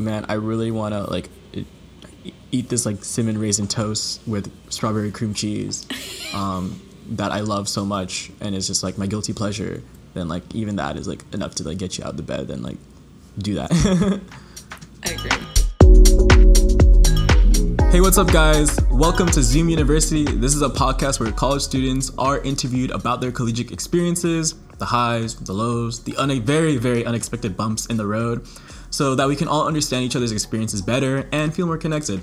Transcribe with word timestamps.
man, 0.00 0.24
I 0.28 0.34
really 0.34 0.70
want 0.70 0.94
to 0.94 1.02
like 1.04 1.28
eat 2.52 2.68
this 2.68 2.84
like 2.84 3.04
cinnamon 3.04 3.40
raisin 3.40 3.68
toast 3.68 4.20
with 4.26 4.50
strawberry 4.70 5.12
cream 5.12 5.34
cheese 5.34 5.86
um, 6.34 6.80
that 7.10 7.30
I 7.30 7.40
love 7.40 7.68
so 7.68 7.84
much, 7.84 8.32
and 8.40 8.54
it's 8.54 8.66
just 8.66 8.82
like 8.82 8.98
my 8.98 9.06
guilty 9.06 9.32
pleasure. 9.32 9.82
Then 10.14 10.28
like 10.28 10.42
even 10.54 10.76
that 10.76 10.96
is 10.96 11.06
like 11.06 11.22
enough 11.32 11.54
to 11.56 11.64
like 11.64 11.78
get 11.78 11.98
you 11.98 12.04
out 12.04 12.10
of 12.10 12.16
the 12.16 12.22
bed 12.22 12.50
and 12.50 12.62
like 12.62 12.78
do 13.38 13.54
that. 13.54 13.70
I 15.04 15.12
agree. 15.12 15.30
Hey, 17.90 18.00
what's 18.00 18.18
up, 18.18 18.32
guys? 18.32 18.78
Welcome 18.90 19.28
to 19.28 19.42
Zoom 19.42 19.68
University. 19.68 20.24
This 20.24 20.54
is 20.54 20.62
a 20.62 20.68
podcast 20.68 21.18
where 21.18 21.30
college 21.32 21.62
students 21.62 22.12
are 22.18 22.40
interviewed 22.42 22.92
about 22.92 23.20
their 23.20 23.32
collegiate 23.32 23.72
experiences, 23.72 24.54
the 24.78 24.84
highs, 24.84 25.34
the 25.36 25.52
lows, 25.52 26.02
the 26.04 26.16
un- 26.16 26.40
very, 26.42 26.76
very 26.76 27.04
unexpected 27.04 27.56
bumps 27.56 27.86
in 27.86 27.96
the 27.96 28.06
road, 28.06 28.46
so 28.90 29.14
that 29.14 29.28
we 29.28 29.36
can 29.36 29.48
all 29.48 29.66
understand 29.66 30.04
each 30.04 30.16
other's 30.16 30.32
experiences 30.32 30.82
better 30.82 31.28
and 31.32 31.54
feel 31.54 31.66
more 31.66 31.78
connected. 31.78 32.20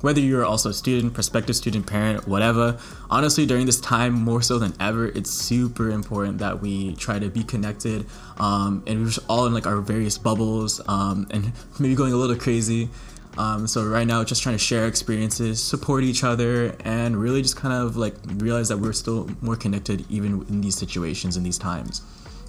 Whether 0.00 0.20
you're 0.20 0.44
also 0.44 0.70
a 0.70 0.74
student, 0.74 1.14
prospective 1.14 1.56
student, 1.56 1.86
parent, 1.86 2.28
whatever, 2.28 2.78
honestly, 3.10 3.46
during 3.46 3.66
this 3.66 3.80
time, 3.80 4.12
more 4.12 4.42
so 4.42 4.58
than 4.58 4.72
ever, 4.78 5.06
it's 5.06 5.30
super 5.30 5.90
important 5.90 6.38
that 6.38 6.60
we 6.60 6.94
try 6.94 7.18
to 7.18 7.28
be 7.28 7.42
connected 7.42 8.06
um, 8.36 8.84
and 8.86 9.04
we're 9.04 9.10
all 9.28 9.46
in 9.46 9.54
like 9.54 9.66
our 9.66 9.80
various 9.80 10.16
bubbles 10.16 10.80
um, 10.86 11.26
and 11.30 11.52
maybe 11.80 11.96
going 11.96 12.12
a 12.12 12.16
little 12.16 12.36
crazy. 12.36 12.88
Um, 13.36 13.68
so 13.68 13.84
right 13.84 14.06
now, 14.06 14.24
just 14.24 14.42
trying 14.42 14.56
to 14.56 14.62
share 14.62 14.86
experiences, 14.86 15.62
support 15.62 16.02
each 16.02 16.24
other, 16.24 16.74
and 16.84 17.16
really 17.16 17.40
just 17.40 17.56
kind 17.56 17.72
of 17.72 17.96
like 17.96 18.14
realize 18.36 18.68
that 18.68 18.78
we're 18.78 18.92
still 18.92 19.30
more 19.40 19.54
connected 19.54 20.04
even 20.10 20.44
in 20.48 20.60
these 20.60 20.76
situations 20.76 21.36
in 21.36 21.44
these 21.44 21.58
times. 21.58 22.02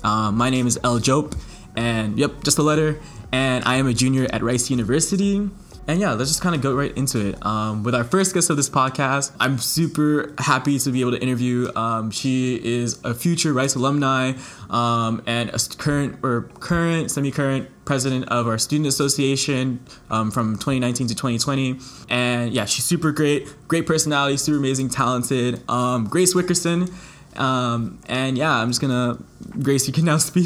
Um, 0.03 0.37
my 0.37 0.49
name 0.49 0.65
is 0.65 0.79
L 0.83 0.97
Diop, 0.97 1.37
and 1.79 2.19
yep, 2.19 2.43
just 2.43 2.57
a 2.57 2.61
letter. 2.61 2.99
And 3.31 3.63
I 3.63 3.77
am 3.77 3.87
a 3.87 3.93
junior 3.93 4.27
at 4.33 4.43
Rice 4.43 4.69
University. 4.69 5.49
And 5.87 5.99
yeah, 5.99 6.11
let's 6.11 6.29
just 6.29 6.41
kind 6.41 6.53
of 6.53 6.61
go 6.61 6.75
right 6.75 6.95
into 6.95 7.25
it. 7.25 7.43
Um, 7.43 7.83
with 7.83 7.95
our 7.95 8.03
first 8.03 8.33
guest 8.33 8.49
of 8.49 8.57
this 8.57 8.69
podcast, 8.69 9.31
I'm 9.39 9.57
super 9.57 10.33
happy 10.37 10.77
to 10.77 10.91
be 10.91 11.01
able 11.01 11.11
to 11.11 11.21
interview. 11.21 11.71
Um, 11.75 12.11
she 12.11 12.55
is 12.63 12.99
a 13.03 13.15
future 13.15 13.53
Rice 13.53 13.75
alumni 13.75 14.33
um, 14.69 15.23
and 15.25 15.49
a 15.49 15.57
current 15.77 16.19
or 16.21 16.49
current, 16.59 17.11
semi-current 17.11 17.69
president 17.85 18.27
of 18.27 18.47
our 18.47 18.57
student 18.57 18.87
association 18.87 19.79
um, 20.11 20.31
from 20.31 20.55
2019 20.55 21.07
to 21.07 21.15
2020. 21.15 21.79
And 22.09 22.53
yeah, 22.53 22.65
she's 22.65 22.83
super 22.83 23.11
great, 23.11 23.47
great 23.67 23.87
personality, 23.87 24.35
super 24.37 24.57
amazing, 24.57 24.89
talented. 24.89 25.67
Um, 25.69 26.07
Grace 26.07 26.35
Wickerson. 26.35 26.89
Um, 27.35 27.99
and 28.07 28.37
yeah, 28.37 28.53
I'm 28.53 28.67
just 28.67 28.81
gonna, 28.81 29.17
Grace, 29.61 29.87
you 29.87 29.93
can 29.93 30.05
now 30.05 30.17
speak. 30.29 30.45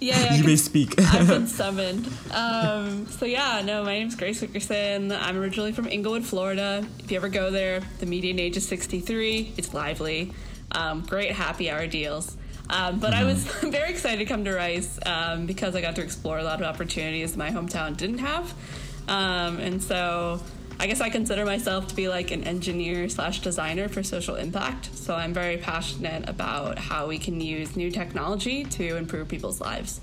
Yeah, 0.00 0.18
yeah 0.20 0.34
you 0.34 0.44
may 0.44 0.56
speak. 0.56 1.00
I've 1.00 1.26
been 1.26 1.46
summoned. 1.60 2.06
Um, 2.32 3.06
so 3.06 3.24
yeah, 3.24 3.62
no, 3.64 3.82
my 3.82 3.98
name's 3.98 4.14
Grace 4.14 4.40
Wickerson. 4.40 5.10
I'm 5.10 5.36
originally 5.36 5.72
from 5.72 5.88
Englewood, 5.88 6.24
Florida. 6.24 6.86
If 7.00 7.10
you 7.10 7.16
ever 7.16 7.28
go 7.28 7.50
there, 7.50 7.80
the 7.98 8.06
median 8.06 8.38
age 8.38 8.56
is 8.56 8.66
63. 8.68 9.54
It's 9.56 9.74
lively. 9.74 10.32
Um, 10.72 11.02
great 11.02 11.32
happy 11.32 11.70
hour 11.70 11.86
deals. 11.86 12.36
Um, 12.70 13.00
but 13.00 13.14
I 13.14 13.24
was 13.24 13.44
very 13.62 13.90
excited 13.90 14.18
to 14.18 14.24
come 14.24 14.44
to 14.44 14.54
Rice 14.54 14.98
um, 15.06 15.46
because 15.46 15.74
I 15.74 15.80
got 15.80 15.96
to 15.96 16.02
explore 16.02 16.38
a 16.38 16.44
lot 16.44 16.60
of 16.60 16.66
opportunities 16.66 17.36
my 17.36 17.50
hometown 17.50 17.96
didn't 17.96 18.18
have. 18.18 18.54
Um, 19.08 19.58
and 19.58 19.82
so 19.82 20.40
I 20.80 20.86
guess 20.86 21.00
I 21.00 21.10
consider 21.10 21.44
myself 21.44 21.88
to 21.88 21.96
be 21.96 22.08
like 22.08 22.30
an 22.30 22.44
engineer 22.44 23.08
slash 23.08 23.40
designer 23.40 23.88
for 23.88 24.04
social 24.04 24.36
impact. 24.36 24.94
So 24.94 25.14
I'm 25.14 25.34
very 25.34 25.56
passionate 25.56 26.28
about 26.28 26.78
how 26.78 27.08
we 27.08 27.18
can 27.18 27.40
use 27.40 27.74
new 27.74 27.90
technology 27.90 28.64
to 28.64 28.96
improve 28.96 29.28
people's 29.28 29.60
lives. 29.60 30.00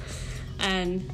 And 0.60 1.10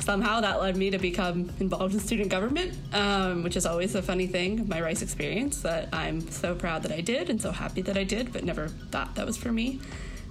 somehow 0.00 0.40
that 0.42 0.60
led 0.60 0.76
me 0.76 0.90
to 0.90 0.98
become 0.98 1.50
involved 1.60 1.94
in 1.94 2.00
student 2.00 2.28
government, 2.28 2.74
um, 2.92 3.42
which 3.42 3.56
is 3.56 3.64
always 3.64 3.94
a 3.94 4.02
funny 4.02 4.26
thing 4.26 4.68
my 4.68 4.82
Rice 4.82 5.00
experience 5.00 5.62
that 5.62 5.88
I'm 5.94 6.20
so 6.30 6.54
proud 6.54 6.82
that 6.82 6.92
I 6.92 7.00
did 7.00 7.30
and 7.30 7.40
so 7.40 7.52
happy 7.52 7.80
that 7.82 7.96
I 7.96 8.04
did, 8.04 8.34
but 8.34 8.44
never 8.44 8.68
thought 8.68 9.14
that 9.14 9.24
was 9.24 9.38
for 9.38 9.50
me. 9.50 9.80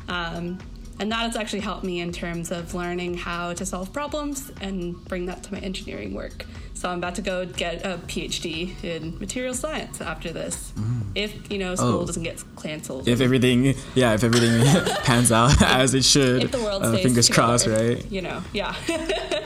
Um, 0.08 0.60
and 1.00 1.12
that 1.12 1.20
has 1.20 1.36
actually 1.36 1.60
helped 1.62 1.84
me 1.84 2.00
in 2.00 2.12
terms 2.12 2.52
of 2.52 2.74
learning 2.74 3.16
how 3.18 3.54
to 3.54 3.66
solve 3.66 3.92
problems 3.94 4.52
and 4.62 5.04
bring 5.06 5.26
that 5.28 5.44
to 5.44 5.54
my 5.54 5.60
engineering 5.60 6.14
work. 6.14 6.46
So 6.74 6.90
I'm 6.90 6.98
about 7.00 7.16
to 7.16 7.22
go 7.22 7.46
get 7.46 7.86
a 7.86 7.98
PhD 8.08 8.72
in 8.84 9.18
material 9.20 9.54
science 9.54 10.02
after 10.02 10.32
this, 10.32 10.74
if 11.16 11.50
you 11.52 11.58
know 11.58 11.74
school 11.76 12.02
Oh. 12.02 12.06
doesn't 12.06 12.24
get 12.24 12.44
canceled. 12.62 13.08
if 13.08 13.22
everything, 13.22 13.76
yeah, 13.96 14.14
if 14.14 14.24
everything 14.24 14.62
pans 15.04 15.32
out 15.32 15.62
as 15.82 15.94
it 15.94 16.04
should, 16.04 16.44
If 16.44 16.52
the 16.52 16.60
world 16.60 16.84
uh, 16.84 16.98
fingers 16.98 17.30
crossed, 17.30 17.66
right? 17.68 18.04
You 18.12 18.22
know, 18.22 18.44
yeah. 18.54 18.76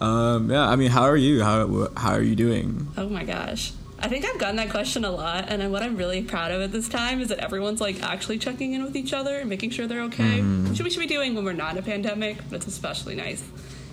Um, 0.00 0.50
yeah, 0.50 0.68
I 0.68 0.76
mean, 0.76 0.90
how 0.90 1.02
are 1.02 1.16
you? 1.16 1.42
How 1.42 1.88
how 1.96 2.12
are 2.12 2.20
you 2.22 2.34
doing? 2.34 2.88
Oh 2.96 3.08
my 3.08 3.24
gosh. 3.24 3.72
I 3.98 4.08
think 4.08 4.24
I've 4.24 4.38
gotten 4.38 4.56
that 4.56 4.70
question 4.70 5.04
a 5.04 5.10
lot, 5.10 5.46
and 5.48 5.72
what 5.72 5.82
I'm 5.82 5.96
really 5.96 6.22
proud 6.22 6.50
of 6.52 6.60
at 6.60 6.72
this 6.72 6.88
time 6.88 7.20
is 7.20 7.28
that 7.28 7.38
everyone's 7.38 7.80
like 7.80 8.02
actually 8.02 8.38
checking 8.38 8.74
in 8.74 8.84
with 8.84 8.96
each 8.96 9.12
other 9.12 9.38
and 9.38 9.48
making 9.48 9.70
sure 9.70 9.86
they're 9.86 10.02
okay, 10.02 10.42
which 10.42 10.80
we 10.82 10.90
should 10.90 11.00
be 11.00 11.06
doing 11.06 11.34
when 11.34 11.44
we're 11.44 11.52
not 11.52 11.72
in 11.72 11.78
a 11.78 11.82
pandemic, 11.82 12.38
but 12.50 12.56
it's 12.56 12.66
especially 12.66 13.14
nice 13.14 13.42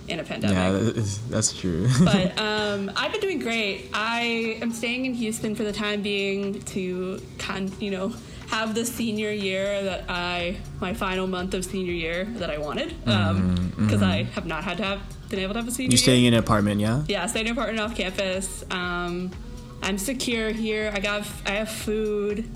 in 0.08 0.18
a 0.20 0.24
pandemic. 0.24 0.56
Yeah, 0.56 0.72
that 0.72 0.96
is- 0.96 1.52
true. 1.52 1.88
but 2.04 2.38
um, 2.38 2.90
I've 2.96 3.12
been 3.12 3.20
doing 3.20 3.38
great. 3.38 3.88
I 3.94 4.58
am 4.60 4.72
staying 4.72 5.06
in 5.06 5.14
Houston 5.14 5.54
for 5.54 5.62
the 5.62 5.72
time 5.72 6.02
being 6.02 6.60
to 6.62 7.20
kind, 7.38 7.72
you 7.80 7.90
know, 7.90 8.12
have 8.48 8.74
the 8.74 8.84
senior 8.84 9.30
year 9.30 9.82
that 9.84 10.04
I, 10.10 10.58
my 10.80 10.92
final 10.92 11.26
month 11.26 11.54
of 11.54 11.64
senior 11.64 11.92
year 11.92 12.24
that 12.36 12.50
I 12.50 12.58
wanted, 12.58 12.94
because 13.04 14.02
I 14.02 14.24
have 14.34 14.44
not 14.44 14.64
had 14.64 14.76
to 14.78 14.82
have 14.82 15.00
been 15.30 15.38
able 15.38 15.54
to 15.54 15.60
have 15.60 15.68
a 15.68 15.70
senior. 15.70 15.86
You're 15.86 15.92
year. 15.92 15.98
staying 15.98 16.24
in 16.26 16.34
an 16.34 16.40
apartment, 16.40 16.80
yeah? 16.80 17.04
Yeah, 17.08 17.24
staying 17.26 17.46
in 17.46 17.52
an 17.52 17.58
apartment 17.58 17.80
off 17.80 17.96
campus. 17.96 18.62
Um, 18.70 19.30
I'm 19.82 19.98
secure 19.98 20.50
here. 20.50 20.90
I 20.94 21.00
got, 21.00 21.26
I 21.46 21.50
have 21.52 21.70
food, 21.70 22.48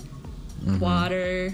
Mm-hmm. 0.63 0.79
water, 0.79 1.53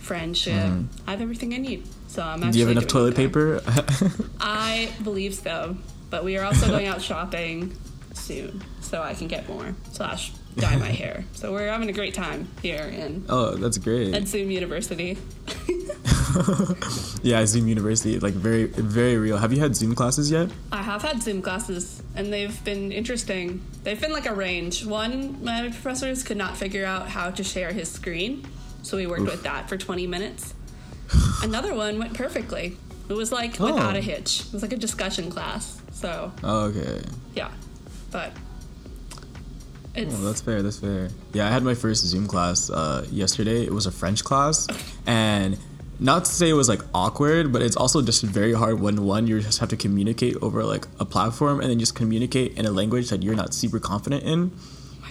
friendship. 0.00 0.72
I 1.06 1.10
have 1.10 1.20
everything 1.22 1.54
I 1.54 1.56
need. 1.58 1.84
So 2.06 2.22
I'm 2.22 2.42
actually. 2.44 2.52
Do 2.52 2.58
you 2.58 2.66
have 2.66 2.76
enough 2.76 2.86
toilet 2.86 3.16
paper? 3.16 3.62
I 4.40 4.92
believe 5.02 5.34
so, 5.34 5.76
but 6.10 6.22
we 6.22 6.36
are 6.36 6.44
also 6.44 6.66
going 6.74 6.86
out 6.86 7.00
shopping 7.02 7.74
soon, 8.12 8.62
so 8.82 9.02
I 9.02 9.14
can 9.14 9.26
get 9.28 9.48
more 9.48 9.74
slash 9.92 10.32
dye 10.56 10.76
my 10.76 10.88
hair. 10.88 11.24
So 11.34 11.52
we're 11.52 11.68
having 11.68 11.88
a 11.88 11.92
great 11.92 12.14
time 12.14 12.48
here 12.62 12.82
in 12.84 13.24
oh, 13.28 13.54
that's 13.56 13.78
great. 13.78 14.14
at 14.14 14.28
Zoom 14.28 14.50
University. 14.50 15.18
yeah, 17.22 17.44
Zoom 17.46 17.68
University, 17.68 18.18
like 18.18 18.34
very 18.34 18.64
very 18.66 19.16
real. 19.16 19.38
Have 19.38 19.52
you 19.52 19.60
had 19.60 19.74
Zoom 19.76 19.94
classes 19.94 20.30
yet? 20.30 20.50
I 20.70 20.82
have 20.82 21.02
had 21.02 21.22
Zoom 21.22 21.42
classes, 21.42 22.02
and 22.14 22.32
they've 22.32 22.62
been 22.64 22.92
interesting. 22.92 23.62
They've 23.84 24.00
been 24.00 24.12
like 24.12 24.26
a 24.26 24.34
range. 24.34 24.84
One, 24.84 25.42
my 25.44 25.62
professors 25.62 26.22
could 26.22 26.36
not 26.36 26.56
figure 26.56 26.84
out 26.84 27.08
how 27.08 27.30
to 27.30 27.44
share 27.44 27.72
his 27.72 27.90
screen, 27.90 28.46
so 28.82 28.96
we 28.96 29.06
worked 29.06 29.22
with 29.22 29.42
that 29.44 29.68
for 29.68 29.76
20 29.76 30.06
minutes. 30.06 30.54
Another 31.42 31.74
one 31.74 31.98
went 31.98 32.14
perfectly. 32.14 32.76
It 33.08 33.14
was 33.14 33.32
like 33.32 33.60
Oh. 33.60 33.74
without 33.74 33.96
a 33.96 34.00
hitch. 34.00 34.40
It 34.46 34.52
was 34.52 34.62
like 34.62 34.72
a 34.72 34.76
discussion 34.76 35.30
class. 35.30 35.80
So 35.92 36.32
Oh, 36.42 36.64
okay. 36.66 37.02
yeah, 37.34 37.50
but 38.10 38.32
it's 39.94 40.14
Oh, 40.14 40.18
that's 40.18 40.40
fair. 40.40 40.62
That's 40.62 40.78
fair. 40.78 41.08
Yeah, 41.32 41.46
I 41.46 41.50
had 41.50 41.62
my 41.62 41.74
first 41.74 42.04
Zoom 42.04 42.26
class 42.26 42.70
uh, 42.70 43.06
yesterday. 43.10 43.64
It 43.64 43.72
was 43.72 43.86
a 43.86 43.92
French 43.92 44.24
class, 44.24 44.66
and 45.06 45.58
not 46.00 46.24
to 46.24 46.30
say 46.30 46.48
it 46.48 46.54
was 46.54 46.68
like 46.68 46.80
awkward, 46.94 47.52
but 47.52 47.62
it's 47.62 47.76
also 47.76 48.02
just 48.02 48.22
very 48.22 48.52
hard 48.52 48.80
when 48.80 49.04
one 49.04 49.26
you 49.26 49.40
just 49.40 49.60
have 49.60 49.68
to 49.68 49.76
communicate 49.76 50.36
over 50.42 50.64
like 50.64 50.86
a 50.98 51.04
platform 51.04 51.60
and 51.60 51.70
then 51.70 51.78
just 51.78 51.94
communicate 51.94 52.58
in 52.58 52.66
a 52.66 52.70
language 52.70 53.10
that 53.10 53.22
you're 53.22 53.36
not 53.36 53.54
super 53.54 53.78
confident 53.78 54.24
in. 54.24 54.50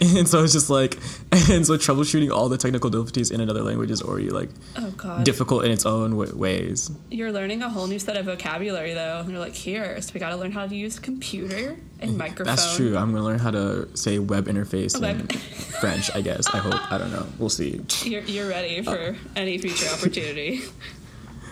And 0.00 0.26
so 0.28 0.42
it's 0.42 0.52
just 0.52 0.68
like, 0.70 0.94
and 1.50 1.64
so 1.66 1.76
troubleshooting 1.76 2.30
all 2.30 2.48
the 2.48 2.58
technical 2.58 2.90
difficulties 2.90 3.30
in 3.30 3.40
another 3.40 3.62
language 3.62 3.90
is 3.90 4.02
already 4.02 4.30
like 4.30 4.50
oh 4.76 4.90
god. 4.96 5.24
difficult 5.24 5.64
in 5.64 5.70
its 5.70 5.86
own 5.86 6.10
w- 6.10 6.34
ways. 6.36 6.90
You're 7.10 7.30
learning 7.30 7.62
a 7.62 7.68
whole 7.68 7.86
new 7.86 7.98
set 7.98 8.16
of 8.16 8.26
vocabulary 8.26 8.94
though. 8.94 9.20
And 9.20 9.30
you're 9.30 9.38
like, 9.38 9.54
here, 9.54 10.00
so 10.00 10.12
we 10.14 10.18
got 10.20 10.30
to 10.30 10.36
learn 10.36 10.50
how 10.50 10.66
to 10.66 10.74
use 10.74 10.98
computer 10.98 11.76
and 12.00 12.12
mm, 12.12 12.16
microphone. 12.16 12.46
That's 12.46 12.76
true. 12.76 12.96
I'm 12.96 13.12
gonna 13.12 13.24
learn 13.24 13.38
how 13.38 13.52
to 13.52 13.88
say 13.96 14.18
web 14.18 14.46
interface 14.46 15.00
Web- 15.00 15.20
in 15.20 15.26
French. 15.80 16.10
I 16.14 16.20
guess. 16.20 16.48
I 16.48 16.58
hope. 16.58 16.92
I 16.92 16.98
don't 16.98 17.12
know. 17.12 17.26
We'll 17.38 17.48
see. 17.50 17.80
You're, 18.02 18.22
you're 18.22 18.48
ready 18.48 18.82
for 18.82 18.98
uh, 18.98 19.14
any 19.36 19.58
future 19.58 19.86
opportunity. 19.94 20.62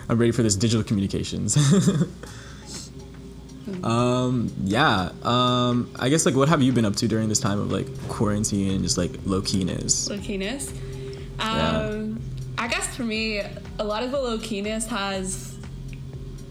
I'm 0.09 0.17
ready 0.17 0.31
for 0.33 0.43
this 0.43 0.55
digital 0.57 0.83
communications. 0.83 1.55
Um, 3.83 4.51
yeah. 4.63 5.11
Um, 5.23 5.89
I 5.99 6.09
guess 6.09 6.25
like 6.25 6.35
what 6.35 6.49
have 6.49 6.61
you 6.61 6.71
been 6.71 6.85
up 6.85 6.95
to 6.97 7.07
during 7.07 7.29
this 7.29 7.39
time 7.39 7.59
of 7.59 7.71
like 7.71 7.87
quarantine 8.07 8.71
and 8.73 8.83
just 8.83 8.97
like 8.97 9.11
low 9.25 9.41
keyness? 9.41 10.09
low 10.09 10.17
keyness. 10.17 10.73
Yeah. 11.39 11.77
Um, 11.77 12.21
I 12.57 12.67
guess 12.67 12.95
for 12.95 13.03
me, 13.03 13.41
a 13.79 13.83
lot 13.83 14.03
of 14.03 14.11
the 14.11 14.19
low 14.19 14.37
keyness 14.37 14.87
has 14.87 15.57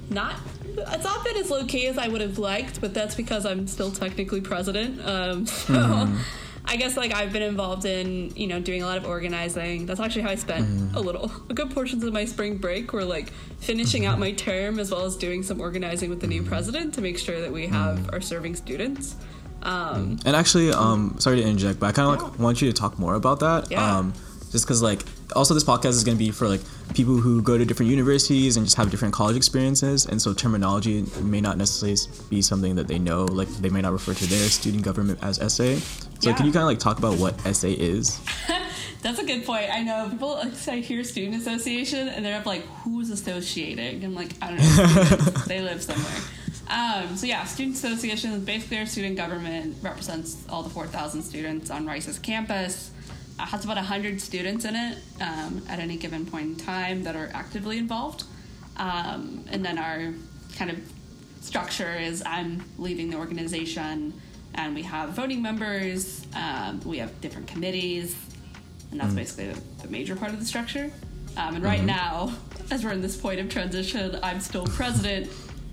not. 0.08 0.36
It's 0.76 1.04
not 1.04 1.24
been 1.24 1.36
as 1.36 1.50
low 1.50 1.64
key 1.64 1.86
as 1.88 1.98
I 1.98 2.08
would 2.08 2.20
have 2.20 2.38
liked, 2.38 2.80
but 2.80 2.94
that's 2.94 3.14
because 3.14 3.44
I'm 3.44 3.66
still 3.66 3.90
technically 3.90 4.40
president. 4.40 5.00
Um, 5.04 5.46
so 5.46 5.74
Mm-hmm. 5.74 6.18
I 6.70 6.76
guess 6.76 6.96
like 6.96 7.12
I've 7.12 7.32
been 7.32 7.42
involved 7.42 7.84
in 7.84 8.30
you 8.36 8.46
know 8.46 8.60
doing 8.60 8.82
a 8.82 8.86
lot 8.86 8.96
of 8.96 9.04
organizing. 9.04 9.86
That's 9.86 9.98
actually 9.98 10.22
how 10.22 10.30
I 10.30 10.36
spent 10.36 10.66
mm. 10.68 10.94
a 10.94 11.00
little 11.00 11.30
a 11.50 11.54
good 11.54 11.72
portions 11.72 12.04
of 12.04 12.12
my 12.12 12.24
spring 12.24 12.58
break 12.58 12.92
were 12.92 13.04
like 13.04 13.32
finishing 13.58 14.06
out 14.06 14.20
my 14.20 14.30
term 14.30 14.78
as 14.78 14.92
well 14.92 15.04
as 15.04 15.16
doing 15.16 15.42
some 15.42 15.60
organizing 15.60 16.10
with 16.10 16.20
the 16.20 16.28
new 16.28 16.44
president 16.44 16.94
to 16.94 17.00
make 17.00 17.18
sure 17.18 17.40
that 17.40 17.52
we 17.52 17.66
have 17.66 17.98
mm. 17.98 18.12
our 18.12 18.20
serving 18.20 18.54
students. 18.54 19.16
Um, 19.62 20.18
and 20.24 20.36
actually, 20.36 20.70
um, 20.70 21.16
sorry 21.18 21.36
to 21.36 21.42
interject, 21.42 21.80
but 21.80 21.86
I 21.86 21.92
kind 21.92 22.14
of 22.14 22.22
like 22.22 22.38
want 22.38 22.62
you 22.62 22.68
to 22.68 22.72
talk 22.72 22.98
more 23.00 23.14
about 23.14 23.40
that. 23.40 23.70
Yeah. 23.70 23.98
Um, 23.98 24.14
just 24.50 24.64
because 24.64 24.82
like 24.82 25.02
also 25.36 25.54
this 25.54 25.64
podcast 25.64 25.90
is 25.90 26.04
going 26.04 26.16
to 26.16 26.22
be 26.22 26.30
for 26.30 26.48
like 26.48 26.60
people 26.94 27.16
who 27.16 27.40
go 27.40 27.56
to 27.56 27.64
different 27.64 27.90
universities 27.90 28.56
and 28.56 28.66
just 28.66 28.76
have 28.76 28.90
different 28.90 29.14
college 29.14 29.36
experiences 29.36 30.06
and 30.06 30.20
so 30.20 30.34
terminology 30.34 31.04
may 31.22 31.40
not 31.40 31.56
necessarily 31.56 31.96
be 32.28 32.42
something 32.42 32.74
that 32.74 32.88
they 32.88 32.98
know 32.98 33.24
like 33.24 33.48
they 33.48 33.70
may 33.70 33.80
not 33.80 33.92
refer 33.92 34.12
to 34.12 34.26
their 34.26 34.48
student 34.48 34.82
government 34.82 35.18
as 35.22 35.36
SA 35.36 35.76
so 36.20 36.28
yeah. 36.28 36.36
can 36.36 36.46
you 36.46 36.52
kind 36.52 36.62
of 36.62 36.68
like 36.68 36.78
talk 36.78 36.98
about 36.98 37.18
what 37.18 37.40
SA 37.40 37.68
is? 37.68 38.20
That's 39.02 39.18
a 39.18 39.24
good 39.24 39.46
point. 39.46 39.70
I 39.72 39.82
know 39.82 40.08
people 40.10 40.34
like, 40.34 40.68
I 40.68 40.76
hear 40.76 41.02
student 41.02 41.36
association 41.36 42.08
and 42.08 42.22
they're 42.24 42.42
like 42.42 42.66
who's 42.82 43.08
associating? 43.08 44.04
I'm 44.04 44.14
like 44.14 44.32
i 44.42 44.48
don't 44.48 44.58
know. 44.58 45.42
They 45.46 45.62
live 45.62 45.82
somewhere. 45.82 46.20
Um, 46.68 47.16
so 47.16 47.26
yeah, 47.26 47.44
student 47.44 47.76
association 47.76 48.32
is 48.32 48.42
basically 48.42 48.78
our 48.78 48.86
student 48.86 49.16
government 49.16 49.76
represents 49.82 50.36
all 50.48 50.62
the 50.62 50.70
4,000 50.70 51.22
students 51.22 51.70
on 51.70 51.86
Rice's 51.86 52.18
campus 52.18 52.90
has 53.46 53.64
about 53.64 53.76
100 53.76 54.20
students 54.20 54.64
in 54.64 54.76
it 54.76 54.98
um, 55.20 55.62
at 55.68 55.78
any 55.78 55.96
given 55.96 56.26
point 56.26 56.46
in 56.46 56.56
time 56.56 57.04
that 57.04 57.16
are 57.16 57.30
actively 57.34 57.78
involved. 57.78 58.24
Um, 58.76 59.44
and 59.50 59.64
then 59.64 59.78
our 59.78 60.12
kind 60.56 60.70
of 60.70 60.78
structure 61.40 61.94
is 61.94 62.22
I'm 62.24 62.62
leading 62.78 63.10
the 63.10 63.16
organization, 63.16 64.12
and 64.54 64.74
we 64.74 64.82
have 64.82 65.10
voting 65.10 65.42
members, 65.42 66.26
um, 66.34 66.80
we 66.84 66.98
have 66.98 67.20
different 67.20 67.46
committees, 67.46 68.16
and 68.90 69.00
that's 69.00 69.12
mm. 69.12 69.16
basically 69.16 69.46
the, 69.52 69.60
the, 69.82 69.88
major 69.88 70.16
part 70.16 70.32
of 70.32 70.40
the 70.40 70.46
structure. 70.46 70.90
Um, 71.36 71.56
and 71.56 71.64
right 71.64 71.78
mm-hmm. 71.78 71.86
now, 71.86 72.34
as 72.70 72.84
we're 72.84 72.92
in 72.92 73.02
this 73.02 73.16
point 73.16 73.40
of 73.40 73.48
transition, 73.48 74.18
I'm 74.22 74.40
still 74.40 74.66
president, 74.66 75.30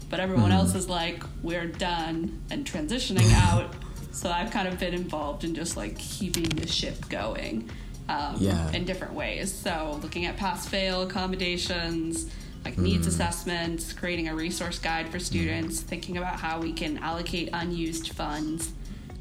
but 0.09 0.19
everyone 0.19 0.51
mm. 0.51 0.55
else 0.55 0.75
is 0.75 0.87
like, 0.87 1.23
we're 1.41 1.67
done 1.67 2.41
and 2.49 2.65
transitioning 2.65 3.31
out. 3.33 3.73
So 4.17 4.31
I've 4.31 4.49
kind 4.49 4.67
of 4.67 4.79
been 4.79 4.95
involved 4.95 5.43
in 5.43 5.53
just 5.53 5.77
like 5.77 5.95
keeping 5.99 6.49
the 6.49 6.67
ship 6.67 7.07
going 7.07 7.69
um, 8.09 8.35
yeah. 8.39 8.71
in 8.71 8.83
different 8.83 9.13
ways. 9.13 9.53
So 9.53 9.99
looking 10.01 10.25
at 10.25 10.37
pass 10.37 10.67
fail 10.67 11.03
accommodations, 11.03 12.25
like 12.65 12.79
needs 12.79 13.05
mm. 13.05 13.09
assessments, 13.09 13.93
creating 13.93 14.27
a 14.27 14.35
resource 14.35 14.79
guide 14.79 15.09
for 15.09 15.19
students, 15.19 15.79
mm. 15.79 15.83
thinking 15.83 16.17
about 16.17 16.39
how 16.39 16.59
we 16.59 16.73
can 16.73 16.97
allocate 16.97 17.49
unused 17.53 18.13
funds 18.13 18.73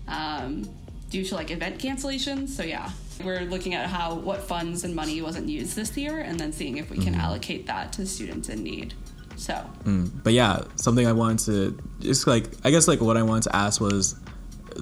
um, 0.08 0.66
due 1.10 1.26
to 1.26 1.34
like 1.34 1.50
event 1.50 1.78
cancellations. 1.78 2.48
So 2.48 2.62
yeah, 2.62 2.90
we're 3.22 3.42
looking 3.42 3.74
at 3.74 3.90
how 3.90 4.14
what 4.14 4.44
funds 4.44 4.82
and 4.82 4.96
money 4.96 5.20
wasn't 5.20 5.50
used 5.50 5.76
this 5.76 5.94
year, 5.98 6.20
and 6.20 6.40
then 6.40 6.54
seeing 6.54 6.78
if 6.78 6.88
we 6.88 6.96
can 6.96 7.14
mm. 7.14 7.20
allocate 7.20 7.66
that 7.66 7.92
to 7.94 8.06
students 8.06 8.48
in 8.48 8.62
need. 8.62 8.94
So, 9.36 9.52
mm. 9.84 10.10
but 10.24 10.32
yeah, 10.32 10.62
something 10.76 11.06
I 11.06 11.12
wanted 11.12 11.44
to 11.44 11.82
just 12.00 12.26
like 12.26 12.46
I 12.64 12.70
guess 12.70 12.88
like 12.88 13.02
what 13.02 13.18
I 13.18 13.22
wanted 13.22 13.42
to 13.50 13.56
ask 13.56 13.78
was 13.78 14.16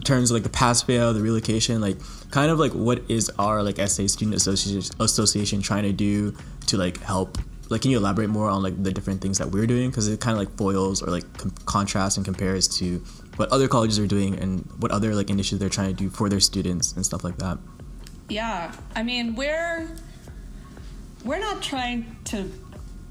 terms 0.01 0.31
of 0.31 0.35
like 0.35 0.43
the 0.43 0.49
pass 0.49 0.83
fail, 0.83 1.13
the 1.13 1.21
relocation, 1.21 1.81
like 1.81 1.97
kind 2.31 2.51
of 2.51 2.59
like 2.59 2.73
what 2.73 3.03
is 3.09 3.31
our 3.39 3.63
like 3.63 3.77
SA 3.77 4.07
Student 4.07 4.35
Association 4.35 4.95
Association 5.01 5.63
trying 5.63 5.85
to 5.85 5.93
do 5.93 6.37
to 6.67 6.77
like 6.77 7.01
help? 7.01 7.39
Like, 7.71 7.83
can 7.83 7.91
you 7.91 7.97
elaborate 7.97 8.29
more 8.29 8.51
on 8.51 8.63
like 8.63 8.83
the 8.83 8.93
different 8.93 9.23
things 9.23 9.39
that 9.39 9.51
we're 9.51 9.67
doing? 9.67 9.91
Because 9.91 10.09
it 10.09 10.21
kind 10.21 10.33
of 10.33 10.39
like 10.39 10.55
foils 10.57 11.03
or 11.03 11.07
like 11.07 11.25
com- 11.39 11.55
contrasts 11.65 12.17
and 12.17 12.25
compares 12.25 12.69
to 12.79 12.99
what 13.37 13.49
other 13.51 13.69
colleges 13.69 13.99
are 13.99 14.07
doing 14.07 14.39
and 14.39 14.69
what 14.79 14.91
other 14.91 15.15
like 15.15 15.31
initiatives 15.31 15.61
they're 15.61 15.69
trying 15.69 15.89
to 15.89 15.95
do 15.95 16.11
for 16.11 16.29
their 16.29 16.41
students 16.41 16.93
and 16.93 17.05
stuff 17.05 17.25
like 17.25 17.39
that. 17.39 17.59
Yeah, 18.29 18.75
I 18.95 19.03
mean 19.03 19.35
we're 19.35 19.89
we're 21.25 21.41
not 21.41 21.63
trying 21.63 22.17
to 22.27 22.51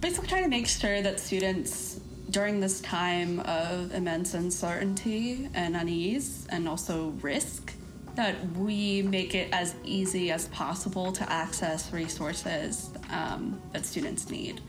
basically 0.02 0.28
trying 0.28 0.44
to 0.44 0.50
make 0.50 0.68
sure 0.68 1.02
that 1.02 1.20
students 1.20 1.93
during 2.34 2.60
this 2.60 2.82
time 2.82 3.40
of 3.42 3.94
immense 3.94 4.34
uncertainty 4.34 5.48
and 5.54 5.76
unease 5.76 6.48
and 6.50 6.68
also 6.68 7.10
risk 7.22 7.74
that 8.16 8.36
we 8.58 9.04
make 9.04 9.36
it 9.36 9.50
as 9.52 9.76
easy 9.84 10.32
as 10.32 10.48
possible 10.48 11.12
to 11.12 11.32
access 11.32 11.94
resources 11.94 12.90
um, 13.12 13.62
that 13.72 13.86
students 13.86 14.32
need, 14.32 14.62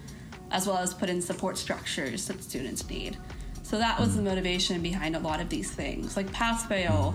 as 0.51 0.67
well 0.67 0.77
as 0.77 0.93
put 0.93 1.09
in 1.09 1.23
support 1.23 1.57
structures 1.57 2.29
that 2.29 2.43
students 2.43 2.89
need. 2.89 3.17
So 3.63 3.79
that 3.79 3.99
was 3.99 4.15
the 4.15 4.21
mm. 4.21 4.27
motivation 4.27 4.83
behind 4.83 5.17
a 5.17 5.19
lot 5.19 5.41
of 5.41 5.49
these 5.49 5.71
things. 5.71 6.19
Like 6.19 6.31
pass 6.33 6.67
fail 6.67 7.15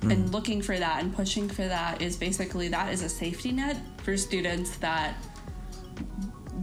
mm. 0.00 0.12
and 0.12 0.30
looking 0.32 0.60
for 0.60 0.78
that 0.78 1.02
and 1.02 1.14
pushing 1.16 1.48
for 1.48 1.66
that 1.66 2.02
is 2.02 2.14
basically 2.16 2.68
that 2.68 2.92
is 2.92 3.02
a 3.02 3.08
safety 3.08 3.52
net 3.52 3.78
for 4.02 4.18
students 4.18 4.76
that 4.76 5.14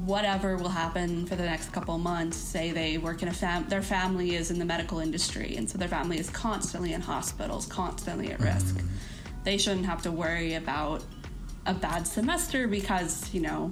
whatever 0.08 0.56
will 0.56 0.70
happen 0.70 1.26
for 1.26 1.36
the 1.36 1.44
next 1.44 1.74
couple 1.74 1.98
months 1.98 2.38
say 2.38 2.72
they 2.72 2.98
work 2.98 3.22
in 3.22 3.28
a 3.28 3.34
fam 3.34 3.68
their 3.68 3.82
family 3.82 4.36
is 4.36 4.50
in 4.50 4.58
the 4.58 4.64
medical 4.64 5.00
industry 5.00 5.58
and 5.58 5.70
so 5.70 5.78
their 5.78 5.90
family 5.90 6.18
is 6.18 6.30
constantly 6.30 6.94
in 6.94 7.02
hospitals 7.02 7.66
constantly 7.66 8.32
at 8.32 8.40
risk 8.40 8.76
mm. 8.76 8.88
they 9.44 9.58
shouldn't 9.58 9.86
have 9.86 10.02
to 10.02 10.10
worry 10.10 10.54
about 10.54 11.04
a 11.66 11.74
bad 11.74 12.08
semester 12.08 12.70
because 12.70 13.34
you 13.34 13.42
know 13.42 13.70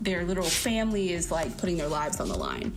their 0.00 0.24
little 0.24 0.42
family 0.42 1.12
is 1.12 1.30
like 1.30 1.56
putting 1.58 1.76
their 1.76 1.88
lives 1.88 2.18
on 2.18 2.28
the 2.28 2.38
line 2.38 2.76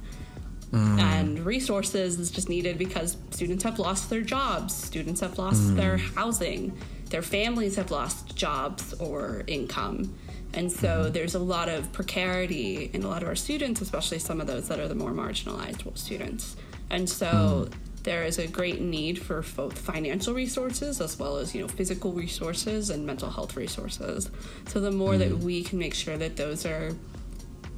mm. 0.72 1.00
and 1.00 1.39
resources 1.45 2.19
is 2.19 2.30
just 2.30 2.50
needed 2.50 2.77
because 2.77 3.16
students 3.31 3.63
have 3.63 3.80
lost 3.80 4.10
their 4.10 4.22
jobs 4.22 4.75
students 4.75 5.22
have 5.22 5.38
lost 5.38 5.62
mm. 5.62 5.75
their 5.77 5.95
housing 5.95 6.77
their 7.10 7.22
families 7.22 7.77
have 7.77 7.89
lost 7.89 8.36
jobs 8.36 8.94
or 8.95 9.45
income 9.48 10.13
and 10.56 10.72
so 10.72 10.88
mm-hmm. 10.88 11.12
there's 11.12 11.36
a 11.36 11.40
lot 11.40 11.68
of 11.69 11.92
precarity 11.92 12.90
in 12.94 13.04
a 13.04 13.07
lot 13.07 13.22
of 13.22 13.28
our 13.28 13.36
students, 13.36 13.81
especially 13.81 14.19
some 14.19 14.40
of 14.40 14.48
those 14.48 14.69
that 14.69 14.80
are 14.80 14.88
the 14.88 14.96
more 14.96 15.12
marginalized 15.12 15.98
students. 15.98 16.56
And 16.90 17.10
so 17.10 17.68
mm. 17.69 17.74
there 18.04 18.24
is 18.24 18.40
a 18.40 18.48
great 18.48 18.80
need 18.80 19.22
for 19.22 19.44
both 19.56 19.78
financial 19.78 20.34
resources 20.34 21.02
as 21.02 21.19
well 21.19 21.38
as, 21.38 21.54
you 21.54 21.62
know, 21.62 21.68
physical 21.68 22.13
resources 22.13 22.90
and 22.90 23.06
mental 23.06 23.30
health 23.30 23.57
resources. 23.57 24.31
So 24.68 24.80
the 24.80 24.92
more 24.92 25.13
mm. 25.13 25.19
that 25.19 25.38
we 25.38 25.62
can 25.63 25.78
make 25.78 25.94
sure 25.94 26.18
that 26.18 26.38
those 26.38 26.66
are 26.66 26.92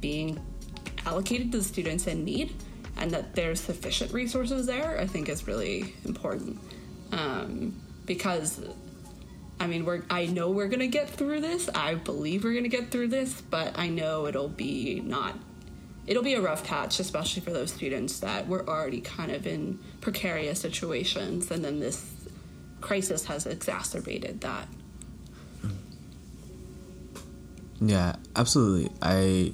being 0.00 0.40
allocated 1.04 1.50
to 1.52 1.58
the 1.58 1.64
students 1.64 2.06
in 2.06 2.24
need 2.24 2.54
and 2.96 3.10
that 3.10 3.34
there's 3.34 3.60
sufficient 3.60 4.12
resources 4.12 4.66
there, 4.66 5.00
I 5.00 5.06
think 5.06 5.28
is 5.28 5.46
really 5.48 5.94
important. 6.04 6.60
Um, 7.10 7.74
because 8.06 8.60
I 9.60 9.66
mean, 9.66 9.84
we're 9.84 10.02
I 10.08 10.26
know 10.26 10.50
we're 10.50 10.68
gonna 10.68 10.86
get 10.86 11.10
through 11.10 11.40
this. 11.40 11.68
I 11.74 11.94
believe 11.94 12.44
we're 12.44 12.54
gonna 12.54 12.68
get 12.68 12.90
through 12.90 13.08
this, 13.08 13.40
but 13.40 13.78
I 13.78 13.88
know 13.88 14.26
it'll 14.26 14.48
be 14.48 15.00
not. 15.00 15.34
It'll 16.06 16.22
be 16.22 16.34
a 16.34 16.40
rough 16.40 16.64
patch, 16.64 17.00
especially 17.00 17.42
for 17.42 17.50
those 17.50 17.72
students 17.72 18.20
that 18.20 18.48
were 18.48 18.66
already 18.66 19.00
kind 19.00 19.30
of 19.30 19.46
in 19.46 19.78
precarious 20.00 20.60
situations, 20.60 21.50
and 21.50 21.64
then 21.64 21.80
this 21.80 22.04
crisis 22.80 23.26
has 23.26 23.46
exacerbated 23.46 24.40
that. 24.40 24.68
Yeah, 27.80 28.16
absolutely. 28.34 28.90
I, 29.02 29.52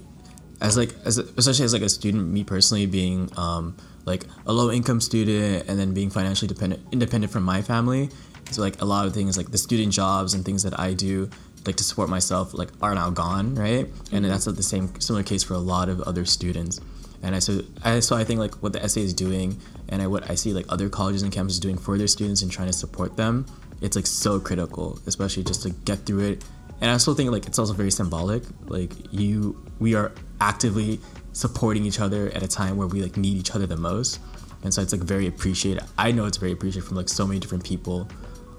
as 0.61 0.77
like 0.77 0.95
as 1.05 1.19
especially 1.19 1.65
as 1.65 1.73
like 1.73 1.83
a 1.83 1.89
student, 1.89 2.29
me 2.29 2.45
personally 2.45 2.87
being 2.87 3.31
um, 3.37 3.77
like 4.05 4.25
a 4.47 4.53
low 4.53 4.71
income 4.71 5.01
student 5.01 5.69
and 5.69 5.79
then 5.79 5.93
being 5.95 6.11
financially 6.11 6.49
dependent 6.49 6.83
independent 6.93 7.33
from 7.33 7.43
my 7.43 7.63
family 7.63 8.11
so 8.51 8.63
like 8.63 8.81
a 8.81 8.85
lot 8.85 9.07
of 9.07 9.15
things 9.15 9.37
like 9.37 9.51
the 9.51 9.59
student 9.59 9.93
jobs 9.93 10.35
and 10.35 10.45
things 10.45 10.63
that 10.63 10.79
I 10.79 10.95
do 10.95 11.31
like 11.67 11.77
to 11.77 11.85
support 11.85 12.09
myself 12.09 12.55
like 12.55 12.71
are 12.83 12.95
now 12.95 13.11
gone, 13.11 13.55
right? 13.55 13.87
Mm-hmm. 13.87 14.17
And 14.17 14.25
that's 14.27 14.45
the 14.45 14.63
same 14.63 14.99
similar 15.01 15.23
case 15.23 15.43
for 15.43 15.55
a 15.55 15.59
lot 15.59 15.89
of 15.89 16.01
other 16.03 16.25
students. 16.25 16.81
And 17.23 17.35
I 17.35 17.39
so 17.39 17.61
I 17.83 18.01
so 18.01 18.17
I 18.17 18.25
think 18.25 18.41
like 18.41 18.63
what 18.63 18.73
the 18.73 18.87
SA 18.89 19.01
is 19.01 19.15
doing 19.15 19.59
and 19.89 20.03
I, 20.03 20.07
what 20.07 20.29
I 20.31 20.35
see 20.35 20.53
like 20.53 20.67
other 20.69 20.89
colleges 20.89 21.23
and 21.23 21.33
campuses 21.33 21.61
doing 21.61 21.79
for 21.79 21.97
their 21.97 22.07
students 22.07 22.43
and 22.43 22.51
trying 22.51 22.69
to 22.69 22.73
support 22.73 23.17
them, 23.17 23.47
it's 23.81 23.97
like 23.97 24.07
so 24.07 24.39
critical, 24.41 24.99
especially 25.07 25.45
just 25.45 25.63
to 25.63 25.71
get 25.71 25.99
through 26.07 26.33
it. 26.33 26.45
And 26.81 26.91
I 26.91 26.95
also 26.95 27.15
think 27.15 27.31
like 27.31 27.47
it's 27.47 27.59
also 27.59 27.73
very 27.73 27.91
symbolic. 27.91 28.43
Like 28.67 28.93
you, 29.13 29.65
we 29.79 29.95
are 29.95 30.13
actively 30.41 31.01
supporting 31.33 31.85
each 31.85 32.01
other 32.01 32.29
at 32.31 32.43
a 32.43 32.49
time 32.49 32.77
where 32.77 32.87
we 32.87 33.03
like 33.03 33.17
need 33.17 33.37
each 33.37 33.55
other 33.55 33.67
the 33.67 33.77
most. 33.77 34.21
And 34.63 34.73
so 34.73 34.83
it's 34.83 34.93
like 34.93 35.03
very 35.03 35.27
appreciated. 35.27 35.85
I 35.97 36.13
know 36.13 36.27
it's 36.27 36.39
very 36.39 36.53
appreciated 36.53 36.87
from 36.87 36.97
like 36.97 37.09
so 37.09 37.27
many 37.27 37.41
different 37.41 37.65
people 37.65 38.09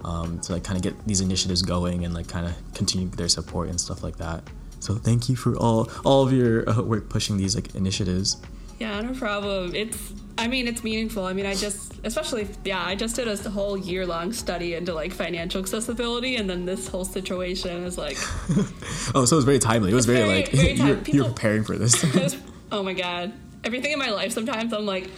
um, 0.06 0.40
to 0.42 0.54
like 0.54 0.64
kind 0.64 0.78
of 0.78 0.84
get 0.84 1.08
these 1.08 1.20
initiatives 1.20 1.64
going 1.64 2.06
and 2.06 2.14
like 2.14 2.28
kind 2.28 2.46
of 2.46 2.54
continue 2.74 3.10
their 3.10 3.28
support 3.28 3.70
and 3.70 3.82
stuff 3.82 4.04
like 4.04 4.18
that. 4.18 4.44
So 4.80 4.96
thank 4.96 5.28
you 5.28 5.36
for 5.36 5.58
all 5.58 5.90
all 6.06 6.24
of 6.24 6.32
your 6.32 6.70
uh, 6.70 6.82
work 6.84 7.10
pushing 7.10 7.38
these 7.38 7.56
like 7.56 7.74
initiatives. 7.74 8.38
Yeah, 8.80 9.02
no 9.02 9.14
problem. 9.14 9.74
It's 9.74 10.14
I 10.38 10.48
mean 10.48 10.68
it's 10.68 10.84
meaningful. 10.84 11.26
I 11.26 11.34
mean 11.34 11.48
I 11.48 11.56
just 11.56 11.94
especially 12.04 12.48
yeah 12.64 12.86
I 12.86 12.94
just 12.94 13.16
did 13.16 13.28
a 13.28 13.50
whole 13.50 13.78
year 13.78 14.06
long 14.06 14.32
study 14.32 14.76
into 14.76 14.94
like 14.94 15.12
financial 15.12 15.60
accessibility 15.60 16.36
and 16.36 16.48
then 16.48 16.66
this 16.66 16.88
whole 16.88 17.06
situation 17.06 17.84
is 17.84 17.98
like. 17.98 18.18
oh, 19.16 19.26
so 19.26 19.36
it 19.36 19.38
was 19.38 19.46
very 19.46 19.60
timely. 19.60 19.92
It 19.92 19.96
was 19.96 20.06
very, 20.06 20.20
very, 20.20 20.42
like 20.42 20.52
very 20.52 20.74
you're, 20.74 20.98
People, 20.98 21.16
you're 21.16 21.26
preparing 21.26 21.64
for 21.64 21.78
this. 21.80 22.04
was, 22.14 22.38
oh 22.72 22.84
my 22.84 22.94
god, 22.94 23.34
everything 23.64 23.92
in 23.92 23.98
my 23.98 24.12
life 24.12 24.34
sometimes 24.34 24.72
I'm 24.72 24.86
like, 24.86 25.10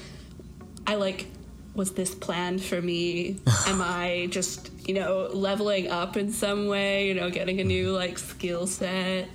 I 0.86 0.96
like 0.96 1.28
was 1.78 1.92
this 1.92 2.16
planned 2.16 2.62
for 2.62 2.82
me? 2.82 3.38
Am 3.68 3.82
I 3.82 4.28
just 4.32 4.72
you 4.88 4.94
know, 4.94 5.30
leveling 5.32 5.90
up 5.90 6.18
in 6.18 6.32
some 6.32 6.68
way, 6.68 7.08
you 7.08 7.14
know, 7.14 7.30
getting 7.30 7.60
a 7.60 7.64
new 7.64 7.92
like 7.92 8.18
skill 8.18 8.66
set. 8.66 9.28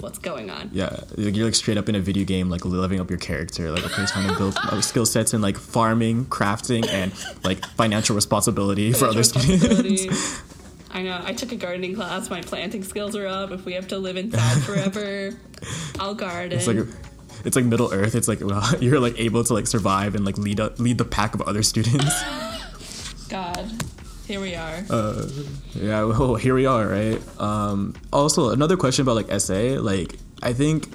What's 0.00 0.18
going 0.18 0.50
on? 0.50 0.70
Yeah, 0.72 1.00
you're 1.16 1.44
like 1.44 1.54
straight 1.54 1.76
up 1.76 1.88
in 1.88 1.94
a 1.94 2.00
video 2.00 2.24
game, 2.24 2.50
like 2.50 2.64
leveling 2.64 3.00
up 3.00 3.10
your 3.10 3.18
character, 3.18 3.70
like 3.70 3.84
okay, 3.84 4.04
trying 4.06 4.28
to 4.28 4.36
build 4.36 4.56
uh, 4.56 4.80
skill 4.80 5.06
sets 5.06 5.34
in 5.34 5.42
like 5.42 5.56
farming, 5.56 6.26
crafting, 6.26 6.88
and 6.88 7.12
like 7.44 7.64
financial 7.66 8.16
responsibility 8.16 8.92
for 8.92 9.06
other 9.06 9.22
students. 9.22 10.42
I 10.90 11.02
know. 11.02 11.20
I 11.24 11.32
took 11.32 11.52
a 11.52 11.56
gardening 11.56 11.94
class. 11.94 12.28
My 12.30 12.42
planting 12.42 12.84
skills 12.84 13.16
are 13.16 13.26
up. 13.26 13.50
If 13.50 13.64
we 13.64 13.74
have 13.74 13.88
to 13.88 13.98
live 13.98 14.16
inside 14.16 14.62
forever, 14.62 15.30
I'll 15.98 16.14
garden. 16.14 16.58
It's 16.58 16.66
like 16.66 16.78
it's 17.44 17.56
like 17.56 17.64
Middle 17.64 17.92
Earth. 17.92 18.14
It's 18.14 18.28
like 18.28 18.40
well, 18.40 18.76
you're 18.80 19.00
like 19.00 19.18
able 19.18 19.42
to 19.44 19.54
like 19.54 19.66
survive 19.66 20.14
and 20.14 20.24
like 20.24 20.36
lead 20.36 20.60
a, 20.60 20.72
lead 20.78 20.98
the 20.98 21.04
pack 21.04 21.34
of 21.34 21.42
other 21.42 21.62
students. 21.62 22.22
God, 23.28 23.70
here 24.26 24.40
we 24.40 24.54
are. 24.54 24.84
Uh, 24.88 25.28
yeah, 25.74 26.04
well, 26.04 26.34
here 26.36 26.54
we 26.54 26.66
are, 26.66 26.86
right? 26.86 27.20
Um, 27.40 27.94
also, 28.12 28.50
another 28.50 28.76
question 28.76 29.02
about 29.02 29.16
like 29.16 29.40
SA. 29.40 29.78
Like, 29.80 30.16
I 30.42 30.52
think 30.52 30.88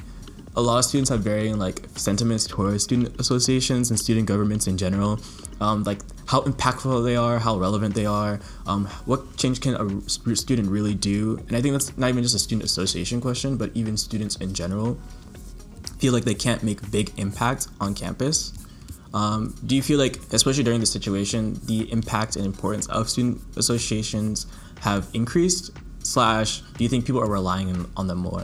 a 0.55 0.61
lot 0.61 0.79
of 0.79 0.85
students 0.85 1.11
have 1.11 1.21
varying 1.21 1.59
like 1.59 1.85
sentiments 1.95 2.47
towards 2.47 2.83
student 2.83 3.19
associations 3.21 3.91
and 3.91 3.99
student 3.99 4.27
governments 4.27 4.65
in 4.65 4.77
general. 4.77 5.19
Um, 5.61 5.83
like 5.83 5.99
how 6.27 6.41
impactful 6.41 7.03
they 7.05 7.15
are, 7.15 7.39
how 7.39 7.57
relevant 7.57 7.95
they 7.95 8.05
are, 8.05 8.39
um, 8.65 8.85
what 9.05 9.37
change 9.37 9.61
can 9.61 9.75
a 9.75 10.35
student 10.35 10.69
really 10.69 10.93
do? 10.93 11.37
And 11.47 11.55
I 11.55 11.61
think 11.61 11.73
that's 11.73 11.97
not 11.97 12.09
even 12.09 12.23
just 12.23 12.35
a 12.35 12.39
student 12.39 12.63
association 12.63 13.21
question, 13.21 13.57
but 13.57 13.71
even 13.73 13.97
students 13.97 14.35
in 14.37 14.53
general 14.53 14.99
feel 15.99 16.13
like 16.13 16.25
they 16.25 16.35
can't 16.35 16.63
make 16.63 16.91
big 16.91 17.11
impact 17.17 17.67
on 17.79 17.93
campus. 17.93 18.53
Um, 19.13 19.55
do 19.65 19.75
you 19.75 19.81
feel 19.81 19.99
like, 19.99 20.19
especially 20.33 20.63
during 20.63 20.79
this 20.79 20.91
situation, 20.91 21.59
the 21.65 21.91
impact 21.91 22.35
and 22.35 22.45
importance 22.45 22.87
of 22.87 23.09
student 23.09 23.41
associations 23.55 24.47
have 24.81 25.07
increased? 25.13 25.71
Slash, 26.03 26.61
do 26.61 26.83
you 26.83 26.89
think 26.89 27.05
people 27.05 27.21
are 27.21 27.29
relying 27.29 27.89
on 27.97 28.07
them 28.07 28.19
more? 28.19 28.43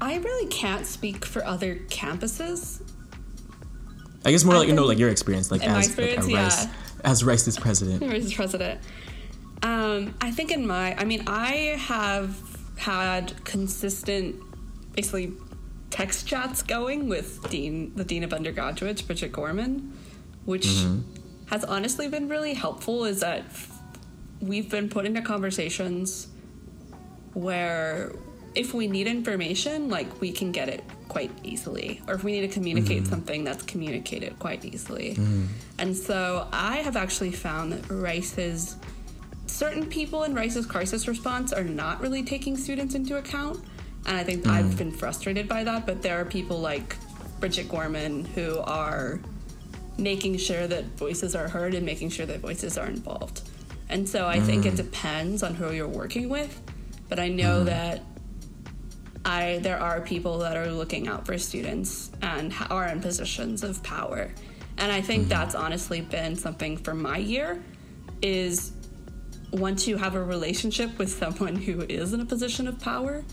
I 0.00 0.16
really 0.16 0.46
can't 0.48 0.86
speak 0.86 1.24
for 1.24 1.44
other 1.44 1.76
campuses. 1.76 2.80
I 4.24 4.30
guess 4.30 4.44
more 4.44 4.54
I 4.54 4.58
like 4.58 4.68
you 4.68 4.74
know, 4.74 4.86
like 4.86 4.98
your 4.98 5.10
experience, 5.10 5.50
like 5.50 5.66
as 5.66 5.86
experience, 5.86 6.26
like, 6.26 6.34
Rice, 6.36 6.64
yeah. 6.64 6.72
as 7.04 7.24
Rice's 7.24 7.58
president. 7.58 8.02
Rice's 8.12 8.32
president. 8.34 8.80
Um, 9.62 10.14
I 10.20 10.30
think 10.30 10.52
in 10.52 10.66
my, 10.66 10.94
I 10.96 11.04
mean, 11.04 11.24
I 11.26 11.76
have 11.78 12.38
had 12.78 13.44
consistent, 13.44 14.36
basically, 14.94 15.34
text 15.90 16.26
chats 16.26 16.62
going 16.62 17.08
with 17.08 17.48
Dean, 17.50 17.94
the 17.96 18.04
Dean 18.04 18.24
of 18.24 18.32
Undergraduates, 18.32 19.02
Bridget 19.02 19.32
Gorman, 19.32 19.96
which 20.44 20.66
mm-hmm. 20.66 21.00
has 21.46 21.64
honestly 21.64 22.08
been 22.08 22.28
really 22.28 22.54
helpful. 22.54 23.04
Is 23.04 23.20
that 23.20 23.44
we've 24.40 24.70
been 24.70 24.88
put 24.88 25.04
into 25.04 25.22
conversations 25.22 26.28
where 27.34 28.12
if 28.54 28.74
we 28.74 28.88
need 28.88 29.06
information, 29.06 29.88
like 29.88 30.20
we 30.20 30.32
can 30.32 30.52
get 30.52 30.68
it 30.68 30.82
quite 31.08 31.30
easily. 31.42 32.00
Or 32.08 32.14
if 32.14 32.24
we 32.24 32.32
need 32.32 32.42
to 32.42 32.48
communicate 32.48 33.02
mm-hmm. 33.02 33.10
something, 33.10 33.44
that's 33.44 33.62
communicated 33.64 34.38
quite 34.38 34.64
easily. 34.64 35.14
Mm-hmm. 35.14 35.46
And 35.78 35.96
so 35.96 36.48
I 36.52 36.76
have 36.76 36.96
actually 36.96 37.32
found 37.32 37.72
that 37.72 37.90
Rice's 37.90 38.76
certain 39.46 39.86
people 39.86 40.22
in 40.22 40.34
Rice's 40.34 40.66
crisis 40.66 41.08
response 41.08 41.52
are 41.52 41.64
not 41.64 42.00
really 42.00 42.22
taking 42.22 42.56
students 42.56 42.94
into 42.94 43.18
account. 43.18 43.62
And 44.06 44.16
I 44.16 44.24
think 44.24 44.42
mm-hmm. 44.42 44.50
I've 44.50 44.76
been 44.76 44.92
frustrated 44.92 45.48
by 45.48 45.64
that, 45.64 45.86
but 45.86 46.02
there 46.02 46.20
are 46.20 46.24
people 46.24 46.60
like 46.60 46.96
Bridget 47.38 47.68
Gorman 47.68 48.24
who 48.24 48.58
are 48.60 49.20
making 49.98 50.38
sure 50.38 50.66
that 50.66 50.84
voices 50.96 51.34
are 51.34 51.48
heard 51.48 51.74
and 51.74 51.84
making 51.84 52.10
sure 52.10 52.26
that 52.26 52.40
voices 52.40 52.78
are 52.78 52.86
involved. 52.86 53.42
And 53.88 54.08
so 54.08 54.26
I 54.26 54.40
think 54.40 54.66
it 54.66 54.74
mm. 54.74 54.76
depends 54.76 55.42
on 55.42 55.54
who 55.54 55.72
you're 55.72 55.88
working 55.88 56.28
with, 56.28 56.60
but 57.08 57.18
I 57.18 57.28
know 57.28 57.56
mm-hmm. 57.56 57.66
that 57.66 58.02
I 59.24 59.58
there 59.62 59.78
are 59.78 60.00
people 60.00 60.38
that 60.38 60.56
are 60.56 60.70
looking 60.70 61.08
out 61.08 61.26
for 61.26 61.36
students 61.38 62.10
and 62.22 62.54
are 62.70 62.86
in 62.86 63.00
positions 63.00 63.62
of 63.62 63.82
power. 63.82 64.30
And 64.78 64.90
I 64.90 65.00
think 65.00 65.22
mm-hmm. 65.22 65.30
that's 65.30 65.54
honestly 65.54 66.00
been 66.00 66.36
something 66.36 66.76
for 66.76 66.94
my 66.94 67.18
year 67.18 67.62
is 68.22 68.72
once 69.52 69.88
you 69.88 69.96
have 69.96 70.14
a 70.14 70.22
relationship 70.22 70.96
with 70.98 71.10
someone 71.10 71.56
who 71.56 71.82
is 71.82 72.12
in 72.12 72.20
a 72.20 72.24
position 72.24 72.68
of 72.68 72.78
power, 72.80 73.24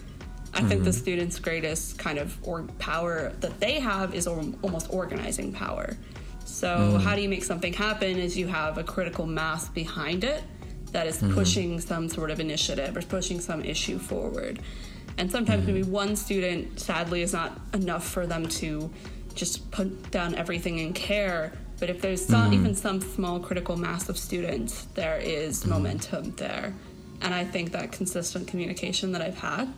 I 0.54 0.60
mm-hmm. 0.60 0.70
think 0.70 0.84
the 0.84 0.90
mm-hmm. 0.90 1.00
students' 1.00 1.40
greatest 1.40 2.00
kind 2.00 2.18
of 2.18 2.38
or 2.44 2.64
power 2.80 3.34
that 3.42 3.60
they 3.60 3.80
have 3.80 4.16
is 4.16 4.28
almost 4.28 4.88
organizing 4.92 5.52
power. 5.54 5.98
So, 6.46 6.68
mm-hmm. 6.68 7.00
how 7.00 7.16
do 7.16 7.22
you 7.22 7.30
make 7.30 7.44
something 7.44 7.74
happen 7.74 8.18
is 8.18 8.38
you 8.38 8.48
have 8.48 8.78
a 8.78 8.84
critical 8.84 9.26
mass 9.26 9.70
behind 9.70 10.24
it 10.24 10.44
that 10.92 11.06
is 11.08 11.18
mm-hmm. 11.18 11.34
pushing 11.34 11.80
some 11.82 12.10
sort 12.10 12.32
of 12.32 12.40
initiative 12.40 12.96
or 12.96 13.02
pushing 13.02 13.40
some 13.40 13.64
issue 13.64 14.00
forward. 14.00 14.60
And 15.18 15.30
sometimes 15.30 15.64
mm-hmm. 15.64 15.74
maybe 15.74 15.90
one 15.90 16.16
student, 16.16 16.80
sadly, 16.80 17.22
is 17.22 17.34
not 17.34 17.60
enough 17.74 18.08
for 18.08 18.26
them 18.26 18.48
to 18.48 18.92
just 19.34 19.70
put 19.72 20.12
down 20.12 20.36
everything 20.36 20.80
and 20.80 20.96
care. 20.96 21.54
But 21.80 21.90
if 21.90 22.02
there's 22.02 22.26
some, 22.26 22.46
mm-hmm. 22.46 22.54
even 22.54 22.76
some 22.76 23.02
small 23.02 23.40
critical 23.40 23.76
mass 23.76 24.10
of 24.10 24.18
students, 24.18 24.86
there 24.96 25.18
is 25.18 25.66
momentum 25.66 26.32
there. 26.36 26.74
And 27.22 27.34
I 27.34 27.44
think 27.44 27.72
that 27.72 27.92
consistent 27.92 28.48
communication 28.48 29.12
that 29.12 29.22
I've 29.22 29.38
had 29.38 29.74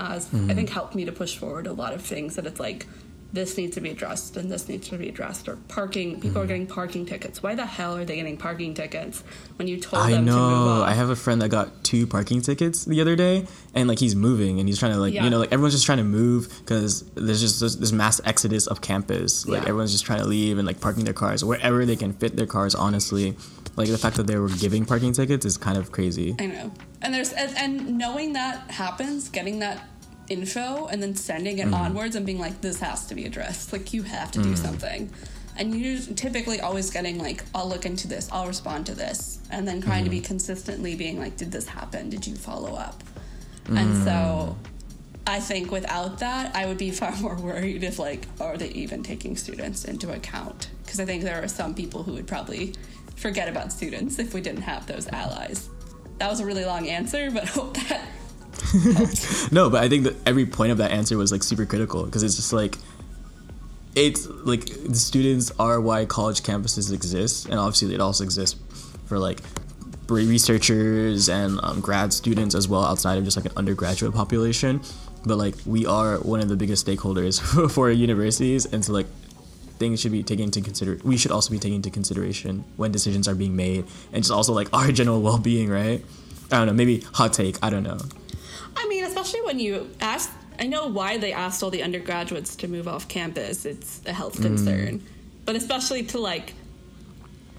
has, 0.00 0.26
I 0.26 0.36
mm-hmm. 0.36 0.50
think, 0.50 0.70
helped 0.70 0.94
me 0.94 1.04
to 1.04 1.12
push 1.12 1.36
forward 1.36 1.66
a 1.66 1.72
lot 1.72 1.92
of 1.92 2.02
things 2.02 2.36
that 2.36 2.46
it's 2.46 2.60
like, 2.60 2.86
this 3.32 3.56
needs 3.56 3.74
to 3.74 3.80
be 3.80 3.90
addressed 3.90 4.36
and 4.36 4.50
this 4.50 4.68
needs 4.68 4.88
to 4.88 4.98
be 4.98 5.08
addressed 5.08 5.48
or 5.48 5.56
parking 5.68 6.20
people 6.20 6.30
mm. 6.30 6.36
are 6.36 6.38
mm-hmm. 6.40 6.48
getting 6.48 6.66
parking 6.66 7.06
tickets 7.06 7.42
why 7.42 7.54
the 7.54 7.64
hell 7.64 7.96
are 7.96 8.04
they 8.04 8.16
getting 8.16 8.36
parking 8.36 8.74
tickets 8.74 9.22
when 9.56 9.68
you 9.68 9.78
told 9.78 10.02
I 10.02 10.10
them 10.12 10.24
know. 10.24 10.32
to 10.32 10.38
move 10.40 10.68
off? 10.68 10.88
I 10.88 10.94
have 10.94 11.10
a 11.10 11.16
friend 11.16 11.40
that 11.42 11.48
got 11.48 11.84
two 11.84 12.06
parking 12.06 12.42
tickets 12.42 12.84
the 12.84 13.00
other 13.00 13.14
day 13.14 13.46
and 13.74 13.88
like 13.88 13.98
he's 13.98 14.16
moving 14.16 14.58
and 14.58 14.68
he's 14.68 14.78
trying 14.78 14.92
to 14.92 14.98
like 14.98 15.14
yeah. 15.14 15.24
you 15.24 15.30
know 15.30 15.38
like 15.38 15.52
everyone's 15.52 15.74
just 15.74 15.86
trying 15.86 15.98
to 15.98 16.04
move 16.04 16.48
because 16.60 17.02
there's 17.10 17.40
just 17.40 17.60
this, 17.60 17.76
this, 17.76 17.92
mass 17.92 18.20
exodus 18.24 18.66
of 18.66 18.80
campus 18.80 19.46
like 19.46 19.62
yeah. 19.62 19.68
everyone's 19.68 19.92
just 19.92 20.04
trying 20.04 20.20
to 20.20 20.26
leave 20.26 20.58
and 20.58 20.66
like 20.66 20.80
parking 20.80 21.04
their 21.04 21.14
cars 21.14 21.44
wherever 21.44 21.84
they 21.84 21.96
can 21.96 22.12
fit 22.12 22.36
their 22.36 22.46
cars 22.46 22.74
honestly 22.74 23.36
like 23.76 23.88
the 23.88 23.98
fact 23.98 24.16
that 24.16 24.26
they 24.26 24.38
were 24.38 24.48
giving 24.48 24.84
parking 24.84 25.12
tickets 25.12 25.44
is 25.44 25.56
kind 25.56 25.78
of 25.78 25.92
crazy 25.92 26.34
I 26.38 26.46
know 26.46 26.72
and 27.02 27.14
there's 27.14 27.32
and, 27.32 27.56
and 27.56 27.98
knowing 27.98 28.34
that 28.34 28.70
happens 28.70 29.28
getting 29.28 29.60
that 29.60 29.88
info 30.30 30.86
and 30.86 31.02
then 31.02 31.14
sending 31.14 31.58
it 31.58 31.66
mm. 31.66 31.74
onwards 31.74 32.14
and 32.16 32.24
being 32.24 32.38
like, 32.38 32.60
this 32.60 32.80
has 32.80 33.06
to 33.06 33.14
be 33.14 33.26
addressed. 33.26 33.72
Like, 33.72 33.92
you 33.92 34.04
have 34.04 34.30
to 34.32 34.38
mm. 34.38 34.44
do 34.44 34.56
something. 34.56 35.10
And 35.56 35.74
you're 35.74 36.00
typically 36.14 36.60
always 36.60 36.90
getting 36.90 37.18
like, 37.18 37.44
I'll 37.54 37.68
look 37.68 37.84
into 37.84 38.08
this, 38.08 38.28
I'll 38.32 38.46
respond 38.46 38.86
to 38.86 38.94
this. 38.94 39.40
And 39.50 39.66
then 39.66 39.82
trying 39.82 40.02
mm. 40.02 40.06
to 40.06 40.10
be 40.10 40.20
mm. 40.20 40.24
consistently 40.24 40.94
being 40.94 41.18
like, 41.18 41.36
did 41.36 41.52
this 41.52 41.66
happen? 41.66 42.08
Did 42.08 42.26
you 42.26 42.36
follow 42.36 42.76
up? 42.76 43.02
And 43.68 44.02
so 44.04 44.10
mm. 44.10 44.56
I 45.26 45.38
think 45.38 45.70
without 45.70 46.18
that, 46.20 46.56
I 46.56 46.66
would 46.66 46.78
be 46.78 46.90
far 46.92 47.14
more 47.16 47.34
worried 47.34 47.84
if, 47.84 47.98
like, 47.98 48.26
are 48.40 48.56
they 48.56 48.68
even 48.70 49.02
taking 49.02 49.36
students 49.36 49.84
into 49.84 50.12
account? 50.12 50.70
Because 50.84 51.00
I 51.00 51.04
think 51.04 51.24
there 51.24 51.42
are 51.42 51.48
some 51.48 51.74
people 51.74 52.04
who 52.04 52.12
would 52.14 52.26
probably 52.26 52.72
forget 53.16 53.48
about 53.48 53.72
students 53.72 54.18
if 54.18 54.32
we 54.32 54.40
didn't 54.40 54.62
have 54.62 54.86
those 54.86 55.08
allies. 55.08 55.68
That 56.20 56.28
was 56.28 56.40
a 56.40 56.46
really 56.46 56.66
long 56.66 56.86
answer, 56.86 57.30
but 57.30 57.48
hope 57.48 57.74
that 57.88 58.02
no, 59.52 59.70
but 59.70 59.82
I 59.82 59.88
think 59.88 60.04
that 60.04 60.16
every 60.26 60.46
point 60.46 60.70
of 60.70 60.78
that 60.78 60.90
answer 60.90 61.16
was 61.16 61.32
like 61.32 61.42
super 61.42 61.64
critical 61.64 62.04
because 62.04 62.22
it's 62.22 62.36
just 62.36 62.52
like 62.52 62.76
it's 63.94 64.26
like 64.26 64.66
the 64.66 64.96
students 64.96 65.50
are 65.58 65.80
why 65.80 66.04
college 66.04 66.42
campuses 66.42 66.92
exist, 66.92 67.46
and 67.46 67.54
obviously 67.54 67.94
it 67.94 68.00
also 68.00 68.22
exists 68.22 68.60
for 69.06 69.18
like 69.18 69.40
researchers 70.08 71.28
and 71.28 71.58
um, 71.62 71.80
grad 71.80 72.12
students 72.12 72.54
as 72.54 72.68
well 72.68 72.84
outside 72.84 73.16
of 73.16 73.24
just 73.24 73.36
like 73.36 73.46
an 73.46 73.52
undergraduate 73.56 74.14
population. 74.14 74.80
But 75.24 75.36
like 75.36 75.54
we 75.64 75.86
are 75.86 76.18
one 76.18 76.40
of 76.40 76.48
the 76.48 76.56
biggest 76.56 76.86
stakeholders 76.86 77.40
for 77.72 77.90
universities, 77.90 78.66
and 78.66 78.84
so 78.84 78.92
like 78.92 79.06
things 79.80 80.00
should 80.00 80.12
be 80.12 80.22
taken 80.22 80.44
into 80.44 80.60
consider. 80.60 80.98
We 81.02 81.16
should 81.16 81.32
also 81.32 81.50
be 81.50 81.58
taken 81.58 81.76
into 81.76 81.90
consideration 81.90 82.64
when 82.76 82.92
decisions 82.92 83.26
are 83.26 83.34
being 83.34 83.56
made, 83.56 83.86
and 84.12 84.22
just 84.22 84.30
also 84.30 84.52
like 84.52 84.68
our 84.72 84.92
general 84.92 85.20
well 85.20 85.38
being, 85.38 85.68
right? 85.68 86.04
I 86.52 86.58
don't 86.58 86.68
know, 86.68 86.72
maybe 86.74 87.00
hot 87.14 87.32
take. 87.32 87.58
I 87.62 87.70
don't 87.70 87.82
know. 87.82 87.98
I 88.76 88.86
mean, 88.86 89.04
especially 89.04 89.42
when 89.42 89.58
you 89.58 89.90
ask, 90.00 90.30
I 90.58 90.66
know 90.66 90.86
why 90.86 91.16
they 91.16 91.32
asked 91.32 91.62
all 91.62 91.70
the 91.70 91.82
undergraduates 91.82 92.54
to 92.56 92.68
move 92.68 92.86
off 92.86 93.08
campus. 93.08 93.64
It's 93.64 94.00
a 94.06 94.12
health 94.12 94.40
concern. 94.40 95.00
Mm. 95.00 95.02
But 95.44 95.56
especially 95.56 96.04
to 96.04 96.18
like, 96.18 96.54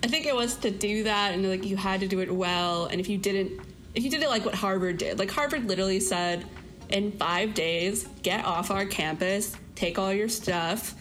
I 0.04 0.08
think 0.08 0.26
it 0.26 0.36
was 0.36 0.56
to 0.58 0.72
do 0.72 1.04
that 1.04 1.34
and 1.34 1.48
like 1.48 1.66
you 1.66 1.78
had 1.78 2.02
to 2.02 2.08
do 2.08 2.20
it 2.20 2.34
well. 2.34 2.86
And 2.86 3.00
if 3.00 3.10
you 3.10 3.18
didn't, 3.18 3.60
if 3.96 4.04
you 4.04 4.10
did 4.10 4.22
it 4.24 4.30
like 4.30 4.46
what 4.46 4.56
Harvard 4.56 4.98
did, 4.98 5.20
like 5.20 5.32
Harvard 5.32 5.68
literally 5.68 6.00
said, 6.00 6.46
in 6.90 7.12
five 7.14 7.54
days, 7.54 8.08
get 8.22 8.44
off 8.46 8.70
our 8.70 8.86
campus, 8.86 9.56
take 9.76 9.98
all 9.98 10.14
your 10.14 10.28
stuff, 10.28 10.94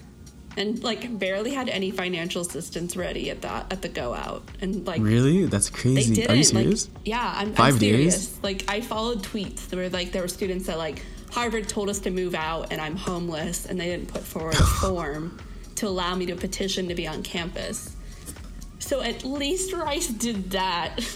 and 0.61 0.83
like 0.85 1.19
barely 1.19 1.53
had 1.53 1.69
any 1.69 1.91
financial 1.91 2.43
assistance 2.43 2.97
ready 2.97 3.31
at 3.31 3.43
that 3.43 3.73
at 3.73 3.83
the 3.83 3.89
go 3.89 4.15
out 4.15 4.43
and 4.61 4.87
like 4.87 5.01
really 5.01 5.47
that's 5.47 5.71
crazy 5.71 6.11
they 6.11 6.15
didn't. 6.21 6.31
are 6.31 6.37
you 6.37 6.45
serious 6.45 6.89
like, 6.89 7.03
yeah 7.05 7.35
i'm, 7.37 7.53
5 7.53 7.75
I'm 7.75 7.81
serious 7.81 8.27
days? 8.27 8.43
like 8.43 8.65
i 8.69 8.81
followed 8.81 9.23
tweets 9.23 9.75
where 9.75 9.89
like 9.89 10.13
there 10.13 10.23
were 10.23 10.29
students 10.29 10.67
that 10.67 10.79
like 10.79 11.03
harvard 11.31 11.69
told 11.69 11.89
us 11.89 11.99
to 12.01 12.11
move 12.11 12.35
out 12.35 12.73
and 12.73 12.81
i'm 12.81 12.97
homeless 12.97 13.67
and 13.67 13.81
they 13.81 13.87
didn't 13.87 14.09
put 14.09 14.23
forward 14.23 14.55
a 14.55 14.57
form 14.81 15.39
to 15.77 15.89
allow 15.89 16.15
me 16.15 16.27
to 16.27 16.37
petition 16.37 16.89
to 16.89 16.95
be 16.95 17.07
on 17.07 17.23
campus 17.23 17.97
So 18.81 19.03
at 19.03 19.25
least 19.25 19.73
Rice 19.73 20.09
did 20.09 20.51
that. 20.51 20.99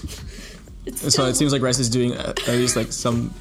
It's 0.86 1.00
so 1.00 1.08
still... 1.08 1.24
it 1.24 1.34
seems 1.34 1.50
like 1.50 1.62
Rice 1.62 1.78
is 1.78 1.88
doing 1.88 2.14
uh, 2.14 2.34
at 2.36 2.48
least 2.48 2.76
like 2.76 2.92
some 2.92 3.32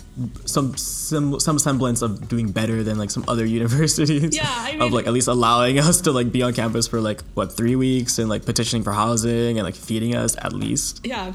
some 0.45 0.77
some 0.77 1.39
some 1.39 1.57
semblance 1.57 2.01
of 2.01 2.27
doing 2.27 2.51
better 2.51 2.83
than 2.83 2.97
like 2.97 3.09
some 3.09 3.25
other 3.27 3.45
universities. 3.59 4.35
Yeah, 4.35 4.43
I 4.45 4.73
mean, 4.73 4.81
of 4.81 4.93
like 4.93 5.07
at 5.07 5.13
least 5.13 5.27
allowing 5.27 5.79
us 5.79 6.01
to 6.01 6.11
like 6.11 6.31
be 6.31 6.43
on 6.43 6.53
campus 6.53 6.87
for 6.87 7.01
like 7.01 7.21
what 7.33 7.51
three 7.51 7.75
weeks 7.75 8.19
and 8.19 8.29
like 8.29 8.45
petitioning 8.45 8.83
for 8.83 8.91
housing 8.91 9.57
and 9.57 9.63
like 9.63 9.75
feeding 9.75 10.15
us 10.15 10.35
at 10.37 10.53
least. 10.53 11.05
Yeah, 11.05 11.33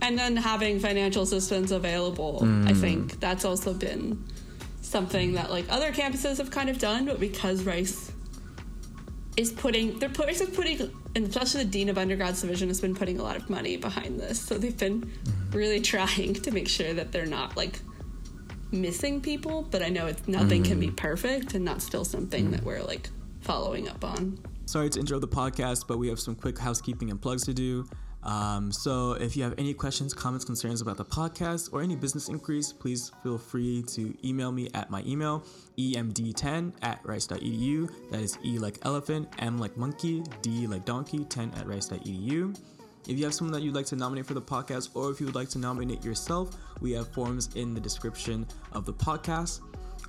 and 0.00 0.18
then 0.18 0.36
having 0.36 0.78
financial 0.78 1.22
assistance 1.22 1.70
available. 1.70 2.40
Mm. 2.42 2.68
I 2.68 2.74
think 2.74 3.20
that's 3.20 3.44
also 3.44 3.74
been 3.74 4.24
something 4.80 5.32
that 5.32 5.50
like 5.50 5.66
other 5.70 5.92
campuses 5.92 6.38
have 6.38 6.50
kind 6.50 6.70
of 6.70 6.78
done, 6.78 7.06
but 7.06 7.18
because 7.18 7.64
Rice 7.64 8.12
is 9.36 9.50
putting 9.52 9.98
they're 9.98 10.10
Rice 10.10 10.40
is 10.40 10.50
putting 10.50 10.90
and 11.16 11.26
especially 11.26 11.64
the 11.64 11.70
dean 11.70 11.88
of 11.88 11.98
undergrads 11.98 12.40
division 12.40 12.68
has 12.68 12.80
been 12.80 12.94
putting 12.94 13.18
a 13.18 13.22
lot 13.22 13.36
of 13.36 13.50
money 13.50 13.76
behind 13.76 14.20
this 14.20 14.40
so 14.40 14.56
they've 14.56 14.78
been 14.78 15.02
mm-hmm. 15.02 15.50
really 15.56 15.80
trying 15.94 16.34
to 16.34 16.50
make 16.52 16.68
sure 16.68 16.94
that 16.94 17.10
they're 17.10 17.26
not 17.26 17.56
like 17.56 17.80
missing 18.72 19.20
people 19.20 19.62
but 19.70 19.82
i 19.82 19.88
know 19.88 20.06
it's 20.06 20.26
nothing 20.28 20.62
mm-hmm. 20.62 20.72
can 20.72 20.80
be 20.80 20.88
mm. 20.88 20.96
perfect 20.96 21.54
and 21.54 21.66
that's 21.66 21.84
still 21.84 22.04
something 22.04 22.44
mm-hmm. 22.44 22.52
that 22.52 22.64
we're 22.64 22.82
like 22.82 23.08
following 23.40 23.88
up 23.88 24.04
on 24.04 24.38
sorry 24.66 24.88
to 24.88 24.98
interrupt 24.98 25.20
the 25.20 25.28
podcast 25.28 25.86
but 25.86 25.98
we 25.98 26.08
have 26.08 26.18
some 26.18 26.34
quick 26.34 26.58
housekeeping 26.58 27.10
and 27.10 27.20
plugs 27.20 27.44
to 27.44 27.52
do 27.52 27.86
um, 28.24 28.72
so 28.72 29.12
if 29.12 29.36
you 29.36 29.42
have 29.42 29.54
any 29.58 29.74
questions, 29.74 30.14
comments, 30.14 30.44
concerns 30.44 30.80
about 30.80 30.96
the 30.96 31.04
podcast, 31.04 31.72
or 31.72 31.82
any 31.82 31.94
business 31.94 32.28
inquiries, 32.28 32.72
please 32.72 33.12
feel 33.22 33.38
free 33.38 33.82
to 33.88 34.14
email 34.26 34.50
me 34.50 34.70
at 34.74 34.90
my 34.90 35.02
email, 35.06 35.44
emd10 35.78 36.72
at 36.82 37.00
rice.edu. 37.04 37.90
That 38.10 38.20
is 38.20 38.38
E 38.44 38.58
like 38.58 38.78
elephant, 38.82 39.28
M 39.38 39.58
like 39.58 39.76
monkey, 39.76 40.22
D 40.42 40.66
like 40.66 40.84
donkey, 40.84 41.24
10 41.24 41.52
at 41.56 41.66
rice.edu. 41.66 42.58
If 43.06 43.18
you 43.18 43.24
have 43.24 43.34
someone 43.34 43.52
that 43.52 43.62
you'd 43.62 43.74
like 43.74 43.86
to 43.86 43.96
nominate 43.96 44.24
for 44.24 44.34
the 44.34 44.42
podcast, 44.42 44.90
or 44.94 45.10
if 45.10 45.20
you 45.20 45.26
would 45.26 45.34
like 45.34 45.50
to 45.50 45.58
nominate 45.58 46.02
yourself, 46.02 46.56
we 46.80 46.92
have 46.92 47.12
forms 47.12 47.50
in 47.54 47.74
the 47.74 47.80
description 47.80 48.46
of 48.72 48.86
the 48.86 48.94
podcast. 48.94 49.60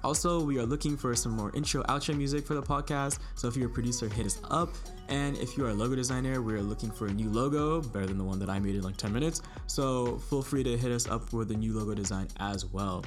Also, 0.04 0.42
we 0.42 0.60
are 0.60 0.66
looking 0.66 0.96
for 0.96 1.14
some 1.16 1.34
more 1.34 1.52
intro 1.56 1.84
outro 1.84 2.16
music 2.16 2.46
for 2.46 2.54
the 2.54 2.62
podcast. 2.62 3.20
So 3.34 3.48
if 3.48 3.58
you're 3.58 3.70
a 3.70 3.74
producer, 3.74 4.08
hit 4.08 4.26
us 4.26 4.40
up. 4.50 4.74
And 5.10 5.38
if 5.38 5.58
you 5.58 5.66
are 5.66 5.70
a 5.70 5.74
logo 5.74 5.96
designer, 5.96 6.42
we're 6.42 6.62
looking 6.62 6.90
for 6.92 7.08
a 7.08 7.12
new 7.12 7.30
logo, 7.30 7.82
better 7.82 8.06
than 8.06 8.18
the 8.18 8.24
one 8.24 8.40
that 8.40 8.50
I 8.50 8.60
made 8.60 8.76
in 8.76 8.82
like 8.82 8.98
10 8.98 9.12
minutes. 9.12 9.42
So 9.68 10.18
feel 10.30 10.42
free 10.42 10.64
to 10.64 10.78
hit 10.78 10.92
us 10.92 11.08
up 11.08 11.28
for 11.28 11.44
the 11.44 11.56
new 11.56 11.78
logo 11.78 11.96
design 11.96 12.28
as 12.40 12.66
well. 12.66 13.04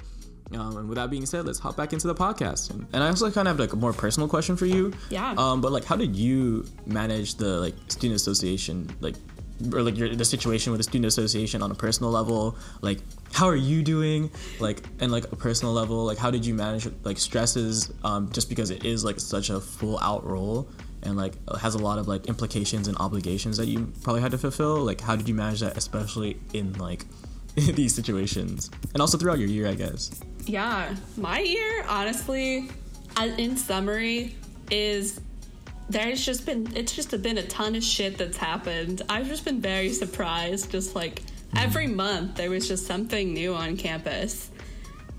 Um, 0.52 0.76
and 0.76 0.88
with 0.88 0.96
that 0.96 1.10
being 1.10 1.26
said, 1.26 1.46
let's 1.46 1.58
hop 1.58 1.76
back 1.76 1.92
into 1.92 2.06
the 2.06 2.14
podcast. 2.14 2.70
And, 2.70 2.86
and, 2.92 3.02
I 3.02 3.08
also 3.08 3.30
kind 3.30 3.46
of 3.48 3.58
have 3.58 3.60
like 3.60 3.74
a 3.74 3.76
more 3.76 3.92
personal 3.92 4.28
question 4.28 4.56
for 4.56 4.66
you. 4.66 4.92
Yeah. 5.10 5.34
Um, 5.36 5.60
but 5.60 5.72
like, 5.72 5.84
how 5.84 5.96
did 5.96 6.16
you 6.16 6.66
manage 6.86 7.34
the 7.34 7.60
like 7.60 7.74
student 7.88 8.16
association 8.16 8.88
like 9.00 9.14
or 9.72 9.82
like 9.82 9.96
your 9.96 10.14
the 10.14 10.24
situation 10.24 10.72
with 10.72 10.78
the 10.78 10.84
student 10.84 11.06
association 11.06 11.62
on 11.62 11.70
a 11.70 11.74
personal 11.74 12.10
level 12.10 12.56
like 12.80 13.00
how 13.32 13.46
are 13.46 13.56
you 13.56 13.82
doing? 13.82 14.30
Like 14.58 14.82
and 15.00 15.12
like 15.12 15.30
a 15.32 15.36
personal 15.36 15.72
level 15.72 16.04
like 16.04 16.18
how 16.18 16.30
did 16.30 16.44
you 16.44 16.54
manage 16.54 16.88
like 17.04 17.18
stresses 17.18 17.92
um, 18.04 18.30
just 18.32 18.48
because 18.48 18.70
it 18.70 18.84
is 18.84 19.04
like 19.04 19.20
such 19.20 19.50
a 19.50 19.60
full 19.60 19.98
out 20.00 20.26
role 20.26 20.68
and 21.02 21.16
like 21.16 21.34
has 21.60 21.74
a 21.74 21.78
lot 21.78 21.98
of 21.98 22.08
like 22.08 22.26
implications 22.26 22.88
and 22.88 22.96
obligations 22.98 23.56
that 23.58 23.66
you 23.66 23.92
probably 24.02 24.22
had 24.22 24.32
to 24.32 24.38
fulfill? 24.38 24.78
Like 24.78 25.00
how 25.00 25.16
did 25.16 25.28
you 25.28 25.34
manage 25.34 25.60
that 25.60 25.76
especially 25.76 26.40
in 26.52 26.72
like 26.74 27.04
these 27.54 27.94
situations? 27.94 28.70
And 28.92 29.00
also 29.00 29.18
throughout 29.18 29.38
your 29.38 29.48
year 29.48 29.68
i 29.68 29.74
guess. 29.74 30.10
Yeah. 30.44 30.94
My 31.16 31.40
year 31.40 31.84
honestly 31.88 32.70
in 33.36 33.56
summary 33.56 34.36
is 34.70 35.20
there's 35.88 36.24
just 36.24 36.44
been 36.44 36.68
it's 36.76 36.94
just 36.94 37.10
been 37.22 37.38
a 37.38 37.46
ton 37.46 37.74
of 37.74 37.82
shit 37.82 38.18
that's 38.18 38.36
happened. 38.36 39.02
I've 39.08 39.28
just 39.28 39.44
been 39.44 39.60
very 39.60 39.90
surprised. 39.90 40.70
Just 40.70 40.94
like 40.94 41.22
every 41.56 41.86
mm-hmm. 41.86 41.96
month, 41.96 42.34
there 42.36 42.50
was 42.50 42.68
just 42.68 42.86
something 42.86 43.32
new 43.32 43.54
on 43.54 43.76
campus. 43.76 44.50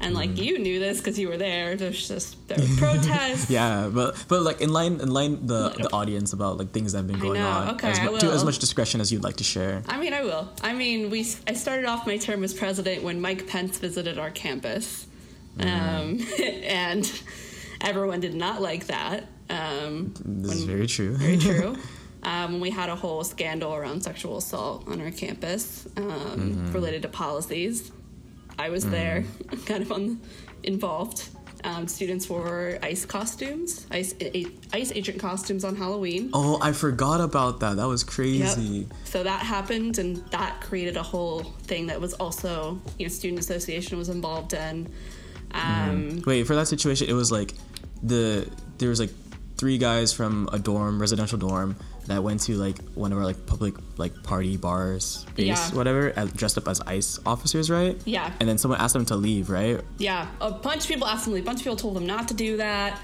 And 0.02 0.16
like 0.16 0.30
mm. 0.30 0.38
you 0.38 0.60
knew 0.60 0.80
this 0.80 1.00
because 1.00 1.20
you 1.20 1.28
were 1.28 1.36
there. 1.36 1.76
There's 1.76 2.08
just 2.08 2.48
there 2.48 2.58
were 2.58 2.78
protests. 2.78 3.50
yeah, 3.50 3.90
but 3.94 4.24
but 4.30 4.44
like 4.44 4.62
in 4.62 4.72
line 4.72 5.02
in 5.02 5.12
line 5.12 5.46
the 5.46 5.70
the 5.72 5.92
audience 5.92 6.32
about 6.32 6.58
like 6.58 6.72
things 6.72 6.94
that 6.94 7.00
have 7.00 7.08
been 7.08 7.20
going 7.20 7.42
on. 7.42 7.76
Okay, 7.76 7.90
as, 7.90 8.22
to 8.22 8.32
as 8.32 8.46
much 8.46 8.60
discretion 8.60 9.02
as 9.02 9.12
you'd 9.12 9.24
like 9.24 9.38
to 9.38 9.44
share. 9.44 9.84
I 9.90 10.00
mean, 10.00 10.14
I 10.14 10.24
will. 10.24 10.50
I 10.62 10.72
mean, 10.72 11.10
we 11.10 11.28
I 11.48 11.54
started 11.54 11.86
off 11.86 12.08
my 12.08 12.16
term 12.16 12.46
as 12.46 12.54
president 12.54 13.04
when 13.04 13.20
Mike 13.20 13.48
Pence 13.48 13.78
visited 13.78 14.18
our 14.18 14.32
campus, 14.32 15.06
mm. 15.58 15.66
um, 15.66 16.26
and 16.64 17.22
everyone 17.82 18.22
did 18.22 18.36
not 18.36 18.62
like 18.62 18.88
that. 18.88 19.28
Um, 19.50 20.14
this 20.24 20.58
is 20.58 20.64
very 20.64 20.88
true. 20.88 21.16
very 21.16 21.38
true. 21.48 21.76
Um, 22.24 22.60
we 22.60 22.70
had 22.70 22.90
a 22.90 22.96
whole 22.96 23.24
scandal 23.24 23.74
around 23.74 24.02
sexual 24.02 24.38
assault 24.38 24.88
on 24.88 25.02
our 25.02 25.12
campus 25.12 25.88
um, 25.98 26.04
mm-hmm. 26.04 26.72
related 26.72 27.02
to 27.04 27.08
policies. 27.08 27.92
I 28.58 28.70
was 28.70 28.84
mm-hmm. 28.84 28.92
there, 28.92 29.24
kind 29.66 29.84
of 29.84 29.92
on, 29.92 30.20
involved. 30.64 31.30
Um, 31.64 31.90
students 31.90 32.30
wore 32.30 32.80
ice 32.82 33.06
costumes, 33.06 33.86
ice 33.92 34.16
ice 34.72 34.94
agent 34.94 35.20
costumes 35.20 35.66
on 35.66 35.76
Halloween. 35.76 36.30
Oh, 36.34 36.58
I 36.62 36.72
forgot 36.72 37.20
about 37.20 37.60
that. 37.60 37.76
That 37.76 37.88
was 37.88 38.02
crazy. 38.02 38.62
Yep. 38.62 38.88
So 39.04 39.24
that 39.24 39.42
happened, 39.42 39.98
and 39.98 40.18
that 40.32 40.62
created 40.62 40.96
a 40.96 41.04
whole 41.04 41.44
thing 41.64 41.88
that 41.88 42.00
was 42.00 42.14
also, 42.14 42.80
you 42.98 43.06
know, 43.06 43.10
student 43.10 43.40
association 43.40 43.98
was 43.98 44.08
involved 44.08 44.54
in. 44.54 44.88
Mm-hmm. 45.52 46.30
Wait, 46.30 46.48
for 46.48 46.56
that 46.56 46.70
situation, 46.70 47.10
it 47.10 47.14
was 47.14 47.30
like 47.30 47.54
the 48.04 48.50
there 48.78 48.88
was 48.88 49.02
like 49.02 49.12
three 49.60 49.78
guys 49.78 50.14
from 50.14 50.48
a 50.54 50.58
dorm, 50.58 51.00
residential 51.00 51.38
dorm, 51.38 51.76
that 52.08 52.24
went 52.24 52.40
to 52.42 52.56
like 52.56 52.78
one 52.96 53.12
of 53.12 53.18
our 53.18 53.26
like 53.26 53.46
public 53.46 53.76
like 53.98 54.24
party 54.24 54.56
bars, 54.56 55.26
base, 55.36 55.48
yeah. 55.48 55.76
whatever, 55.76 56.14
as, 56.16 56.32
dressed 56.32 56.58
up 56.58 56.68
as 56.68 56.80
ICE 56.82 57.20
officers, 57.26 57.70
right? 57.70 58.02
Yeah. 58.06 58.34
And 58.40 58.48
then 58.48 58.58
someone 58.58 58.80
asked 58.80 58.94
them 58.94 59.06
to 59.08 59.16
leave, 59.16 59.50
right? 59.50 59.82
Yeah. 59.98 60.28
A 60.40 60.52
bunch 60.52 60.84
of 60.84 60.88
people 60.88 61.08
asked 61.08 61.26
them 61.26 61.34
to 61.34 61.36
leave. 61.36 61.44
A 61.44 61.46
bunch 61.46 61.60
of 61.60 61.64
people 61.66 61.76
told 61.76 61.96
them 61.98 62.08
not 62.08 62.30
to 62.30 62.34
do 62.34 62.58
that. 62.58 63.00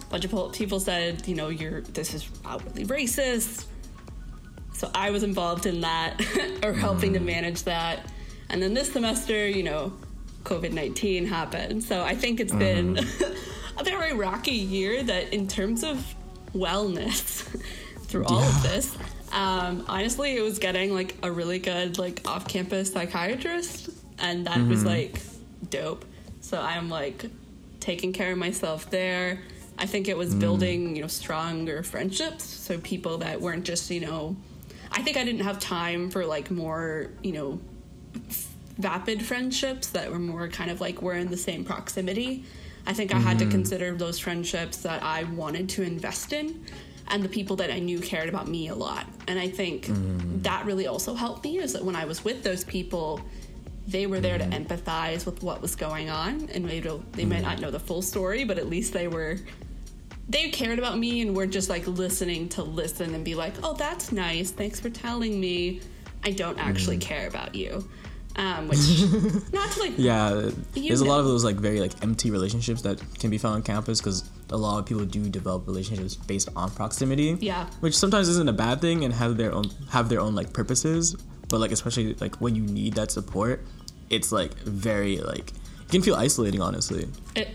A 0.00 0.04
bunch 0.06 0.24
of 0.24 0.52
people 0.52 0.80
said, 0.80 1.28
you 1.28 1.34
know, 1.34 1.48
you're 1.48 1.82
this 1.82 2.14
is 2.14 2.28
outwardly 2.44 2.86
racist. 2.86 3.66
So 4.72 4.90
I 4.94 5.10
was 5.10 5.22
involved 5.22 5.66
in 5.66 5.82
that 5.82 6.18
or 6.64 6.72
helping 6.72 7.10
mm. 7.10 7.14
to 7.14 7.20
manage 7.20 7.64
that. 7.64 8.10
And 8.48 8.62
then 8.62 8.72
this 8.72 8.90
semester, 8.90 9.46
you 9.46 9.62
know, 9.62 9.92
COVID 10.44 10.72
19 10.72 11.26
happened. 11.26 11.84
So 11.84 12.02
I 12.02 12.14
think 12.14 12.40
it's 12.40 12.52
mm. 12.54 12.58
been 12.58 12.94
a 13.80 13.84
very 13.84 14.12
rocky 14.12 14.52
year 14.52 15.02
that, 15.02 15.32
in 15.32 15.48
terms 15.48 15.84
of 15.84 16.14
wellness 16.54 17.42
through 18.02 18.24
all 18.26 18.40
yeah. 18.40 18.48
of 18.48 18.62
this, 18.62 18.96
um, 19.32 19.84
honestly, 19.88 20.36
it 20.36 20.42
was 20.42 20.58
getting 20.58 20.92
like 20.92 21.16
a 21.22 21.30
really 21.30 21.58
good, 21.58 21.98
like, 21.98 22.26
off 22.26 22.48
campus 22.48 22.92
psychiatrist. 22.92 23.90
And 24.18 24.46
that 24.46 24.58
mm-hmm. 24.58 24.68
was 24.68 24.84
like 24.84 25.20
dope. 25.70 26.04
So 26.40 26.60
I'm 26.60 26.90
like 26.90 27.24
taking 27.80 28.12
care 28.12 28.32
of 28.32 28.38
myself 28.38 28.90
there. 28.90 29.40
I 29.78 29.86
think 29.86 30.08
it 30.08 30.16
was 30.16 30.34
mm. 30.34 30.40
building, 30.40 30.94
you 30.94 31.02
know, 31.02 31.08
stronger 31.08 31.82
friendships. 31.82 32.44
So 32.44 32.78
people 32.78 33.18
that 33.18 33.40
weren't 33.40 33.64
just, 33.64 33.90
you 33.90 34.00
know, 34.00 34.36
I 34.92 35.02
think 35.02 35.16
I 35.16 35.24
didn't 35.24 35.42
have 35.42 35.58
time 35.58 36.10
for 36.10 36.26
like 36.26 36.50
more, 36.50 37.08
you 37.22 37.32
know, 37.32 37.60
vapid 38.78 39.22
friendships 39.22 39.88
that 39.90 40.10
were 40.10 40.18
more 40.18 40.48
kind 40.48 40.70
of 40.70 40.80
like 40.80 41.00
we're 41.00 41.14
in 41.14 41.28
the 41.28 41.36
same 41.36 41.64
proximity. 41.64 42.44
I 42.86 42.92
think 42.92 43.14
I 43.14 43.18
had 43.18 43.38
to 43.38 43.44
mm-hmm. 43.44 43.52
consider 43.52 43.94
those 43.94 44.18
friendships 44.18 44.78
that 44.78 45.02
I 45.02 45.24
wanted 45.24 45.68
to 45.70 45.82
invest 45.82 46.32
in 46.32 46.64
and 47.10 47.22
the 47.22 47.28
people 47.28 47.56
that 47.56 47.70
I 47.70 47.78
knew 47.78 47.98
cared 48.00 48.28
about 48.28 48.48
me 48.48 48.68
a 48.68 48.74
lot. 48.74 49.06
And 49.26 49.38
I 49.38 49.48
think 49.48 49.86
mm. 49.86 50.42
that 50.42 50.64
really 50.64 50.86
also 50.86 51.14
helped 51.14 51.44
me 51.44 51.58
is 51.58 51.72
that 51.72 51.84
when 51.84 51.96
I 51.96 52.04
was 52.04 52.24
with 52.24 52.42
those 52.42 52.64
people, 52.64 53.20
they 53.86 54.06
were 54.06 54.20
there 54.20 54.38
mm. 54.38 54.50
to 54.50 54.56
empathize 54.56 55.26
with 55.26 55.42
what 55.42 55.60
was 55.60 55.74
going 55.74 56.08
on. 56.08 56.48
And 56.54 56.64
maybe 56.64 56.90
they 57.12 57.24
might 57.24 57.42
not 57.42 57.60
know 57.60 57.70
the 57.70 57.80
full 57.80 58.02
story, 58.02 58.44
but 58.44 58.58
at 58.58 58.68
least 58.68 58.92
they 58.92 59.08
were 59.08 59.36
they 60.28 60.48
cared 60.48 60.78
about 60.78 60.96
me 60.96 61.22
and 61.22 61.34
were 61.34 61.46
just 61.46 61.68
like 61.68 61.84
listening 61.88 62.48
to 62.50 62.62
listen 62.62 63.16
and 63.16 63.24
be 63.24 63.34
like, 63.34 63.54
oh, 63.64 63.74
that's 63.74 64.12
nice. 64.12 64.52
Thanks 64.52 64.78
for 64.78 64.88
telling 64.88 65.40
me. 65.40 65.80
I 66.22 66.30
don't 66.30 66.58
actually 66.58 66.98
mm. 66.98 67.02
care 67.02 67.26
about 67.26 67.54
you. 67.54 67.88
Um, 68.36 68.68
which 68.68 68.78
not 69.52 69.70
to 69.72 69.80
like 69.80 69.94
yeah 69.96 70.50
there's 70.74 71.02
know. 71.02 71.08
a 71.08 71.10
lot 71.10 71.18
of 71.18 71.26
those 71.26 71.44
like 71.44 71.56
very 71.56 71.80
like 71.80 72.00
empty 72.02 72.30
relationships 72.30 72.82
that 72.82 73.02
can 73.18 73.28
be 73.28 73.38
found 73.38 73.56
on 73.56 73.62
campus 73.62 74.00
because 74.00 74.30
a 74.50 74.56
lot 74.56 74.78
of 74.78 74.86
people 74.86 75.04
do 75.04 75.28
develop 75.28 75.66
relationships 75.66 76.14
based 76.14 76.48
on 76.54 76.70
proximity 76.70 77.36
yeah 77.40 77.66
which 77.80 77.96
sometimes 77.96 78.28
isn't 78.28 78.48
a 78.48 78.52
bad 78.52 78.80
thing 78.80 79.04
and 79.04 79.12
have 79.12 79.36
their 79.36 79.52
own 79.52 79.64
have 79.90 80.08
their 80.08 80.20
own 80.20 80.36
like 80.36 80.52
purposes 80.52 81.16
but 81.48 81.58
like 81.58 81.72
especially 81.72 82.14
like 82.14 82.36
when 82.36 82.54
you 82.54 82.62
need 82.62 82.94
that 82.94 83.10
support 83.10 83.64
it's 84.10 84.30
like 84.30 84.54
very 84.60 85.18
like 85.18 85.50
it 85.50 85.90
can 85.90 86.00
feel 86.00 86.14
isolating 86.14 86.62
honestly 86.62 87.08
it 87.34 87.48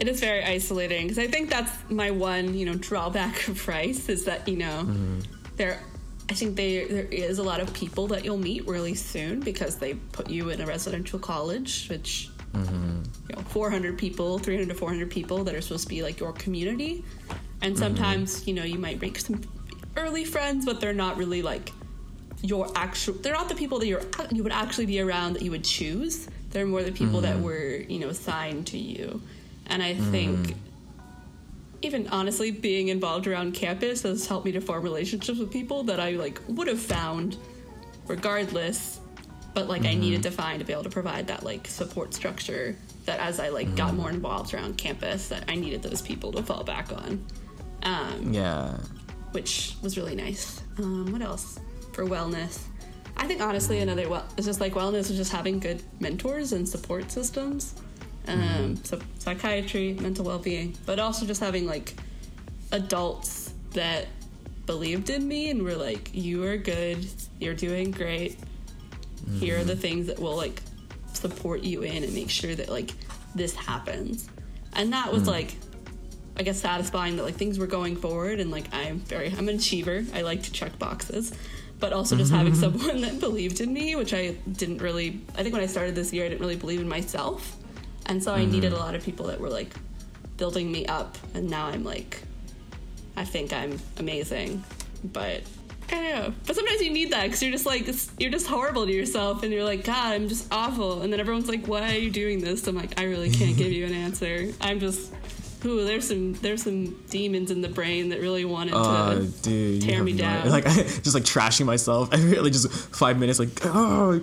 it 0.00 0.08
is 0.08 0.20
very 0.20 0.42
isolating 0.42 1.06
because 1.06 1.18
i 1.18 1.26
think 1.26 1.50
that's 1.50 1.70
my 1.90 2.10
one 2.10 2.54
you 2.54 2.64
know 2.64 2.74
drawback 2.74 3.46
of 3.46 3.68
rice 3.68 4.08
is 4.08 4.24
that 4.24 4.48
you 4.48 4.56
know 4.56 4.84
mm-hmm. 4.84 5.20
there 5.56 5.82
I 6.30 6.34
think 6.34 6.56
they, 6.56 6.84
there 6.84 7.04
is 7.06 7.38
a 7.38 7.42
lot 7.42 7.60
of 7.60 7.72
people 7.74 8.06
that 8.08 8.24
you'll 8.24 8.38
meet 8.38 8.66
really 8.66 8.94
soon 8.94 9.40
because 9.40 9.76
they 9.76 9.94
put 9.94 10.30
you 10.30 10.50
in 10.50 10.60
a 10.60 10.66
residential 10.66 11.18
college, 11.18 11.88
which 11.88 12.30
mm-hmm. 12.52 13.02
you 13.28 13.36
know, 13.36 13.42
400 13.42 13.98
people, 13.98 14.38
300 14.38 14.68
to 14.68 14.74
400 14.74 15.10
people 15.10 15.44
that 15.44 15.54
are 15.54 15.60
supposed 15.60 15.84
to 15.84 15.88
be 15.88 16.02
like 16.02 16.20
your 16.20 16.32
community. 16.32 17.04
And 17.60 17.74
mm-hmm. 17.74 17.82
sometimes, 17.82 18.40
mm-hmm. 18.40 18.48
you 18.48 18.54
know, 18.54 18.64
you 18.64 18.78
might 18.78 19.00
make 19.00 19.18
some 19.18 19.40
early 19.96 20.24
friends, 20.24 20.64
but 20.64 20.80
they're 20.80 20.94
not 20.94 21.16
really 21.16 21.42
like 21.42 21.72
your 22.42 22.66
actual 22.74 23.14
they're 23.14 23.32
not 23.32 23.48
the 23.48 23.54
people 23.54 23.78
that 23.78 23.86
you're 23.86 24.02
you 24.32 24.42
would 24.42 24.52
actually 24.52 24.86
be 24.86 25.00
around 25.00 25.34
that 25.34 25.42
you 25.42 25.50
would 25.50 25.64
choose 25.64 26.28
they're 26.50 26.66
more 26.66 26.82
the 26.82 26.90
people 26.90 27.20
that 27.20 27.38
were 27.38 27.76
you 27.88 28.00
know 28.00 28.08
assigned 28.08 28.66
to 28.66 28.76
you 28.76 29.22
and 29.68 29.80
i 29.80 29.94
think 29.94 30.56
even 31.82 32.08
honestly 32.08 32.50
being 32.50 32.88
involved 32.88 33.26
around 33.26 33.52
campus 33.52 34.02
has 34.02 34.26
helped 34.26 34.46
me 34.46 34.52
to 34.52 34.60
form 34.60 34.82
relationships 34.82 35.38
with 35.38 35.50
people 35.50 35.82
that 35.82 36.00
i 36.00 36.10
like 36.12 36.40
would 36.48 36.68
have 36.68 36.80
found 36.80 37.36
regardless 38.06 39.00
but 39.54 39.68
like 39.68 39.84
i 39.84 39.94
needed 39.94 40.22
to 40.22 40.30
find 40.30 40.58
to 40.58 40.64
be 40.64 40.72
able 40.72 40.82
to 40.82 40.90
provide 40.90 41.26
that 41.26 41.42
like 41.42 41.66
support 41.66 42.14
structure 42.14 42.76
that 43.04 43.18
as 43.20 43.38
i 43.40 43.48
like 43.48 43.74
got 43.76 43.94
more 43.94 44.10
involved 44.10 44.54
around 44.54 44.76
campus 44.78 45.28
that 45.28 45.44
i 45.48 45.54
needed 45.54 45.82
those 45.82 46.00
people 46.02 46.32
to 46.32 46.42
fall 46.42 46.64
back 46.64 46.90
on 46.92 47.24
um, 47.84 48.32
Yeah. 48.32 48.76
which 49.32 49.74
was 49.82 49.96
really 49.96 50.14
nice. 50.14 50.62
Um, 50.78 51.10
what 51.10 51.20
else 51.20 51.58
for 51.92 52.04
wellness? 52.04 52.60
I 53.16 53.26
think 53.26 53.40
honestly 53.40 53.80
another 53.80 54.08
well, 54.08 54.24
it's 54.36 54.46
just 54.46 54.60
like 54.60 54.74
wellness 54.74 55.10
is 55.10 55.16
just 55.16 55.32
having 55.32 55.58
good 55.58 55.82
mentors 55.98 56.52
and 56.52 56.68
support 56.68 57.10
systems. 57.10 57.74
Mm-hmm. 58.26 58.64
Um, 58.64 58.76
so 58.84 59.00
psychiatry, 59.18 59.94
mental 59.94 60.24
well-being, 60.24 60.76
but 60.86 60.98
also 60.98 61.26
just 61.26 61.40
having 61.40 61.66
like 61.66 61.94
adults 62.70 63.52
that 63.72 64.06
believed 64.66 65.10
in 65.10 65.26
me 65.26 65.50
and 65.50 65.62
were 65.62 65.74
like, 65.74 66.10
"You 66.12 66.44
are 66.44 66.56
good. 66.56 67.06
You're 67.40 67.54
doing 67.54 67.90
great. 67.90 68.38
Here 69.38 69.56
are 69.56 69.58
mm-hmm. 69.58 69.68
the 69.68 69.76
things 69.76 70.06
that 70.06 70.18
will 70.18 70.36
like 70.36 70.62
support 71.12 71.62
you 71.62 71.82
in 71.82 72.02
and 72.04 72.14
make 72.14 72.30
sure 72.30 72.54
that 72.54 72.68
like 72.68 72.92
this 73.34 73.54
happens." 73.54 74.28
And 74.74 74.92
that 74.92 75.12
was 75.12 75.22
mm-hmm. 75.22 75.32
like 75.32 75.56
I 76.36 76.42
guess 76.42 76.60
satisfying 76.60 77.16
that 77.16 77.24
like 77.24 77.34
things 77.34 77.58
were 77.58 77.66
going 77.66 77.96
forward 77.96 78.40
and 78.40 78.50
like 78.50 78.72
I'm 78.72 79.00
very 79.00 79.32
I'm 79.36 79.48
an 79.48 79.56
achiever. 79.56 80.04
I 80.14 80.22
like 80.22 80.42
to 80.44 80.52
check 80.52 80.78
boxes. 80.78 81.32
But 81.78 81.92
also 81.92 82.16
just 82.16 82.30
having 82.30 82.54
someone 82.54 83.00
that 83.02 83.18
believed 83.18 83.60
in 83.60 83.72
me, 83.72 83.96
which 83.96 84.14
I 84.14 84.36
didn't 84.50 84.78
really 84.78 85.20
I 85.36 85.42
think 85.42 85.52
when 85.52 85.62
I 85.62 85.66
started 85.66 85.94
this 85.94 86.12
year 86.12 86.24
I 86.24 86.28
didn't 86.28 86.40
really 86.40 86.56
believe 86.56 86.80
in 86.80 86.88
myself. 86.88 87.56
And 88.06 88.22
so 88.22 88.34
I 88.34 88.44
needed 88.44 88.72
mm-hmm. 88.72 88.82
a 88.82 88.84
lot 88.84 88.94
of 88.94 89.04
people 89.04 89.26
that 89.26 89.40
were 89.40 89.50
like 89.50 89.72
building 90.36 90.72
me 90.72 90.86
up 90.86 91.16
and 91.34 91.48
now 91.48 91.66
I'm 91.66 91.84
like 91.84 92.22
I 93.16 93.24
think 93.24 93.52
I'm 93.52 93.78
amazing. 93.98 94.64
But 95.04 95.42
I 95.90 95.94
don't 95.94 96.04
know. 96.04 96.34
But 96.46 96.56
sometimes 96.56 96.80
you 96.80 96.90
need 96.90 97.12
that 97.12 97.24
because 97.24 97.42
you're 97.42 97.52
just 97.52 97.66
like 97.66 97.86
you're 98.18 98.30
just 98.30 98.46
horrible 98.46 98.86
to 98.86 98.92
yourself, 98.92 99.42
and 99.42 99.52
you're 99.52 99.64
like, 99.64 99.84
God, 99.84 100.14
I'm 100.14 100.28
just 100.28 100.52
awful. 100.52 101.02
And 101.02 101.12
then 101.12 101.20
everyone's 101.20 101.48
like, 101.48 101.66
Why 101.66 101.94
are 101.94 101.98
you 101.98 102.10
doing 102.10 102.40
this? 102.40 102.66
I'm 102.66 102.76
like, 102.76 102.98
I 103.00 103.04
really 103.04 103.30
can't 103.30 103.56
give 103.56 103.72
you 103.72 103.86
an 103.86 103.94
answer. 103.94 104.48
I'm 104.60 104.80
just, 104.80 105.12
ooh, 105.64 105.84
there's 105.84 106.08
some 106.08 106.32
there's 106.34 106.62
some 106.62 106.86
demons 107.10 107.50
in 107.50 107.60
the 107.60 107.68
brain 107.68 108.08
that 108.10 108.20
really 108.20 108.44
wanted 108.44 108.74
Oh, 108.76 109.18
to 109.20 109.26
dude, 109.42 109.82
tear 109.82 110.02
me 110.02 110.12
down. 110.16 110.48
Like 110.50 110.64
just 111.02 111.14
like 111.14 111.24
trashing 111.24 111.66
myself. 111.66 112.08
I 112.12 112.16
really 112.22 112.50
just 112.50 112.70
five 112.94 113.18
minutes. 113.18 113.38
Like, 113.38 113.50
oh, 113.64 114.20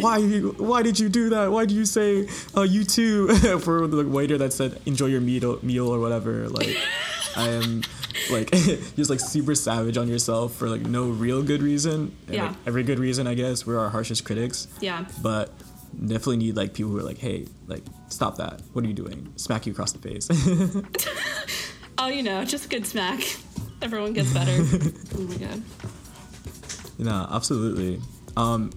why? 0.00 0.20
Why 0.40 0.82
did 0.82 0.98
you 0.98 1.08
do 1.08 1.30
that? 1.30 1.50
Why 1.50 1.64
did 1.66 1.74
you 1.76 1.84
say 1.84 2.28
uh, 2.56 2.62
you 2.62 2.84
too 2.84 3.34
for 3.60 3.86
the 3.86 4.04
waiter 4.06 4.38
that 4.38 4.52
said 4.52 4.80
enjoy 4.86 5.06
your 5.06 5.20
meal 5.20 5.58
meal 5.62 5.88
or 5.88 5.98
whatever? 6.00 6.48
Like, 6.48 6.76
I 7.36 7.48
am 7.48 7.82
like 8.30 8.50
just 8.50 9.10
like 9.10 9.20
super 9.20 9.54
savage 9.54 9.96
on 9.96 10.08
yourself 10.08 10.54
for 10.54 10.68
like 10.68 10.82
no 10.82 11.08
real 11.08 11.42
good 11.42 11.62
reason. 11.62 12.16
And, 12.26 12.34
Yeah. 12.34 12.46
like, 12.48 12.56
every 12.66 12.82
good 12.82 12.98
reason, 12.98 13.26
I 13.26 13.34
guess. 13.34 13.66
We're 13.66 13.78
our 13.78 13.90
harshest 13.90 14.24
critics. 14.24 14.68
yeah, 14.80 15.04
But 15.22 15.52
definitely 15.98 16.38
need 16.38 16.56
like 16.56 16.74
people 16.74 16.90
who 16.92 16.98
are 16.98 17.02
like, 17.02 17.18
hey, 17.18 17.46
like 17.68 17.82
stop 18.08 18.36
that. 18.36 18.62
What 18.72 18.84
are 18.84 18.88
you 18.88 18.94
doing? 18.94 19.32
Smack 19.36 19.66
you 19.66 19.72
across 19.72 19.92
the 19.92 19.98
face. 19.98 20.28
oh, 21.98 22.08
you 22.08 22.22
know, 22.22 22.44
just 22.44 22.66
a 22.66 22.68
good 22.68 22.86
smack. 22.86 23.20
Everyone 23.82 24.12
gets 24.12 24.32
better. 24.32 24.52
oh 25.16 25.20
my 25.22 25.36
god. 25.36 25.62
No, 26.98 27.26
absolutely. 27.30 28.00
Um, 28.36 28.70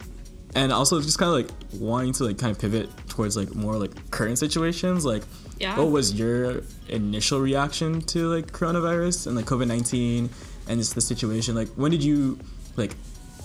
and 0.56 0.72
also 0.74 1.00
just 1.02 1.18
kind 1.20 1.30
of 1.30 1.36
like 1.36 1.80
wanting 1.80 2.14
to 2.14 2.24
like 2.26 2.38
kind 2.38 2.52
of 2.52 2.60
pivot 2.60 2.90
towards 3.08 3.38
like 3.38 3.54
more 3.56 3.78
like 3.78 4.12
current 4.12 4.38
situations. 4.40 5.06
Like, 5.06 5.24
Yeah. 5.58 5.78
what 5.78 5.90
was 5.92 6.14
your 6.14 6.64
initial 6.88 7.40
reaction 7.40 8.02
to 8.02 8.28
like 8.28 8.52
coronavirus 8.52 9.28
and 9.28 9.36
like 9.36 9.46
COVID 9.46 9.68
nineteen 9.68 10.30
and 10.68 10.80
just 10.80 10.96
the 10.96 11.02
situation? 11.02 11.56
Like, 11.56 11.70
when 11.70 11.92
did 11.92 12.04
you 12.04 12.40
like 12.76 12.96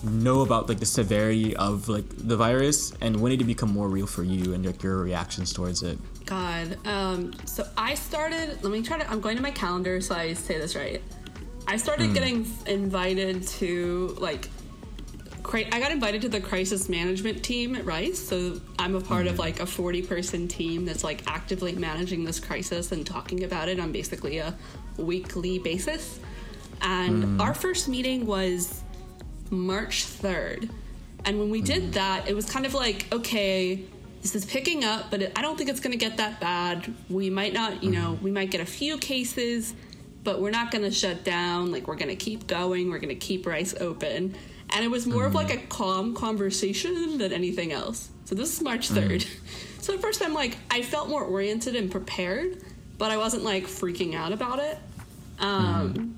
know 0.05 0.41
about 0.41 0.69
like 0.69 0.79
the 0.79 0.85
severity 0.85 1.55
of 1.55 1.89
like 1.89 2.05
the 2.09 2.37
virus, 2.37 2.93
and 3.01 3.19
when 3.19 3.31
did 3.31 3.41
it 3.41 3.45
become 3.45 3.71
more 3.71 3.87
real 3.87 4.07
for 4.07 4.23
you 4.23 4.53
and 4.53 4.65
like 4.65 4.83
your 4.83 4.97
reactions 4.97 5.53
towards 5.53 5.83
it? 5.83 5.97
God. 6.25 6.77
Um, 6.85 7.33
so 7.45 7.67
I 7.77 7.95
started. 7.95 8.63
Let 8.63 8.71
me 8.71 8.81
try 8.81 8.97
to. 8.97 9.09
I'm 9.09 9.21
going 9.21 9.37
to 9.37 9.43
my 9.43 9.51
calendar 9.51 10.01
so 10.01 10.15
I 10.15 10.33
say 10.33 10.57
this 10.57 10.75
right. 10.75 11.01
I 11.67 11.77
started 11.77 12.07
hmm. 12.07 12.13
getting 12.13 12.47
invited 12.65 13.47
to 13.47 14.15
like. 14.19 14.49
I 15.53 15.79
got 15.79 15.91
invited 15.91 16.23
to 16.23 16.29
the 16.29 16.41
crisis 16.41 16.89
management 16.89 17.43
team 17.43 17.75
at 17.75 17.85
Rice, 17.85 18.19
so 18.19 18.59
I'm 18.79 18.95
a 18.95 19.01
part 19.01 19.27
of 19.27 19.35
hmm. 19.35 19.41
like 19.41 19.59
a 19.59 19.65
40 19.65 20.01
person 20.01 20.47
team 20.47 20.85
that's 20.85 21.03
like 21.03 21.21
actively 21.27 21.73
managing 21.73 22.25
this 22.25 22.39
crisis 22.39 22.91
and 22.91 23.05
talking 23.05 23.43
about 23.43 23.69
it 23.69 23.79
on 23.79 23.91
basically 23.91 24.39
a 24.39 24.55
weekly 24.97 25.59
basis. 25.59 26.19
And 26.81 27.23
hmm. 27.23 27.41
our 27.41 27.53
first 27.53 27.87
meeting 27.87 28.25
was 28.25 28.83
March 29.49 30.05
3rd. 30.05 30.69
And 31.25 31.39
when 31.39 31.49
we 31.49 31.61
did 31.61 31.83
mm-hmm. 31.83 31.91
that, 31.91 32.27
it 32.27 32.35
was 32.35 32.49
kind 32.49 32.65
of 32.65 32.73
like, 32.73 33.07
okay, 33.11 33.83
this 34.21 34.35
is 34.35 34.45
picking 34.45 34.83
up, 34.83 35.11
but 35.11 35.21
it, 35.21 35.31
I 35.35 35.41
don't 35.41 35.57
think 35.57 35.69
it's 35.69 35.79
going 35.79 35.91
to 35.91 35.97
get 35.97 36.17
that 36.17 36.39
bad. 36.39 36.93
We 37.09 37.29
might 37.29 37.53
not, 37.53 37.83
you 37.83 37.91
know, 37.91 38.13
mm-hmm. 38.13 38.23
we 38.23 38.31
might 38.31 38.51
get 38.51 38.61
a 38.61 38.65
few 38.65 38.97
cases, 38.97 39.73
but 40.23 40.41
we're 40.41 40.51
not 40.51 40.71
going 40.71 40.83
to 40.83 40.91
shut 40.91 41.23
down. 41.23 41.71
Like, 41.71 41.87
we're 41.87 41.95
going 41.95 42.09
to 42.09 42.15
keep 42.15 42.47
going. 42.47 42.89
We're 42.89 42.99
going 42.99 43.09
to 43.09 43.15
keep 43.15 43.45
Rice 43.45 43.75
open. 43.79 44.35
And 44.71 44.83
it 44.83 44.89
was 44.89 45.05
more 45.05 45.25
of 45.25 45.35
like 45.35 45.51
a 45.51 45.57
mm-hmm. 45.57 45.67
calm 45.67 46.15
conversation 46.15 47.17
than 47.17 47.31
anything 47.31 47.71
else. 47.71 48.09
So 48.25 48.35
this 48.35 48.53
is 48.53 48.61
March 48.61 48.89
3rd. 48.89 49.27
So 49.85 49.93
at 49.93 50.01
first, 50.01 50.23
I'm 50.23 50.33
like, 50.33 50.57
I 50.71 50.81
felt 50.81 51.09
more 51.09 51.23
oriented 51.23 51.75
and 51.75 51.91
prepared, 51.91 52.63
but 52.97 53.11
I 53.11 53.17
wasn't 53.17 53.43
like 53.43 53.65
freaking 53.65 54.15
out 54.15 54.31
about 54.31 54.57
it. 54.57 54.79
Um, 55.37 56.17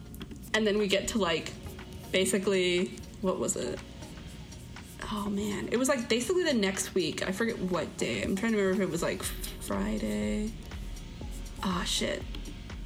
And 0.53 0.65
then 0.65 0.77
we 0.77 0.87
get 0.87 1.09
to 1.09 1.17
like 1.17 1.51
basically, 2.13 2.93
what 3.21 3.39
was 3.39 3.55
it? 3.55 3.79
Oh 5.11 5.29
man, 5.29 5.69
it 5.71 5.77
was 5.77 5.87
like 5.89 6.09
basically 6.09 6.43
the 6.43 6.53
next 6.53 6.93
week. 6.93 7.27
I 7.27 7.31
forget 7.31 7.57
what 7.59 7.95
day. 7.97 8.23
I'm 8.23 8.35
trying 8.35 8.51
to 8.53 8.57
remember 8.57 8.83
if 8.83 8.89
it 8.89 8.91
was 8.91 9.01
like 9.01 9.23
Friday. 9.23 10.51
Ah 11.63 11.83
shit. 11.85 12.23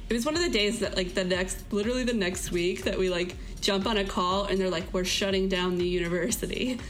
It 0.08 0.14
was 0.14 0.26
one 0.26 0.36
of 0.36 0.42
the 0.42 0.50
days 0.50 0.80
that 0.80 0.96
like 0.96 1.14
the 1.14 1.24
next 1.24 1.72
literally 1.72 2.04
the 2.04 2.12
next 2.12 2.50
week 2.52 2.84
that 2.84 2.98
we 2.98 3.08
like 3.08 3.34
jump 3.60 3.86
on 3.86 3.96
a 3.96 4.04
call 4.04 4.44
and 4.44 4.58
they're 4.60 4.70
like 4.70 4.92
we're 4.92 5.04
shutting 5.04 5.48
down 5.48 5.78
the 5.78 5.86
university. 5.86 6.78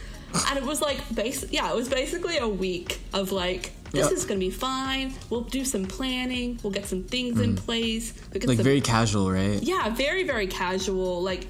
And 0.49 0.57
it 0.59 0.65
was 0.65 0.81
like 0.81 0.99
base 1.15 1.45
yeah, 1.51 1.71
it 1.71 1.77
was 1.77 1.91
basically 1.91 2.39
a 2.39 2.49
week 2.49 3.01
of 3.13 3.33
like 3.33 3.71
this 3.91 4.09
Yeah. 4.09 4.17
is 4.17 4.25
gonna 4.25 4.41
be 4.41 4.49
fine. 4.49 5.13
We'll 5.29 5.43
do 5.43 5.63
some 5.63 5.85
planning. 5.85 6.59
We'll 6.63 6.73
get 6.73 6.87
some 6.87 7.05
things 7.05 7.39
in 7.39 7.55
place. 7.55 8.15
Like 8.33 8.45
some 8.45 8.57
very 8.57 8.81
casual, 8.81 9.31
right? 9.31 9.63
yeah, 9.63 9.91
very, 9.91 10.23
very 10.25 10.47
casual. 10.47 11.21
Like, 11.23 11.47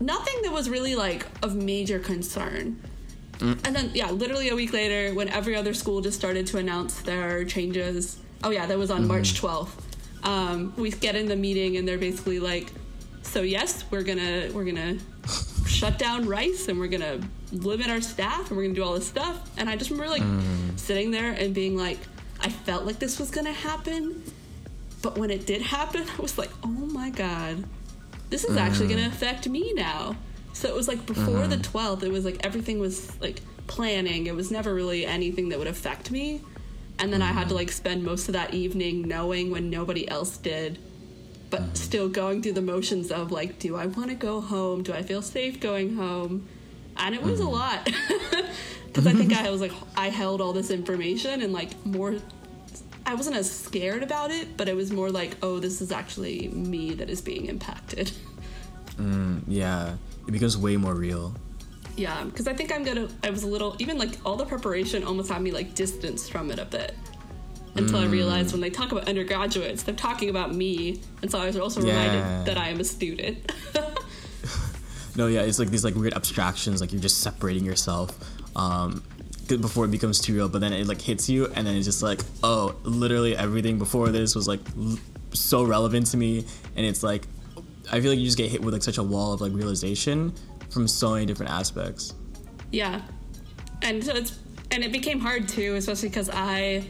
nothing 0.00 0.42
that 0.42 0.52
was 0.52 0.68
really 0.68 0.94
like 0.94 1.26
of 1.42 1.54
major 1.54 1.98
concern. 1.98 2.80
Mm. 3.38 3.66
And 3.66 3.76
then, 3.76 3.90
yeah, 3.94 4.10
literally 4.10 4.48
a 4.50 4.54
week 4.54 4.72
later, 4.72 5.14
when 5.14 5.28
every 5.28 5.54
other 5.56 5.72
school 5.72 6.00
just 6.00 6.18
started 6.18 6.46
to 6.48 6.58
announce 6.58 7.00
their 7.00 7.44
changes. 7.44 8.18
Oh 8.42 8.50
yeah, 8.50 8.66
that 8.66 8.78
was 8.78 8.90
on 8.90 9.00
mm-hmm. 9.00 9.08
March 9.08 9.34
twelfth. 9.34 9.86
Um, 10.24 10.74
we 10.76 10.90
get 10.90 11.16
in 11.16 11.26
the 11.26 11.36
meeting 11.36 11.76
and 11.76 11.86
they're 11.86 11.98
basically 11.98 12.40
like, 12.40 12.70
"So 13.22 13.42
yes, 13.42 13.84
we're 13.90 14.02
gonna 14.02 14.50
we're 14.52 14.64
gonna 14.64 14.98
shut 15.66 15.98
down 15.98 16.26
Rice 16.26 16.68
and 16.68 16.78
we're 16.78 16.88
gonna 16.88 17.20
limit 17.52 17.88
our 17.88 18.00
staff 18.00 18.48
and 18.48 18.56
we're 18.56 18.64
gonna 18.64 18.74
do 18.74 18.84
all 18.84 18.94
this 18.94 19.06
stuff." 19.06 19.50
And 19.56 19.68
I 19.68 19.76
just 19.76 19.90
remember 19.90 20.10
like 20.10 20.22
mm. 20.22 20.78
sitting 20.78 21.10
there 21.10 21.32
and 21.32 21.54
being 21.54 21.76
like, 21.76 21.98
I 22.40 22.48
felt 22.48 22.84
like 22.84 22.98
this 22.98 23.18
was 23.18 23.30
gonna 23.30 23.52
happen, 23.52 24.22
but 25.02 25.16
when 25.16 25.30
it 25.30 25.46
did 25.46 25.62
happen, 25.62 26.06
I 26.18 26.22
was 26.22 26.38
like, 26.38 26.50
oh 26.62 26.68
my 26.68 27.10
god, 27.10 27.64
this 28.30 28.44
is 28.44 28.56
actually 28.56 28.88
going 28.88 29.00
to 29.00 29.08
mm. 29.08 29.12
affect 29.12 29.48
me 29.48 29.72
now. 29.74 30.16
So 30.52 30.68
it 30.68 30.74
was 30.74 30.88
like 30.88 31.04
before 31.06 31.46
the 31.46 31.56
mm-hmm. 31.56 31.76
12th, 31.76 32.02
it 32.02 32.10
was 32.10 32.24
like 32.24 32.44
everything 32.44 32.78
was 32.78 33.20
like 33.20 33.40
planning. 33.66 34.26
It 34.26 34.34
was 34.34 34.50
never 34.50 34.74
really 34.74 35.06
anything 35.06 35.48
that 35.50 35.58
would 35.58 35.68
affect 35.68 36.10
me. 36.10 36.42
And 36.98 37.12
then 37.12 37.22
I 37.22 37.26
had 37.26 37.42
to 37.42 37.46
mm-hmm. 37.46 37.56
like 37.56 37.72
spend 37.72 38.04
most 38.04 38.28
of 38.28 38.34
that 38.34 38.52
evening 38.54 39.06
knowing 39.06 39.50
when 39.50 39.70
nobody 39.70 40.08
else 40.08 40.36
did, 40.36 40.78
but 41.50 41.60
mm-hmm. 41.60 41.74
still 41.74 42.08
going 42.08 42.42
through 42.42 42.52
the 42.52 42.62
motions 42.62 43.10
of 43.10 43.32
like, 43.32 43.58
do 43.58 43.76
I 43.76 43.86
want 43.86 44.10
to 44.10 44.16
go 44.16 44.40
home? 44.40 44.82
Do 44.82 44.92
I 44.92 45.02
feel 45.02 45.22
safe 45.22 45.60
going 45.60 45.96
home? 45.96 46.48
And 46.96 47.14
it 47.14 47.22
was 47.22 47.40
a 47.40 47.48
lot. 47.48 47.88
Because 48.90 49.06
I 49.06 49.12
think 49.12 49.32
I 49.32 49.48
was 49.50 49.60
like, 49.60 49.72
I 49.96 50.08
held 50.08 50.40
all 50.40 50.52
this 50.52 50.68
information 50.68 51.42
and 51.42 51.52
like 51.52 51.86
more 51.86 52.16
I 53.10 53.14
wasn't 53.14 53.36
as 53.36 53.50
scared 53.50 54.02
about 54.04 54.30
it, 54.30 54.56
but 54.56 54.68
it 54.68 54.76
was 54.76 54.92
more 54.92 55.10
like, 55.10 55.36
oh, 55.42 55.58
this 55.58 55.80
is 55.80 55.90
actually 55.90 56.48
me 56.48 56.94
that 56.94 57.10
is 57.10 57.20
being 57.20 57.46
impacted. 57.46 58.12
Yeah, 59.48 59.96
it 60.28 60.30
becomes 60.30 60.56
way 60.58 60.76
more 60.76 60.94
real. 60.94 61.34
yeah, 61.96 62.22
because 62.24 62.46
I 62.46 62.52
think 62.54 62.70
I'm 62.72 62.84
gonna. 62.84 63.08
I 63.24 63.30
was 63.30 63.42
a 63.42 63.46
little, 63.46 63.74
even 63.78 63.96
like 63.98 64.10
all 64.26 64.36
the 64.36 64.44
preparation 64.44 65.04
almost 65.04 65.30
had 65.30 65.40
me 65.42 65.50
like 65.50 65.74
distanced 65.74 66.30
from 66.30 66.50
it 66.50 66.58
a 66.58 66.66
bit. 66.66 66.94
Until 67.76 67.98
I 67.98 68.04
realized 68.06 68.52
when 68.52 68.60
they 68.60 68.68
talk 68.70 68.92
about 68.92 69.08
undergraduates, 69.08 69.84
they're 69.84 69.94
talking 69.94 70.28
about 70.28 70.54
me, 70.54 71.00
and 71.22 71.30
so 71.30 71.38
I 71.40 71.46
was 71.46 71.56
also 71.56 71.80
Yeah. 71.82 71.92
reminded 71.92 72.46
that 72.46 72.58
I 72.58 72.68
am 72.68 72.78
a 72.80 72.84
student. 72.84 73.50
no, 75.16 75.26
yeah, 75.28 75.42
it's 75.42 75.58
like 75.58 75.70
these 75.70 75.84
like 75.84 75.94
weird 75.94 76.12
abstractions, 76.14 76.80
like 76.80 76.92
you're 76.92 77.00
just 77.00 77.20
separating 77.20 77.64
yourself. 77.64 78.18
Um, 78.56 79.02
before 79.58 79.84
it 79.84 79.90
becomes 79.90 80.20
too 80.20 80.34
real, 80.34 80.48
but 80.48 80.60
then 80.60 80.72
it 80.72 80.86
like 80.86 81.00
hits 81.00 81.28
you, 81.28 81.46
and 81.46 81.66
then 81.66 81.76
it's 81.76 81.86
just 81.86 82.02
like, 82.02 82.20
oh, 82.42 82.74
literally 82.82 83.36
everything 83.36 83.78
before 83.78 84.08
this 84.10 84.34
was 84.34 84.46
like 84.46 84.60
l- 84.76 84.98
so 85.32 85.62
relevant 85.62 86.06
to 86.08 86.16
me, 86.16 86.44
and 86.76 86.86
it's 86.86 87.02
like, 87.02 87.26
I 87.90 88.00
feel 88.00 88.10
like 88.10 88.18
you 88.18 88.24
just 88.24 88.38
get 88.38 88.50
hit 88.50 88.62
with 88.62 88.74
like 88.74 88.82
such 88.82 88.98
a 88.98 89.02
wall 89.02 89.32
of 89.32 89.40
like 89.40 89.52
realization 89.52 90.32
from 90.70 90.86
so 90.86 91.12
many 91.12 91.26
different 91.26 91.52
aspects. 91.52 92.14
Yeah, 92.70 93.02
and 93.82 94.04
so 94.04 94.14
it's 94.14 94.38
and 94.70 94.84
it 94.84 94.92
became 94.92 95.20
hard 95.20 95.48
too, 95.48 95.74
especially 95.74 96.08
because 96.08 96.30
I, 96.32 96.84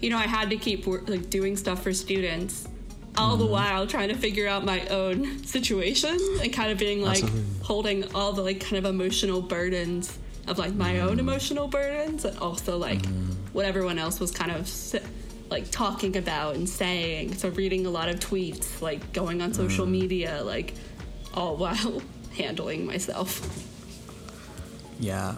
you 0.00 0.10
know, 0.10 0.18
I 0.18 0.26
had 0.26 0.50
to 0.50 0.56
keep 0.56 0.86
like 0.86 1.30
doing 1.30 1.56
stuff 1.56 1.82
for 1.82 1.92
students, 1.92 2.68
all 3.16 3.36
the 3.36 3.44
mm-hmm. 3.44 3.52
while 3.52 3.86
trying 3.86 4.08
to 4.08 4.16
figure 4.16 4.48
out 4.48 4.64
my 4.64 4.86
own 4.86 5.38
situation 5.44 6.18
and 6.42 6.52
kind 6.52 6.70
of 6.70 6.78
being 6.78 7.02
like 7.02 7.22
Absolutely. 7.22 7.64
holding 7.64 8.14
all 8.14 8.32
the 8.32 8.42
like 8.42 8.60
kind 8.60 8.76
of 8.76 8.84
emotional 8.84 9.40
burdens 9.40 10.18
of 10.48 10.58
like 10.58 10.74
my 10.74 11.00
own 11.00 11.16
mm. 11.16 11.20
emotional 11.20 11.68
burdens 11.68 12.24
and 12.24 12.36
also 12.38 12.76
like 12.76 13.02
mm. 13.02 13.34
what 13.52 13.64
everyone 13.64 13.98
else 13.98 14.18
was 14.18 14.30
kind 14.30 14.50
of 14.50 14.68
like 15.50 15.70
talking 15.70 16.16
about 16.16 16.54
and 16.56 16.68
saying. 16.68 17.34
So 17.34 17.50
reading 17.50 17.86
a 17.86 17.90
lot 17.90 18.08
of 18.08 18.18
tweets, 18.18 18.80
like 18.80 19.12
going 19.12 19.42
on 19.42 19.54
social 19.54 19.86
mm. 19.86 19.90
media, 19.90 20.42
like 20.42 20.74
all 21.34 21.56
while 21.56 22.02
handling 22.36 22.86
myself. 22.86 23.40
Yeah. 24.98 25.36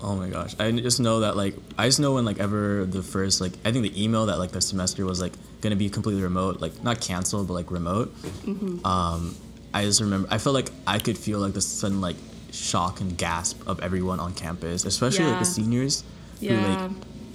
Oh 0.00 0.16
my 0.16 0.28
gosh. 0.28 0.54
I 0.58 0.70
just 0.72 1.00
know 1.00 1.20
that 1.20 1.36
like 1.36 1.54
I 1.78 1.86
just 1.86 2.00
know 2.00 2.14
when 2.14 2.24
like 2.24 2.38
ever 2.38 2.84
the 2.84 3.02
first 3.02 3.40
like 3.40 3.52
I 3.64 3.72
think 3.72 3.84
the 3.84 4.04
email 4.04 4.26
that 4.26 4.38
like 4.38 4.50
the 4.50 4.60
semester 4.60 5.06
was 5.06 5.20
like 5.20 5.32
gonna 5.62 5.76
be 5.76 5.88
completely 5.88 6.22
remote, 6.22 6.60
like 6.60 6.82
not 6.82 7.00
canceled 7.00 7.48
but 7.48 7.54
like 7.54 7.70
remote. 7.70 8.14
Mm-hmm. 8.22 8.84
Um, 8.84 9.34
I 9.72 9.84
just 9.84 10.00
remember 10.00 10.28
I 10.30 10.38
felt 10.38 10.54
like 10.54 10.70
I 10.86 10.98
could 10.98 11.16
feel 11.16 11.38
like 11.38 11.54
the 11.54 11.62
sudden 11.62 12.00
like 12.00 12.16
shock 12.54 13.00
and 13.00 13.18
gasp 13.18 13.66
of 13.66 13.80
everyone 13.80 14.20
on 14.20 14.32
campus, 14.34 14.84
especially 14.84 15.26
like 15.26 15.40
the 15.40 15.44
seniors 15.44 16.04
who 16.40 16.56
like 16.56 16.90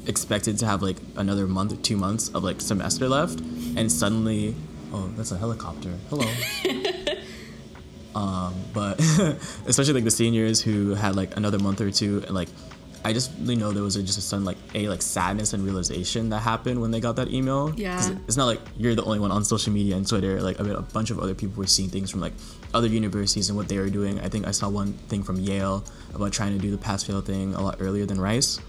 expected 0.08 0.58
to 0.60 0.66
have 0.66 0.82
like 0.82 0.98
another 1.16 1.48
month 1.48 1.74
or 1.74 1.78
two 1.78 1.98
months 1.98 2.30
of 2.30 2.44
like 2.44 2.62
semester 2.62 3.08
left, 3.08 3.40
and 3.40 3.92
suddenly, 3.92 4.56
oh, 4.94 5.10
that's 5.16 5.32
a 5.32 5.38
helicopter. 5.38 5.94
Hello. 6.10 6.28
um, 8.16 8.54
but 8.74 9.00
especially 9.68 9.94
like 9.94 10.04
the 10.04 10.12
seniors 10.12 10.62
who 10.62 10.96
had 10.96 11.16
like 11.16 11.36
another 11.38 11.60
month 11.60 11.82
or 11.82 11.92
two, 11.92 12.24
and 12.26 12.36
like 12.36 12.50
I 13.04 13.14
just 13.14 13.32
really 13.40 13.56
know 13.56 13.72
there 13.72 13.84
was 13.84 13.96
a, 13.96 14.04
just 14.04 14.18
a 14.18 14.22
sudden 14.22 14.44
like 14.46 14.58
a 14.76 14.90
like 14.90 15.02
sadness 15.02 15.54
and 15.54 15.64
realization 15.64 16.30
that 16.30 16.40
happened 16.40 16.82
when 16.82 16.92
they 16.92 17.00
got 17.00 17.16
that 17.16 17.30
email. 17.30 17.74
Yeah. 17.76 17.98
it's 18.28 18.36
not 18.36 18.46
like 18.46 18.60
you're 18.78 18.96
the 18.96 19.04
only 19.04 19.20
one 19.20 19.32
on 19.32 19.46
social 19.46 19.72
media 19.72 19.96
and 19.96 20.08
Twitter. 20.08 20.42
Like 20.42 20.60
I 20.60 20.64
mean, 20.64 20.76
a 20.76 20.82
bunch 20.82 21.10
of 21.10 21.20
other 21.20 21.34
people 21.34 21.62
were 21.62 21.68
seeing 21.68 21.90
things 21.90 22.12
from 22.12 22.20
like 22.20 22.34
other 22.74 22.88
universities 22.88 23.50
and 23.50 23.58
what 23.58 23.68
they 23.70 23.78
were 23.78 23.90
doing. 23.90 24.20
I 24.20 24.28
think 24.28 24.48
I 24.48 24.52
saw 24.52 24.70
one 24.70 24.94
thing 25.08 25.24
from 25.24 25.38
Yale 25.38 25.84
about 26.14 26.34
trying 26.34 26.54
to 26.54 26.60
do 26.60 26.72
the 26.72 26.78
pass 26.78 27.04
fail 27.04 27.22
thing 27.22 27.56
a 27.56 27.62
lot 27.62 27.78
earlier 27.80 28.06
than 28.06 28.20
Rice, 28.20 28.60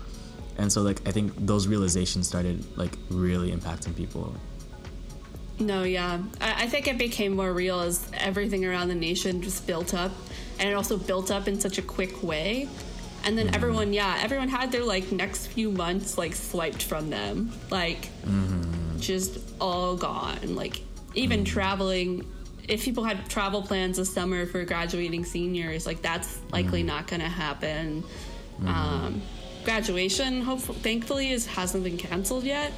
and 0.59 0.73
so 0.73 0.83
like 0.83 1.07
I 1.09 1.11
think 1.11 1.35
those 1.37 1.67
realizations 1.67 2.29
started 2.29 2.65
like 2.77 2.97
really 3.11 3.51
impacting 3.51 3.97
people. 3.97 4.35
No, 5.59 5.83
yeah. 5.83 6.21
I, 6.41 6.65
I 6.65 6.67
think 6.67 6.89
it 6.89 6.97
became 6.97 7.37
more 7.37 7.53
real 7.53 7.81
as 7.81 8.11
everything 8.15 8.65
around 8.65 8.89
the 8.89 8.95
nation 8.95 9.43
just 9.43 9.67
built 9.67 9.93
up. 9.93 10.11
And 10.59 10.69
it 10.69 10.73
also 10.73 10.97
built 10.97 11.31
up 11.31 11.49
in 11.49 11.61
such 11.61 11.79
a 11.79 11.83
quick 11.83 12.23
way. 12.23 12.69
And 13.25 13.37
then 13.37 13.55
everyone, 13.55 13.93
yeah, 13.93 14.19
everyone 14.21 14.49
had 14.49 14.73
their 14.73 14.85
like 14.85 15.13
next 15.13 15.49
few 15.49 15.71
months 15.71 16.17
like 16.17 16.35
swiped 16.35 16.83
from 16.83 17.11
them. 17.11 17.53
Like 17.71 18.07
mm-hmm. 18.23 18.99
just 18.99 19.39
all 19.61 19.97
gone. 19.97 20.55
Like 20.55 20.83
even 21.15 21.45
mm. 21.45 21.47
traveling 21.47 22.27
if 22.69 22.85
people 22.85 23.03
had 23.03 23.29
travel 23.29 23.63
plans 23.63 23.97
this 23.97 24.13
summer 24.13 24.47
for 24.47 24.65
graduating 24.65 25.25
seniors, 25.25 25.87
like 25.87 26.01
that's 26.03 26.39
likely 26.53 26.83
mm. 26.83 26.87
not 26.87 27.07
gonna 27.09 27.29
happen. 27.29 28.03
Mm-hmm. 28.03 28.69
Um, 28.69 29.23
graduation, 29.65 30.43
hopefully, 30.43 30.79
thankfully, 30.79 31.33
is 31.33 31.47
hasn't 31.47 31.85
been 31.85 31.99
canceled 31.99 32.45
yet. 32.45 32.73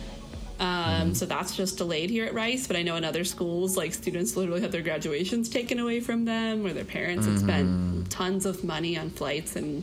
Um, 0.61 0.67
mm-hmm. 0.67 1.13
So 1.13 1.27
that's 1.27 1.57
just 1.57 1.79
delayed 1.79 2.09
here 2.09 2.25
at 2.25 2.35
Rice. 2.35 2.67
But 2.67 2.77
I 2.77 2.83
know 2.83 2.97
in 2.97 3.05
other 3.05 3.25
schools, 3.25 3.77
like 3.77 3.93
students 3.93 4.37
literally 4.37 4.61
had 4.61 4.73
their 4.73 4.83
graduations 4.83 5.49
taken 5.49 5.79
away 5.79 6.01
from 6.01 6.25
them, 6.25 6.65
or 6.65 6.73
their 6.73 6.85
parents 6.85 7.27
had 7.27 7.39
spent 7.39 8.11
tons 8.11 8.47
of 8.47 8.65
money 8.65 8.97
on 8.97 9.11
flights 9.11 9.57
and 9.57 9.83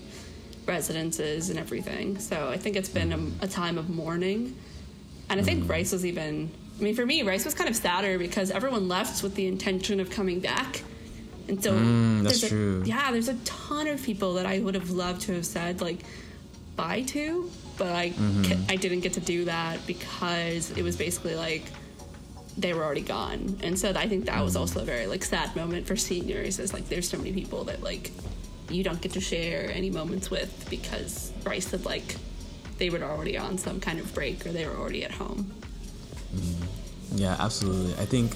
residences 0.70 1.50
and 1.50 1.60
everything. 1.60 2.18
So 2.20 2.48
I 2.50 2.58
think 2.58 2.76
it's 2.78 2.88
been 2.90 3.12
a, 3.42 3.46
a 3.46 3.48
time 3.48 3.78
of 3.78 3.90
mourning. 3.90 4.56
And 5.30 5.40
I 5.40 5.44
think 5.44 5.70
Rice 5.70 5.92
was 5.92 6.06
even, 6.06 6.50
I 6.80 6.84
mean, 6.84 6.96
for 6.96 7.06
me, 7.06 7.22
Rice 7.24 7.44
was 7.46 7.54
kind 7.54 7.70
of 7.70 7.76
sadder 7.76 8.18
because 8.18 8.50
everyone 8.52 8.88
left 8.88 9.22
with 9.22 9.36
the 9.36 9.48
intention 9.48 10.00
of 10.00 10.10
coming 10.10 10.40
back. 10.40 10.82
And 11.50 11.62
so 11.64 11.74
Mm, 11.74 12.24
that's 12.24 12.42
there's 12.42 12.52
a- 12.52 12.56
true. 12.56 12.84
yeah, 12.86 13.12
there's 13.12 13.28
a 13.28 13.34
ton 13.46 13.88
of 13.88 14.02
people 14.02 14.36
that 14.36 14.46
I 14.46 14.60
would 14.60 14.76
have 14.76 14.92
loved 14.92 15.22
to 15.24 15.34
have 15.34 15.46
said, 15.46 15.82
like, 15.82 16.00
bye 16.76 17.02
to, 17.02 17.50
but 17.78 17.92
I, 17.94 18.12
Mm-hmm. 18.12 18.64
I 18.70 18.76
didn't 18.78 19.02
get 19.02 19.14
to 19.14 19.20
do 19.20 19.46
that 19.46 19.86
because 19.88 20.72
it 20.78 20.84
was 20.84 20.96
basically 20.96 21.36
like 21.36 21.64
they 22.58 22.74
were 22.74 22.84
already 22.84 23.02
gone. 23.02 23.58
And 23.64 23.78
so 23.80 23.90
I 23.96 24.08
think 24.08 24.26
that 24.26 24.44
was 24.44 24.54
Mm-hmm. 24.54 24.62
also 24.62 24.82
a 24.82 24.86
very 24.86 25.08
like 25.08 25.24
sad 25.24 25.56
moment 25.56 25.88
for 25.88 25.96
seniors 25.96 26.60
is 26.60 26.74
like 26.74 26.88
there's 26.90 27.08
so 27.10 27.18
many 27.18 27.34
people 27.34 27.64
that 27.66 27.82
like 27.84 28.12
you 28.70 28.84
don't 28.84 29.02
get 29.02 29.14
to 29.14 29.22
share 29.22 29.70
any 29.72 29.90
moments 29.90 30.30
with 30.30 30.68
because 30.70 31.32
Bryce 31.44 31.68
said 31.68 31.86
like 31.86 32.16
they 32.78 32.90
were 32.90 33.04
already 33.04 33.38
on 33.38 33.58
some 33.58 33.80
kind 33.80 34.00
of 34.00 34.14
break 34.14 34.46
or 34.46 34.52
they 34.52 34.66
were 34.66 34.76
already 34.76 35.04
at 35.04 35.12
home. 35.12 35.52
Yeah, 37.14 37.36
absolutely. 37.40 37.94
I 38.02 38.06
think, 38.06 38.32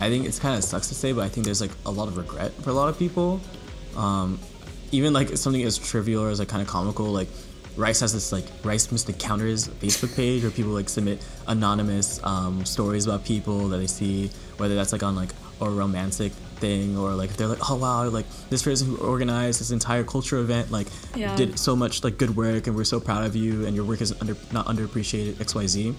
I 0.00 0.08
think 0.08 0.26
it's 0.26 0.38
kind 0.38 0.56
of 0.56 0.64
sucks 0.64 0.88
to 0.88 0.94
say, 0.94 1.12
but 1.12 1.22
I 1.22 1.28
think 1.28 1.44
there's 1.44 1.60
like 1.60 1.72
a 1.86 1.90
lot 1.90 2.08
of 2.08 2.16
regret 2.16 2.52
for 2.62 2.70
a 2.70 2.72
lot 2.72 2.88
of 2.88 2.98
people. 2.98 3.40
Um, 3.96 4.38
even 4.92 5.12
like 5.12 5.36
something 5.36 5.62
as 5.62 5.78
trivial 5.78 6.22
or 6.22 6.30
as 6.30 6.38
like 6.38 6.48
kind 6.48 6.62
of 6.62 6.68
comical, 6.68 7.06
like 7.06 7.28
Rice 7.76 8.00
has 8.00 8.12
this 8.12 8.32
like 8.32 8.44
Rice 8.62 8.90
Missed 8.92 9.08
Encounters 9.08 9.68
Facebook 9.68 10.14
page 10.14 10.42
where 10.42 10.50
people 10.50 10.72
like 10.72 10.88
submit 10.88 11.24
anonymous 11.46 12.22
um, 12.24 12.64
stories 12.64 13.06
about 13.06 13.24
people 13.24 13.68
that 13.68 13.78
they 13.78 13.86
see, 13.86 14.30
whether 14.56 14.74
that's 14.74 14.92
like 14.92 15.02
on 15.02 15.16
like 15.16 15.30
a 15.60 15.68
romantic 15.68 16.32
thing 16.60 16.96
or 16.96 17.12
like 17.14 17.30
if 17.30 17.36
they're 17.36 17.46
like, 17.48 17.70
oh 17.70 17.76
wow, 17.76 18.08
like 18.08 18.26
this 18.50 18.62
person 18.62 18.86
who 18.88 18.96
organized 18.98 19.60
this 19.60 19.70
entire 19.70 20.04
culture 20.04 20.38
event 20.38 20.70
like 20.70 20.86
Yeah. 21.16 21.34
did 21.36 21.58
so 21.58 21.74
much 21.74 22.04
like 22.04 22.18
good 22.18 22.36
work 22.36 22.66
and 22.66 22.76
we're 22.76 22.84
so 22.84 23.00
proud 23.00 23.24
of 23.26 23.34
you 23.34 23.66
and 23.66 23.74
your 23.74 23.84
work 23.84 24.00
is 24.00 24.12
under 24.20 24.36
not 24.52 24.66
underappreciated 24.66 25.40
X 25.40 25.54
Y 25.54 25.66
Z. 25.66 25.94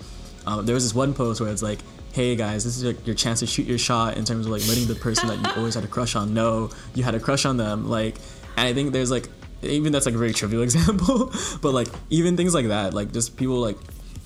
Um, 0.47 0.65
there 0.65 0.74
was 0.74 0.84
this 0.84 0.95
one 0.95 1.13
post 1.13 1.39
where 1.41 1.52
it's 1.52 1.62
like, 1.62 1.80
"Hey 2.13 2.36
guys, 2.36 2.63
this 2.63 2.76
is 2.78 2.84
your, 2.84 2.93
your 3.06 3.15
chance 3.15 3.39
to 3.41 3.47
shoot 3.47 3.67
your 3.67 3.78
shot 3.78 4.17
in 4.17 4.26
terms 4.26 4.45
of 4.45 4.52
like 4.52 4.65
letting 4.67 4.88
the 4.88 4.95
person 4.95 5.28
that 5.28 5.38
you 5.38 5.47
always 5.58 5.76
had 5.76 5.84
a 5.84 5.88
crush 5.88 6.15
on 6.15 6.34
know 6.34 6.69
you 6.95 7.04
had 7.04 7.13
a 7.15 7.19
crush 7.19 7.45
on 7.45 7.58
them." 7.58 7.88
Like, 7.89 8.15
and 8.58 8.67
I 8.67 8.74
think 8.74 8.91
there's 8.91 9.12
like, 9.12 9.28
even 9.62 9.91
that's 9.91 10.08
like 10.08 10.15
a 10.15 10.17
very 10.17 10.34
trivial 10.34 10.63
example, 10.69 11.32
but 11.62 11.74
like 11.74 11.89
even 12.10 12.38
things 12.38 12.54
like 12.56 12.67
that, 12.69 12.93
like 12.93 13.12
just 13.13 13.38
people 13.38 13.58
like 13.60 13.78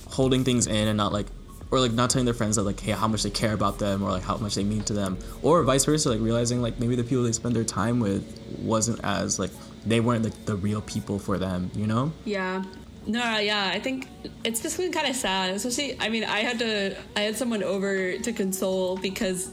holding 0.09 0.43
things 0.45 0.67
in 0.67 0.87
and 0.87 0.95
not 0.95 1.11
like, 1.11 1.27
or 1.71 1.79
like 1.79 1.91
not 1.91 2.09
telling 2.09 2.25
their 2.25 2.33
friends 2.33 2.55
that 2.55 2.63
like, 2.63 2.79
hey, 2.79 2.91
how 2.91 3.07
much 3.07 3.23
they 3.23 3.29
care 3.29 3.53
about 3.53 3.79
them 3.79 4.03
or 4.03 4.11
like 4.11 4.23
how 4.23 4.37
much 4.37 4.55
they 4.55 4.63
mean 4.63 4.83
to 4.83 4.93
them, 4.93 5.17
or 5.41 5.63
vice 5.63 5.85
versa, 5.85 6.09
like 6.09 6.21
realizing 6.21 6.61
like 6.61 6.79
maybe 6.79 6.95
the 6.95 7.03
people 7.03 7.23
they 7.23 7.31
spend 7.31 7.55
their 7.55 7.63
time 7.63 7.99
with 7.99 8.23
wasn't 8.59 8.99
as 9.03 9.39
like 9.39 9.51
they 9.85 9.99
weren't 9.99 10.23
like 10.23 10.45
the 10.45 10.55
real 10.55 10.81
people 10.81 11.19
for 11.19 11.37
them, 11.37 11.71
you 11.75 11.87
know? 11.87 12.11
Yeah. 12.23 12.63
No, 13.07 13.37
yeah, 13.37 13.69
I 13.71 13.79
think 13.79 14.07
it's 14.43 14.61
just 14.61 14.77
been 14.77 14.91
kind 14.91 15.07
of 15.07 15.15
sad. 15.15 15.53
Especially, 15.53 15.99
I 15.99 16.09
mean, 16.09 16.23
I 16.23 16.39
had 16.39 16.57
to, 16.59 16.95
I 17.15 17.21
had 17.21 17.35
someone 17.35 17.61
over 17.61 18.17
to 18.17 18.33
console 18.33 18.97
because 18.97 19.51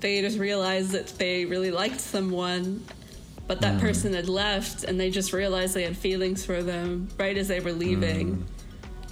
they 0.00 0.20
just 0.20 0.38
realized 0.38 0.90
that 0.92 1.08
they 1.18 1.46
really 1.46 1.70
liked 1.70 2.00
someone, 2.00 2.84
but 3.46 3.62
that 3.62 3.78
mm. 3.78 3.80
person 3.80 4.12
had 4.12 4.28
left, 4.28 4.84
and 4.84 5.00
they 5.00 5.10
just 5.10 5.32
realized 5.32 5.72
they 5.74 5.84
had 5.84 5.96
feelings 5.96 6.44
for 6.44 6.62
them 6.62 7.08
right 7.18 7.36
as 7.38 7.48
they 7.48 7.60
were 7.60 7.72
leaving. 7.72 8.36
Mm. 8.36 8.42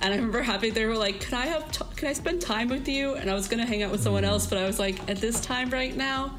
And 0.00 0.12
I 0.12 0.16
remember 0.16 0.42
having, 0.42 0.74
they 0.74 0.86
were 0.86 0.96
like, 0.96 1.20
"Can 1.20 1.34
I 1.38 1.46
have, 1.46 1.70
t- 1.72 1.84
can 1.96 2.08
I 2.08 2.12
spend 2.12 2.40
time 2.40 2.68
with 2.68 2.86
you?" 2.88 3.14
And 3.14 3.30
I 3.30 3.34
was 3.34 3.48
gonna 3.48 3.66
hang 3.66 3.82
out 3.82 3.90
with 3.90 4.02
someone 4.02 4.24
else, 4.24 4.46
but 4.46 4.58
I 4.58 4.64
was 4.64 4.78
like, 4.78 5.08
at 5.10 5.16
this 5.18 5.40
time 5.40 5.70
right 5.70 5.96
now, 5.96 6.36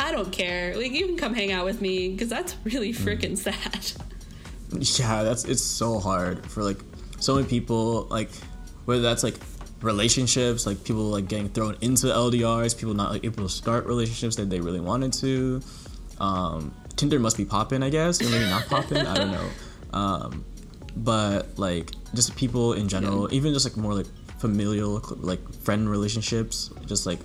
I 0.00 0.10
don't 0.10 0.32
care. 0.32 0.74
Like, 0.76 0.90
you 0.92 1.06
can 1.06 1.16
come 1.16 1.32
hang 1.34 1.52
out 1.52 1.64
with 1.64 1.80
me 1.80 2.08
because 2.10 2.28
that's 2.28 2.56
really 2.64 2.92
freaking 2.92 3.36
sad. 3.38 3.92
yeah 4.98 5.22
that's 5.22 5.44
it's 5.44 5.62
so 5.62 5.98
hard 5.98 6.44
for 6.46 6.62
like 6.62 6.78
so 7.20 7.34
many 7.34 7.46
people 7.46 8.04
like 8.10 8.30
whether 8.86 9.02
that's 9.02 9.22
like 9.22 9.34
relationships 9.82 10.64
like 10.66 10.82
people 10.82 11.04
like 11.04 11.28
getting 11.28 11.48
thrown 11.50 11.76
into 11.82 12.06
ldrs 12.06 12.76
people 12.76 12.94
not 12.94 13.10
like 13.10 13.22
able 13.24 13.42
to 13.42 13.48
start 13.50 13.84
relationships 13.84 14.36
that 14.36 14.48
they 14.48 14.60
really 14.60 14.80
wanted 14.80 15.12
to 15.12 15.60
um 16.20 16.74
tinder 16.96 17.18
must 17.18 17.36
be 17.36 17.44
popping 17.44 17.82
i 17.82 17.90
guess 17.90 18.20
or 18.22 18.30
maybe 18.30 18.48
not 18.48 18.64
popping 18.66 18.96
i 19.06 19.14
don't 19.14 19.30
know 19.32 19.48
um 19.92 20.44
but 20.96 21.58
like 21.58 21.90
just 22.14 22.34
people 22.36 22.74
in 22.74 22.88
general 22.88 23.32
even 23.32 23.52
just 23.52 23.64
like 23.66 23.76
more 23.76 23.94
like 23.94 24.06
familial 24.38 25.00
like 25.18 25.40
friend 25.62 25.88
relationships 25.88 26.70
just 26.86 27.06
like 27.06 27.18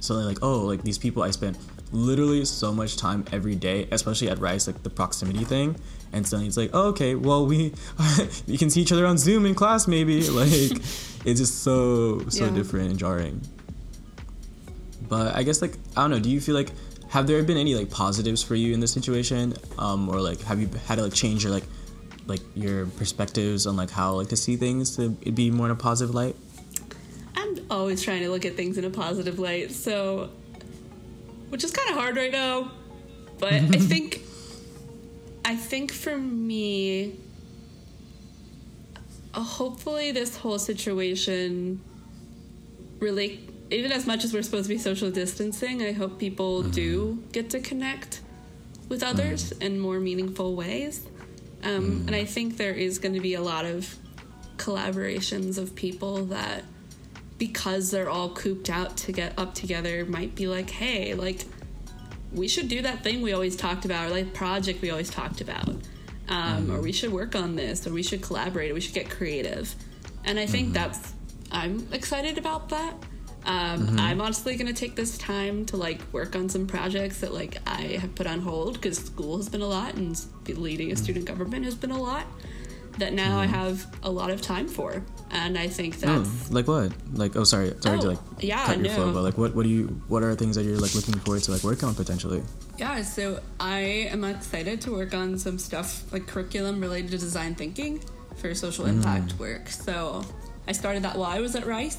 suddenly 0.00 0.26
like 0.28 0.38
oh 0.42 0.60
like 0.60 0.82
these 0.82 0.96
people 0.98 1.22
i 1.22 1.30
spent 1.30 1.56
literally 1.92 2.44
so 2.44 2.72
much 2.72 2.96
time 2.96 3.24
every 3.32 3.54
day 3.54 3.86
especially 3.92 4.28
at 4.30 4.38
rice 4.38 4.66
like 4.66 4.82
the 4.82 4.90
proximity 4.90 5.44
thing 5.44 5.76
and 6.12 6.26
suddenly 6.26 6.46
it's 6.48 6.56
like 6.56 6.70
oh, 6.72 6.88
okay 6.88 7.14
well 7.14 7.46
we 7.46 7.72
we 8.48 8.56
can 8.56 8.70
see 8.70 8.80
each 8.80 8.92
other 8.92 9.06
on 9.06 9.18
zoom 9.18 9.44
in 9.46 9.54
class 9.54 9.86
maybe 9.86 10.28
like 10.42 10.72
it's 11.24 11.40
just 11.40 11.62
so 11.62 12.20
so 12.28 12.46
Yeah. 12.46 12.50
different 12.52 12.90
and 12.90 12.98
jarring. 12.98 13.40
But 15.08 15.34
i 15.36 15.42
guess 15.42 15.62
like 15.62 15.74
i 15.96 16.00
don't 16.02 16.10
know 16.10 16.18
do 16.20 16.30
you 16.30 16.40
feel 16.40 16.54
like 16.54 16.70
have 17.08 17.26
there 17.26 17.40
been 17.44 17.56
any 17.56 17.74
like 17.74 17.90
positives 17.90 18.42
for 18.42 18.56
you 18.56 18.74
in 18.74 18.80
this 18.80 18.92
situation, 18.92 19.54
um, 19.78 20.08
or 20.08 20.20
like 20.20 20.40
have 20.42 20.60
you 20.60 20.68
had 20.88 20.96
to 20.96 21.02
like 21.04 21.14
change 21.14 21.44
your 21.44 21.52
like 21.52 21.62
like 22.26 22.40
your 22.54 22.86
perspectives 22.86 23.66
on 23.66 23.76
like 23.76 23.90
how 23.90 24.14
like 24.14 24.28
to 24.28 24.36
see 24.36 24.56
things 24.56 24.96
to 24.96 25.10
be 25.10 25.50
more 25.50 25.66
in 25.66 25.72
a 25.72 25.76
positive 25.76 26.14
light? 26.14 26.36
I'm 27.36 27.58
always 27.70 28.02
trying 28.02 28.22
to 28.22 28.30
look 28.30 28.44
at 28.44 28.56
things 28.56 28.78
in 28.78 28.84
a 28.84 28.90
positive 28.90 29.38
light, 29.38 29.70
so 29.72 30.30
which 31.48 31.64
is 31.64 31.70
kind 31.70 31.90
of 31.90 31.96
hard 31.96 32.16
right 32.16 32.32
now. 32.32 32.72
But 33.38 33.52
I 33.52 33.58
think 33.58 34.22
I 35.44 35.56
think 35.56 35.92
for 35.92 36.16
me 36.16 37.16
hopefully 39.34 40.12
this 40.12 40.34
whole 40.36 40.58
situation 40.58 41.80
really 43.00 43.46
even 43.70 43.92
as 43.92 44.06
much 44.06 44.24
as 44.24 44.32
we're 44.32 44.42
supposed 44.42 44.68
to 44.68 44.74
be 44.74 44.78
social 44.78 45.10
distancing, 45.10 45.82
I 45.82 45.92
hope 45.92 46.18
people 46.18 46.62
do 46.62 47.14
mm-hmm. 47.14 47.30
get 47.32 47.50
to 47.50 47.60
connect 47.60 48.20
with 48.88 49.02
others 49.02 49.50
mm-hmm. 49.50 49.62
in 49.62 49.80
more 49.80 49.98
meaningful 49.98 50.54
ways. 50.54 51.06
Um, 51.66 52.04
And 52.06 52.14
I 52.14 52.24
think 52.24 52.56
there 52.56 52.72
is 52.74 52.98
going 52.98 53.14
to 53.14 53.20
be 53.20 53.34
a 53.34 53.42
lot 53.42 53.64
of 53.64 53.96
collaborations 54.56 55.58
of 55.58 55.74
people 55.74 56.26
that, 56.26 56.64
because 57.38 57.90
they're 57.90 58.08
all 58.08 58.30
cooped 58.30 58.70
out 58.70 58.96
to 58.98 59.12
get 59.12 59.38
up 59.38 59.54
together, 59.54 60.04
might 60.06 60.34
be 60.34 60.46
like, 60.46 60.70
hey, 60.70 61.14
like, 61.14 61.44
we 62.32 62.48
should 62.48 62.68
do 62.68 62.82
that 62.82 63.02
thing 63.02 63.22
we 63.22 63.32
always 63.32 63.56
talked 63.56 63.84
about, 63.84 64.06
or 64.06 64.10
like 64.10 64.34
project 64.34 64.80
we 64.82 64.90
always 64.90 65.10
talked 65.10 65.40
about. 65.40 65.74
Um, 66.28 66.70
Or 66.70 66.80
we 66.80 66.92
should 66.92 67.12
work 67.12 67.34
on 67.36 67.56
this, 67.56 67.86
or 67.86 67.92
we 67.92 68.02
should 68.02 68.22
collaborate, 68.22 68.70
or 68.70 68.74
we 68.74 68.80
should 68.80 68.94
get 68.94 69.08
creative. 69.10 69.74
And 70.24 70.38
I 70.38 70.46
think 70.46 70.72
that's, 70.72 71.14
I'm 71.52 71.86
excited 71.92 72.36
about 72.38 72.68
that. 72.70 72.94
Um, 73.46 73.86
mm-hmm. 73.86 74.00
I'm 74.00 74.20
honestly 74.20 74.56
gonna 74.56 74.72
take 74.72 74.96
this 74.96 75.16
time 75.18 75.64
to 75.66 75.76
like 75.76 76.00
work 76.12 76.34
on 76.34 76.48
some 76.48 76.66
projects 76.66 77.20
that 77.20 77.32
like 77.32 77.58
I 77.64 77.82
have 78.00 78.14
put 78.16 78.26
on 78.26 78.40
hold 78.40 78.74
because 78.74 78.98
school 78.98 79.36
has 79.36 79.48
been 79.48 79.62
a 79.62 79.68
lot 79.68 79.94
and 79.94 80.20
leading 80.48 80.90
a 80.90 80.94
mm. 80.94 80.98
student 80.98 81.26
government 81.26 81.64
has 81.64 81.76
been 81.76 81.92
a 81.92 82.00
lot 82.00 82.26
that 82.98 83.12
now 83.12 83.38
I 83.38 83.46
mm. 83.46 83.50
have 83.50 83.86
a 84.02 84.10
lot 84.10 84.30
of 84.30 84.40
time 84.40 84.68
for, 84.68 85.02
and 85.30 85.58
I 85.58 85.68
think 85.68 85.96
Oh, 86.04 86.26
like 86.50 86.66
what? 86.66 86.92
Like 87.12 87.36
oh 87.36 87.44
sorry, 87.44 87.72
sorry 87.80 88.00
to 88.00 88.06
Oh, 88.06 88.10
like 88.10 88.18
yeah, 88.40 88.66
cut 88.66 88.80
your 88.80 88.94
flow, 88.94 89.06
no. 89.08 89.12
but 89.12 89.22
like 89.22 89.38
what 89.38 89.54
what 89.54 89.62
do 89.62 89.68
you 89.68 89.86
what 90.08 90.22
are 90.22 90.34
things 90.34 90.56
that 90.56 90.64
you're 90.64 90.78
like 90.78 90.94
looking 90.94 91.14
forward 91.14 91.42
to 91.44 91.52
like 91.52 91.62
work 91.62 91.82
on 91.82 91.94
potentially? 91.94 92.42
yeah. 92.78 93.02
So 93.02 93.40
I 93.60 93.78
am 94.10 94.24
excited 94.24 94.80
to 94.82 94.92
work 94.92 95.14
on 95.14 95.38
some 95.38 95.58
stuff 95.58 96.10
like 96.12 96.26
curriculum 96.26 96.80
related 96.80 97.10
to 97.12 97.18
design 97.18 97.54
thinking 97.54 98.02
for 98.36 98.54
social 98.54 98.86
mm. 98.86 98.90
impact 98.90 99.38
work. 99.38 99.68
So 99.68 100.24
I 100.66 100.72
started 100.72 101.02
that 101.04 101.16
while 101.16 101.30
I 101.30 101.40
was 101.40 101.54
at 101.54 101.66
Rice. 101.66 101.98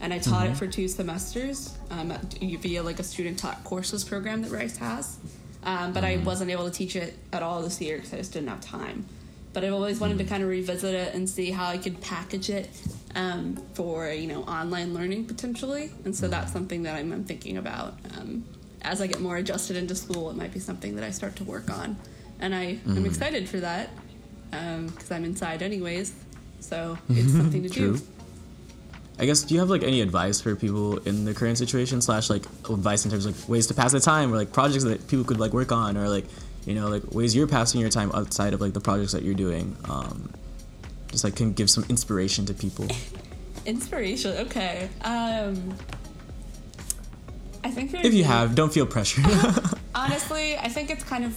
And 0.00 0.12
I 0.12 0.18
taught 0.18 0.46
it 0.46 0.56
for 0.56 0.66
two 0.66 0.88
semesters 0.88 1.74
um, 1.90 2.10
at- 2.12 2.34
via 2.40 2.82
like 2.82 2.98
a 3.00 3.02
student 3.02 3.38
taught 3.38 3.62
courses 3.64 4.04
program 4.04 4.42
that 4.42 4.50
Rice 4.50 4.76
has. 4.76 5.16
Um, 5.64 5.92
but 5.92 6.04
I 6.04 6.18
wasn't 6.18 6.50
able 6.50 6.64
to 6.66 6.70
teach 6.70 6.94
it 6.96 7.14
at 7.32 7.42
all 7.42 7.62
this 7.62 7.80
year 7.80 7.96
because 7.96 8.12
I 8.14 8.18
just 8.18 8.32
didn't 8.32 8.48
have 8.48 8.60
time. 8.60 9.06
But 9.52 9.64
I've 9.64 9.72
always 9.72 9.98
wanted 9.98 10.18
to 10.18 10.24
kind 10.24 10.42
of 10.42 10.48
revisit 10.50 10.94
it 10.94 11.14
and 11.14 11.28
see 11.28 11.50
how 11.50 11.66
I 11.66 11.78
could 11.78 12.00
package 12.02 12.50
it 12.50 12.68
um, 13.14 13.56
for 13.72 14.08
you 14.12 14.26
know 14.28 14.42
online 14.42 14.92
learning 14.94 15.24
potentially. 15.24 15.90
And 16.04 16.14
so 16.14 16.28
that's 16.28 16.52
something 16.52 16.82
that 16.82 16.94
I'm, 16.94 17.10
I'm 17.10 17.24
thinking 17.24 17.56
about. 17.56 17.94
Um, 18.16 18.44
as 18.82 19.00
I 19.00 19.06
get 19.08 19.20
more 19.20 19.38
adjusted 19.38 19.76
into 19.76 19.94
school, 19.96 20.30
it 20.30 20.36
might 20.36 20.52
be 20.52 20.60
something 20.60 20.94
that 20.96 21.02
I 21.04 21.10
start 21.10 21.34
to 21.36 21.44
work 21.44 21.70
on, 21.70 21.96
and 22.38 22.54
I 22.54 22.78
am 22.86 23.06
excited 23.06 23.48
for 23.48 23.58
that 23.60 23.88
because 24.50 25.10
I'm 25.10 25.24
inside 25.24 25.62
anyways. 25.62 26.12
So 26.60 26.96
it's 27.08 27.32
something 27.32 27.62
to 27.62 27.68
do. 27.80 27.98
I 29.18 29.26
guess 29.26 29.42
do 29.42 29.54
you 29.54 29.60
have 29.60 29.70
like 29.70 29.82
any 29.82 30.00
advice 30.02 30.40
for 30.40 30.54
people 30.56 30.98
in 30.98 31.24
the 31.24 31.32
current 31.32 31.58
situation 31.58 32.02
slash 32.02 32.28
like 32.28 32.44
advice 32.68 33.04
in 33.04 33.10
terms 33.10 33.24
of 33.24 33.38
like 33.38 33.48
ways 33.48 33.66
to 33.68 33.74
pass 33.74 33.92
the 33.92 34.00
time 34.00 34.32
or 34.32 34.36
like 34.36 34.52
projects 34.52 34.84
that 34.84 35.08
people 35.08 35.24
could 35.24 35.40
like 35.40 35.52
work 35.52 35.72
on 35.72 35.96
or 35.96 36.08
like 36.08 36.26
you 36.66 36.74
know 36.74 36.88
like 36.88 37.02
ways 37.12 37.34
you're 37.34 37.46
passing 37.46 37.80
your 37.80 37.88
time 37.90 38.10
outside 38.12 38.52
of 38.52 38.60
like 38.60 38.74
the 38.74 38.80
projects 38.80 39.12
that 39.12 39.22
you're 39.22 39.34
doing 39.34 39.74
um 39.88 40.30
just 41.10 41.24
like 41.24 41.34
can 41.34 41.52
give 41.52 41.70
some 41.70 41.84
inspiration 41.88 42.44
to 42.44 42.52
people 42.52 42.86
Inspiration. 43.66 44.36
Okay. 44.46 44.88
Um, 45.02 45.76
I 47.64 47.70
think 47.72 47.92
if 47.92 48.14
you 48.14 48.22
have 48.22 48.54
don't 48.54 48.72
feel 48.72 48.86
pressure 48.86 49.22
honestly, 49.94 50.56
I 50.56 50.68
think 50.68 50.90
it's 50.90 51.04
kind 51.04 51.24
of. 51.24 51.36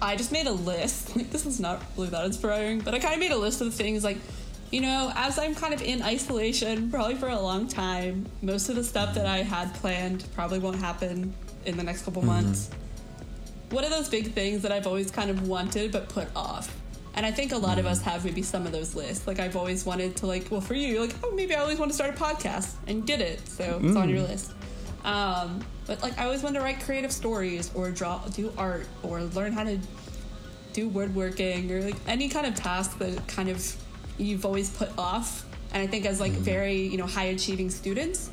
I 0.00 0.16
just 0.16 0.30
made 0.30 0.46
a 0.46 0.52
list. 0.52 1.16
Like 1.16 1.30
this 1.30 1.46
is 1.46 1.58
not 1.58 1.82
really 1.96 2.10
that 2.10 2.24
inspiring, 2.24 2.80
but 2.80 2.94
I 2.94 3.00
kind 3.00 3.14
of 3.14 3.20
made 3.20 3.32
a 3.32 3.36
list 3.36 3.60
of 3.60 3.74
things 3.74 4.04
like, 4.04 4.18
you 4.74 4.80
know, 4.80 5.12
as 5.14 5.38
I'm 5.38 5.54
kind 5.54 5.72
of 5.72 5.80
in 5.82 6.02
isolation, 6.02 6.90
probably 6.90 7.14
for 7.14 7.28
a 7.28 7.40
long 7.40 7.68
time. 7.68 8.26
Most 8.42 8.68
of 8.68 8.74
the 8.74 8.82
stuff 8.82 9.14
that 9.14 9.24
I 9.24 9.38
had 9.38 9.72
planned 9.74 10.24
probably 10.34 10.58
won't 10.58 10.80
happen 10.80 11.32
in 11.64 11.76
the 11.76 11.84
next 11.84 12.02
couple 12.02 12.22
mm-hmm. 12.22 12.32
months. 12.32 12.70
What 13.70 13.84
are 13.84 13.88
those 13.88 14.08
big 14.08 14.32
things 14.32 14.62
that 14.62 14.72
I've 14.72 14.88
always 14.88 15.12
kind 15.12 15.30
of 15.30 15.46
wanted 15.46 15.92
but 15.92 16.08
put 16.08 16.26
off? 16.34 16.76
And 17.14 17.24
I 17.24 17.30
think 17.30 17.52
a 17.52 17.56
lot 17.56 17.78
of 17.78 17.86
us 17.86 18.00
mm-hmm. 18.00 18.10
have 18.10 18.24
maybe 18.24 18.42
some 18.42 18.66
of 18.66 18.72
those 18.72 18.96
lists. 18.96 19.28
Like 19.28 19.38
I've 19.38 19.54
always 19.54 19.86
wanted 19.86 20.16
to 20.16 20.26
like, 20.26 20.50
well, 20.50 20.60
for 20.60 20.74
you, 20.74 20.88
you're 20.88 21.02
like, 21.02 21.14
oh, 21.22 21.30
maybe 21.36 21.54
I 21.54 21.60
always 21.60 21.78
want 21.78 21.92
to 21.92 21.94
start 21.94 22.12
a 22.12 22.18
podcast, 22.20 22.74
and 22.88 23.06
did 23.06 23.20
it, 23.20 23.46
so 23.46 23.80
it's 23.80 23.96
on 23.96 24.08
your 24.08 24.22
mm. 24.24 24.28
list. 24.28 24.54
Um, 25.04 25.64
but 25.86 26.02
like 26.02 26.18
I 26.18 26.24
always 26.24 26.42
wanted 26.42 26.58
to 26.58 26.64
write 26.64 26.80
creative 26.80 27.12
stories 27.12 27.70
or 27.76 27.92
draw, 27.92 28.18
do 28.26 28.52
art, 28.58 28.88
or 29.04 29.22
learn 29.22 29.52
how 29.52 29.62
to 29.62 29.78
do 30.72 30.88
woodworking 30.88 31.70
or 31.70 31.80
like 31.82 31.94
any 32.08 32.28
kind 32.28 32.44
of 32.44 32.56
task 32.56 32.98
that 32.98 33.24
kind 33.28 33.48
of 33.48 33.76
you've 34.18 34.44
always 34.44 34.70
put 34.70 34.96
off. 34.98 35.44
And 35.72 35.82
I 35.82 35.86
think 35.86 36.06
as 36.06 36.20
like 36.20 36.32
mm. 36.32 36.36
very 36.36 36.82
you 36.82 36.96
know 36.96 37.06
high 37.06 37.26
achieving 37.26 37.70
students, 37.70 38.30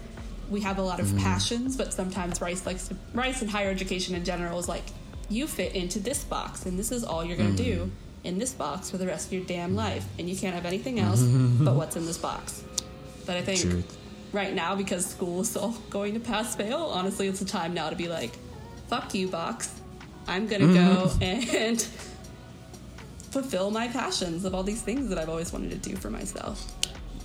we 0.50 0.62
have 0.62 0.78
a 0.78 0.82
lot 0.82 1.00
of 1.00 1.08
mm. 1.08 1.20
passions, 1.20 1.76
but 1.76 1.94
sometimes 1.94 2.42
Rice 2.42 2.66
likes 2.66 2.88
to 2.90 2.96
Rice 3.14 3.42
and 3.42 3.50
higher 3.50 3.70
education 3.70 4.16
in 4.16 4.24
general 4.24 4.60
is 4.60 4.68
like 4.68 4.84
you 5.30 5.48
fit 5.48 5.76
into 5.76 6.00
this 6.00 6.24
box, 6.24 6.66
and 6.66 6.78
this 6.78 6.92
is 6.92 7.04
all 7.04 7.24
you're 7.24 7.38
gonna 7.38 7.52
do 7.52 7.86
mm. 7.86 7.90
in 8.24 8.38
this 8.38 8.54
box 8.54 8.92
for 8.92 8.98
the 8.98 9.08
rest 9.08 9.28
of 9.28 9.34
your 9.34 9.44
damn 9.44 9.76
life, 9.76 10.06
and 10.20 10.30
you 10.30 10.36
can't 10.36 10.54
have 10.54 10.66
anything 10.66 11.00
else 11.00 11.22
but 11.62 11.76
what's 11.76 11.96
in 11.96 12.06
this 12.06 12.18
box. 12.18 12.64
But 13.26 13.38
I 13.38 13.42
think 13.42 13.62
Truth. 13.62 13.98
right 14.34 14.54
now 14.54 14.76
because 14.76 15.06
school 15.06 15.42
is 15.42 15.56
all 15.56 15.72
going 15.90 16.14
to 16.14 16.20
pass 16.20 16.56
fail 16.56 16.84
honestly 16.92 17.28
it's 17.28 17.42
a 17.42 17.46
time 17.46 17.74
now 17.74 17.90
to 17.90 17.96
be 17.96 18.08
like 18.08 18.32
fuck 18.88 19.14
you 19.14 19.28
box 19.28 19.80
i'm 20.28 20.48
gonna 20.48 20.74
go 20.74 21.08
mm-hmm. 21.08 21.56
and 21.56 21.88
fulfill 23.32 23.72
my 23.72 23.88
passions 23.88 24.46
of 24.46 24.54
all 24.54 24.64
these 24.64 24.82
things 24.82 25.10
that 25.10 25.18
i've 25.18 25.30
always 25.30 25.52
wanted 25.54 25.72
to 25.72 25.90
do 25.90 25.96
for 25.96 26.10
myself. 26.10 26.72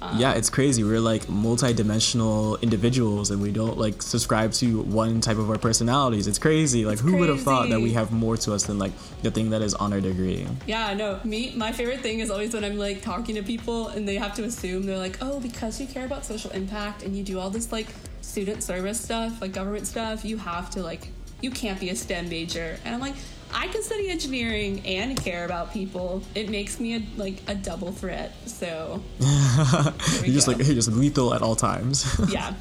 Um, 0.02 0.18
yeah 0.18 0.34
it's 0.34 0.50
crazy. 0.50 0.84
We're 0.84 1.00
like 1.00 1.26
multi-dimensional 1.26 2.58
individuals 2.58 3.30
and 3.30 3.40
we 3.40 3.50
don't 3.50 3.78
like 3.78 4.02
subscribe 4.02 4.52
to 4.54 4.82
one 4.82 5.22
type 5.22 5.38
of 5.38 5.48
our 5.50 5.56
personalities. 5.56 6.26
It's 6.26 6.38
crazy. 6.38 6.84
Like 6.84 6.98
who 6.98 7.16
would 7.16 7.30
have 7.30 7.40
thought 7.40 7.70
that 7.70 7.80
we 7.80 7.92
have 7.94 8.12
more 8.12 8.36
to 8.38 8.52
us 8.52 8.64
than 8.64 8.78
like 8.78 8.92
the 9.22 9.30
thing 9.30 9.50
that 9.50 9.62
is 9.62 9.72
on 9.72 9.94
our 9.94 10.00
degree? 10.02 10.46
Yeah 10.66 10.92
no 10.92 11.18
me 11.24 11.54
my 11.56 11.72
favorite 11.72 12.00
thing 12.00 12.20
is 12.20 12.30
always 12.30 12.52
when 12.52 12.62
i'm 12.62 12.76
like 12.76 13.00
talking 13.00 13.34
to 13.36 13.42
people 13.42 13.88
and 13.88 14.06
they 14.06 14.16
have 14.16 14.34
to 14.34 14.44
assume 14.44 14.84
they're 14.84 14.98
like 14.98 15.16
oh 15.22 15.40
because 15.40 15.80
you 15.80 15.86
care 15.86 16.04
about 16.04 16.24
social 16.26 16.50
impact 16.50 17.02
and 17.02 17.16
you 17.16 17.22
do 17.24 17.38
all 17.38 17.48
this 17.48 17.72
like 17.72 17.86
student 18.20 18.62
service 18.62 19.00
stuff 19.00 19.40
like 19.40 19.52
government 19.52 19.86
stuff 19.86 20.24
you 20.24 20.36
have 20.36 20.68
to 20.70 20.82
like 20.82 21.08
you 21.40 21.50
can't 21.50 21.78
be 21.78 21.90
a 21.90 21.96
stem 21.96 22.28
major. 22.28 22.78
And 22.84 22.94
i'm 22.94 23.00
like 23.00 23.14
i 23.52 23.66
can 23.68 23.82
study 23.82 24.08
engineering 24.08 24.80
and 24.86 25.22
care 25.22 25.44
about 25.44 25.72
people 25.72 26.22
it 26.34 26.48
makes 26.48 26.78
me 26.80 26.96
a, 26.96 27.02
like 27.16 27.40
a 27.48 27.54
double 27.54 27.92
threat 27.92 28.34
so 28.46 29.02
you're 29.20 30.34
just 30.34 30.46
go. 30.46 30.52
like 30.52 30.64
you're 30.64 30.74
just 30.74 30.90
lethal 30.92 31.34
at 31.34 31.42
all 31.42 31.56
times 31.56 32.04
yeah. 32.28 32.54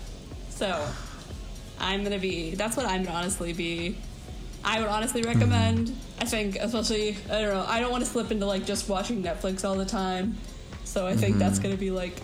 So 0.55 0.87
I'm 1.79 2.03
gonna 2.03 2.17
be. 2.17 2.55
That's 2.55 2.77
what 2.77 2.85
I'm 2.85 3.03
gonna 3.03 3.17
honestly 3.17 3.51
be. 3.51 3.97
I 4.63 4.79
would 4.79 4.87
honestly 4.87 5.21
mm-hmm. 5.21 5.37
recommend. 5.37 5.95
I 6.19 6.25
think, 6.25 6.55
especially, 6.55 7.17
I 7.29 7.41
don't 7.41 7.53
know. 7.53 7.65
I 7.67 7.81
don't 7.81 7.91
want 7.91 8.05
to 8.05 8.09
slip 8.09 8.31
into 8.31 8.45
like 8.45 8.65
just 8.65 8.87
watching 8.87 9.21
Netflix 9.21 9.65
all 9.65 9.75
the 9.75 9.85
time. 9.85 10.37
So 10.85 11.05
I 11.05 11.15
think 11.15 11.37
that's 11.37 11.59
mm-hmm. 11.59 11.67
gonna 11.67 11.77
be 11.77 11.91
like. 11.91 12.21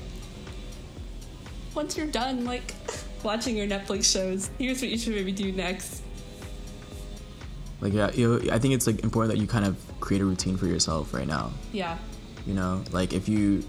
Once 1.75 1.95
you're 1.95 2.07
done, 2.07 2.45
like 2.45 2.73
watching 3.23 3.55
your 3.57 3.67
Netflix 3.67 4.11
shows, 4.11 4.49
here's 4.57 4.81
what 4.81 4.89
you 4.89 4.97
should 4.97 5.13
maybe 5.13 5.31
do 5.33 5.51
next. 5.51 6.00
Like 7.81 7.93
yeah 7.93 8.11
you 8.13 8.49
i 8.51 8.59
think 8.59 8.73
it's 8.73 8.87
like 8.87 9.03
important 9.03 9.33
that 9.33 9.41
you 9.41 9.47
kind 9.47 9.65
of 9.65 9.75
create 9.99 10.21
a 10.21 10.25
routine 10.25 10.55
for 10.57 10.67
yourself 10.67 11.13
right 11.13 11.27
now. 11.27 11.51
Yeah. 11.71 11.97
you 12.45 12.53
know 12.53 12.83
like 12.91 13.13
if 13.13 13.27
you 13.27 13.63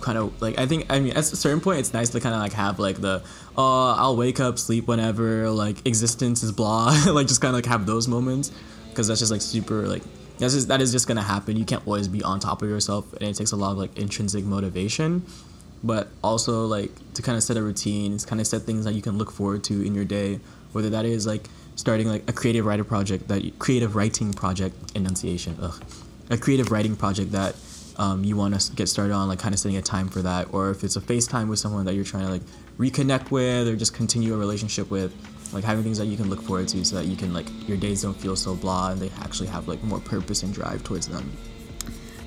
kind 0.00 0.18
of 0.18 0.40
like 0.42 0.58
i 0.58 0.66
think 0.66 0.86
i 0.90 0.98
mean 0.98 1.12
at 1.12 1.18
a 1.18 1.22
certain 1.22 1.60
point 1.60 1.78
it's 1.78 1.92
nice 1.92 2.10
to 2.10 2.20
kind 2.20 2.34
of 2.34 2.40
like 2.40 2.52
have 2.52 2.78
like 2.78 3.00
the 3.00 3.22
oh 3.56 3.94
i'll 3.96 4.16
wake 4.16 4.40
up 4.40 4.58
sleep 4.58 4.86
whenever 4.88 5.48
like 5.50 5.86
existence 5.86 6.42
is 6.42 6.52
blah. 6.52 6.90
Like 7.06 7.26
just 7.28 7.40
kind 7.40 7.50
of 7.50 7.56
like 7.56 7.66
have 7.66 7.86
those 7.86 8.08
moments 8.08 8.50
because 8.90 9.08
that's 9.08 9.20
just 9.20 9.32
like 9.32 9.42
super 9.42 9.86
like 9.86 10.02
that's 10.38 10.52
just 10.54 10.68
that 10.68 10.80
is 10.82 10.92
just 10.92 11.06
gonna 11.08 11.22
happen. 11.22 11.56
You 11.56 11.64
can't 11.64 11.86
always 11.86 12.08
be 12.08 12.22
on 12.22 12.40
top 12.40 12.60
of 12.62 12.68
yourself 12.68 13.10
and 13.14 13.22
it 13.22 13.34
takes 13.36 13.52
a 13.52 13.56
lot 13.56 13.72
of 13.72 13.78
like 13.78 13.96
intrinsic 13.98 14.44
motivation. 14.44 15.24
But 15.84 16.08
also 16.22 16.66
like 16.66 16.90
to 17.14 17.22
kind 17.22 17.36
of 17.36 17.42
set 17.42 17.56
a 17.56 17.62
routine 17.62 18.14
it's 18.14 18.24
kind 18.24 18.40
of 18.40 18.46
set 18.46 18.62
things 18.62 18.84
that 18.84 18.94
you 18.94 19.02
can 19.02 19.16
look 19.18 19.30
forward 19.30 19.62
to 19.64 19.86
in 19.86 19.94
your 19.94 20.04
day 20.04 20.40
whether 20.72 20.90
that 20.90 21.04
is 21.04 21.26
like 21.26 21.48
starting 21.76 22.08
like 22.08 22.28
a 22.28 22.32
creative 22.32 22.66
writer 22.66 22.84
project 22.84 23.28
that 23.28 23.58
creative 23.58 23.94
writing 23.94 24.32
project 24.32 24.74
enunciation 24.96 25.56
ugh, 25.60 25.80
a 26.30 26.36
creative 26.36 26.72
writing 26.72 26.96
project 26.96 27.30
that 27.32 27.54
um, 27.98 28.24
you 28.24 28.36
want 28.36 28.58
to 28.58 28.72
get 28.72 28.88
started 28.88 29.14
on 29.14 29.28
like 29.28 29.38
kind 29.38 29.54
of 29.54 29.60
setting 29.60 29.76
a 29.76 29.82
time 29.82 30.08
for 30.08 30.20
that 30.22 30.52
or 30.52 30.70
if 30.70 30.84
it's 30.84 30.96
a 30.96 31.00
facetime 31.00 31.48
with 31.48 31.58
someone 31.58 31.84
that 31.84 31.94
you're 31.94 32.04
trying 32.04 32.26
to 32.26 32.32
like 32.32 32.42
reconnect 32.78 33.30
with 33.30 33.68
or 33.68 33.76
just 33.76 33.94
continue 33.94 34.34
a 34.34 34.36
relationship 34.36 34.90
with 34.90 35.14
like 35.52 35.64
having 35.64 35.84
things 35.84 35.98
that 35.98 36.06
you 36.06 36.16
can 36.16 36.28
look 36.28 36.42
forward 36.42 36.68
to 36.68 36.84
so 36.84 36.96
that 36.96 37.06
you 37.06 37.16
can 37.16 37.32
like 37.32 37.46
your 37.68 37.76
days 37.76 38.02
don't 38.02 38.16
feel 38.16 38.36
so 38.36 38.54
blah 38.54 38.90
and 38.90 39.00
they 39.00 39.10
actually 39.20 39.46
have 39.46 39.68
like 39.68 39.82
more 39.84 40.00
purpose 40.00 40.42
and 40.42 40.52
drive 40.52 40.82
towards 40.82 41.08
them. 41.08 41.30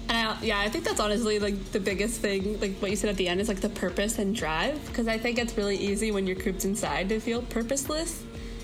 I, 0.09 0.37
yeah 0.41 0.59
i 0.59 0.69
think 0.69 0.83
that's 0.83 0.99
honestly 0.99 1.39
like 1.39 1.71
the 1.71 1.79
biggest 1.79 2.21
thing 2.21 2.59
like 2.59 2.75
what 2.77 2.89
you 2.89 2.97
said 2.97 3.09
at 3.09 3.17
the 3.17 3.27
end 3.27 3.41
is 3.41 3.47
like 3.47 3.61
the 3.61 3.69
purpose 3.69 4.17
and 4.19 4.35
drive 4.35 4.83
because 4.87 5.07
i 5.07 5.17
think 5.17 5.37
it's 5.37 5.57
really 5.57 5.77
easy 5.77 6.11
when 6.11 6.25
you're 6.25 6.35
cooped 6.35 6.65
inside 6.65 7.09
to 7.09 7.19
feel 7.19 7.41
purposeless 7.43 8.23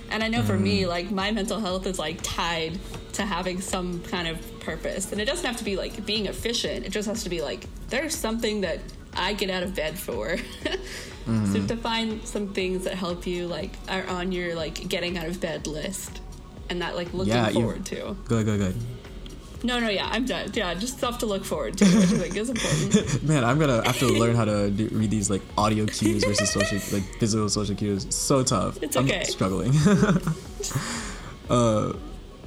and 0.10 0.24
i 0.24 0.28
know 0.28 0.42
mm. 0.42 0.46
for 0.46 0.58
me 0.58 0.82
mm-hmm. 0.82 0.90
like 0.90 1.12
my 1.12 1.32
mental 1.32 1.60
health 1.60 1.86
is 1.86 2.00
like 2.00 2.20
tied 2.22 2.78
to 3.14 3.26
having 3.26 3.62
some 3.62 4.02
kind 4.04 4.28
of 4.28 4.60
purpose 4.60 5.12
and 5.12 5.22
it 5.22 5.26
doesn't 5.26 5.46
have 5.46 5.58
to 5.58 5.64
be 5.64 5.76
like 5.76 6.06
being 6.06 6.26
efficient 6.26 6.86
it 6.86 6.92
just 6.92 7.08
has 7.08 7.24
to 7.24 7.30
be 7.30 7.42
like 7.42 7.66
there's 7.90 8.16
something 8.16 8.62
that 8.62 8.80
i 9.16 9.34
get 9.34 9.50
out 9.50 9.64
of 9.64 9.76
bed 9.76 9.98
for 9.98 10.38
Mm-hmm. 11.28 11.54
So 11.54 11.68
to 11.68 11.78
find 11.78 12.24
some 12.24 12.54
things 12.54 12.84
that 12.84 12.94
help 12.94 13.26
you 13.26 13.48
like 13.48 13.72
are 13.90 14.06
on 14.08 14.32
your 14.32 14.54
like 14.54 14.88
getting 14.88 15.18
out 15.18 15.26
of 15.26 15.42
bed 15.42 15.66
list 15.66 16.22
and 16.70 16.82
that 16.82 16.96
like 16.96 17.14
looking 17.14 17.34
yeah, 17.34 17.50
forward 17.50 17.86
to. 17.88 18.16
Good, 18.26 18.46
good, 18.46 18.60
good. 18.60 18.76
No, 19.64 19.80
no, 19.80 19.90
yeah, 19.90 20.10
I'm 20.12 20.26
done. 20.26 20.52
Yeah, 20.54 20.74
just 20.74 20.98
stuff 20.98 21.20
to 21.20 21.26
look 21.26 21.44
forward 21.44 21.78
to, 21.78 21.86
which 21.86 21.96
I 21.96 22.18
think 22.18 22.36
is 22.36 22.50
important. 22.50 23.24
Man, 23.28 23.44
I'm 23.44 23.60
gonna 23.60 23.86
have 23.86 23.98
to 24.00 24.08
learn 24.08 24.36
how 24.36 24.46
to 24.46 24.70
do, 24.70 24.90
read 24.92 25.10
these 25.10 25.30
like 25.30 25.42
audio 25.58 25.86
cues 25.86 26.24
versus 26.24 26.52
social, 26.52 26.80
like 26.98 27.04
physical 27.20 27.50
social 27.50 27.76
cues. 27.76 28.08
So 28.10 28.44
tough. 28.44 28.82
It's 28.82 28.98
okay. 28.98 29.20
I'm 29.20 29.26
struggling. 29.26 29.72
uh, 31.50 31.94